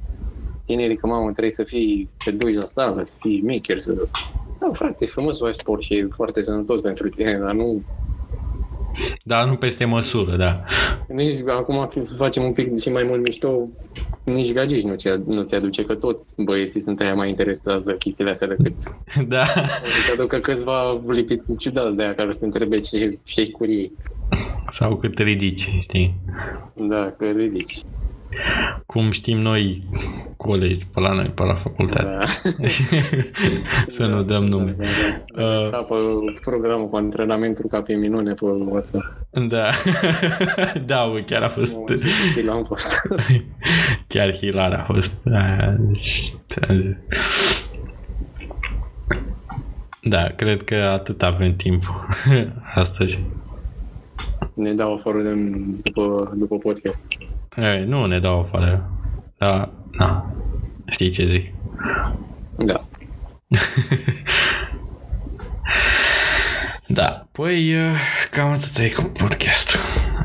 tinerii, 0.65 0.97
că 0.97 1.07
mamă, 1.07 1.31
trebuie 1.31 1.51
să 1.51 1.63
fii 1.63 2.09
te 2.23 2.31
duci 2.31 2.55
la 2.55 2.65
sală, 2.65 3.03
să 3.03 3.15
fii 3.19 3.41
maker, 3.41 3.79
să... 3.79 4.07
Da, 4.59 4.69
frate, 4.73 5.03
e 5.05 5.07
frumos 5.07 5.37
să 5.37 5.43
faci 5.43 5.55
sport 5.55 5.81
și 5.81 5.93
e 5.93 6.07
foarte 6.15 6.41
sănătos 6.41 6.81
pentru 6.81 7.09
tine, 7.09 7.37
dar 7.37 7.53
nu... 7.53 7.83
Dar 9.23 9.47
nu 9.47 9.55
peste 9.55 9.85
măsură, 9.85 10.35
da. 10.35 10.63
Nici 11.07 11.39
acum 11.47 11.89
să 11.99 12.15
facem 12.15 12.43
un 12.43 12.53
pic 12.53 12.79
și 12.79 12.89
mai 12.89 13.03
mult 13.03 13.27
mișto, 13.27 13.67
nici 14.23 14.53
gagici 14.53 14.83
nu 14.83 14.95
ți, 14.95 15.09
nu 15.25 15.43
ți 15.43 15.55
aduce, 15.55 15.85
că 15.85 15.95
tot 15.95 16.19
băieții 16.37 16.81
sunt 16.81 16.99
aia 16.99 17.13
mai 17.13 17.29
interesați 17.29 17.85
de 17.85 17.95
chestiile 17.99 18.29
astea 18.29 18.47
decât... 18.47 18.73
Da, 19.27 19.45
O 19.83 19.87
să 19.87 20.05
te 20.05 20.11
aducă 20.11 20.37
câțiva 20.39 21.01
lipiți 21.07 21.57
ciudați 21.57 21.95
de 21.95 22.03
aia 22.03 22.15
care 22.15 22.33
să 22.33 22.45
întrebe 22.45 22.79
ce, 22.79 23.17
ce 23.23 23.51
cu 23.51 23.65
ei. 23.65 23.91
sau 24.71 24.95
cât 24.95 25.17
ridici, 25.19 25.69
știi? 25.81 26.15
Da, 26.73 27.13
că 27.17 27.25
ridici. 27.25 27.81
Cum 28.85 29.11
știm 29.11 29.37
noi, 29.37 29.83
colegi, 30.37 30.85
pe 30.93 30.99
la 30.99 31.13
noi, 31.13 31.31
pe 31.35 31.43
la 31.43 31.55
facultate. 31.55 32.03
Da. 32.03 32.25
Să 33.87 34.05
nu 34.05 34.23
dăm 34.23 34.45
nume. 34.45 34.75
Da, 34.77 34.85
da, 34.85 35.41
da. 35.41 35.43
Uh. 35.43 35.67
Scapă 35.67 35.95
programul 36.41 36.89
cu 36.89 36.95
antrenamentul 36.95 37.65
ca 37.69 37.81
pe 37.81 37.93
minune 37.93 38.33
pe 38.33 38.45
WhatsApp. 38.45 39.05
Da, 39.31 39.69
da, 40.85 41.09
bă, 41.11 41.19
chiar 41.25 41.41
a 41.41 41.49
fost, 41.49 41.75
Mamă, 41.75 41.87
ce 42.35 42.43
l-am 42.43 42.63
fost. 42.63 43.01
chiar 44.07 44.35
hilar 44.35 44.73
a 44.73 44.83
fost. 44.93 45.13
Da, 45.23 45.75
deci, 45.79 46.33
ți-am 46.49 46.81
zis. 46.81 46.95
Da, 50.01 50.27
cred 50.35 50.63
că 50.63 50.75
atât 50.75 51.23
avem 51.23 51.55
timp 51.55 51.83
astăzi. 52.75 53.19
Ne 54.53 54.73
dau 54.73 54.93
afară 54.93 55.21
de, 55.21 55.33
după, 55.83 56.33
după 56.35 56.57
podcast. 56.57 57.05
Ei, 57.57 57.83
nu 57.85 58.05
ne 58.05 58.19
dau 58.19 58.39
afară. 58.39 58.89
Da, 59.37 59.69
na, 59.91 60.33
știi 60.85 61.09
ce 61.09 61.25
zic. 61.25 61.53
Da. 62.57 62.83
Da, 66.87 67.27
păi 67.31 67.73
uh, 67.75 67.99
cam 68.31 68.49
atât 68.49 68.77
e 68.77 68.89
cu 68.89 69.01
podcastul. 69.03 69.79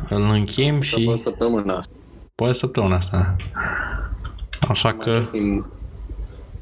Îl 0.08 0.22
încheiem 0.22 0.80
Și... 0.80 0.94
și 1.00 1.16
săptămâna 1.16 1.76
asta. 1.76 1.92
poate 2.34 2.52
săptămâna 2.52 2.96
asta. 2.96 3.36
Așa 4.68 4.88
Mai 4.88 5.04
că 5.04 5.10
găsim 5.10 5.66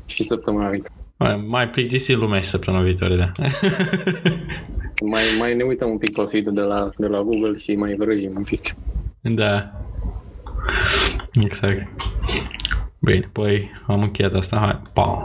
și 0.06 0.22
săptămâna 0.22 0.68
viitoare. 0.68 0.94
mai, 1.16 1.44
mai 1.46 1.68
plictisit 1.68 2.16
lumea 2.16 2.40
și 2.40 2.48
săptămâna 2.48 2.82
viitoare, 2.82 3.16
da. 3.16 3.32
Mai, 5.04 5.22
mai 5.38 5.56
ne 5.56 5.62
uităm 5.62 5.90
un 5.90 5.98
pic 5.98 6.12
pe 6.14 6.26
feed 6.30 6.48
de 6.48 6.60
la, 6.60 6.90
de 6.96 7.06
la 7.06 7.20
Google 7.22 7.58
și 7.58 7.74
mai 7.74 7.94
vrăjim 7.98 8.32
un 8.36 8.42
pic. 8.42 8.74
da. 9.20 9.72
Exact. 11.32 11.88
Bine, 12.98 13.28
păi 13.32 13.70
am 13.86 14.02
încheiat 14.02 14.34
asta. 14.34 14.56
Hai, 14.56 14.82
pa! 14.92 15.22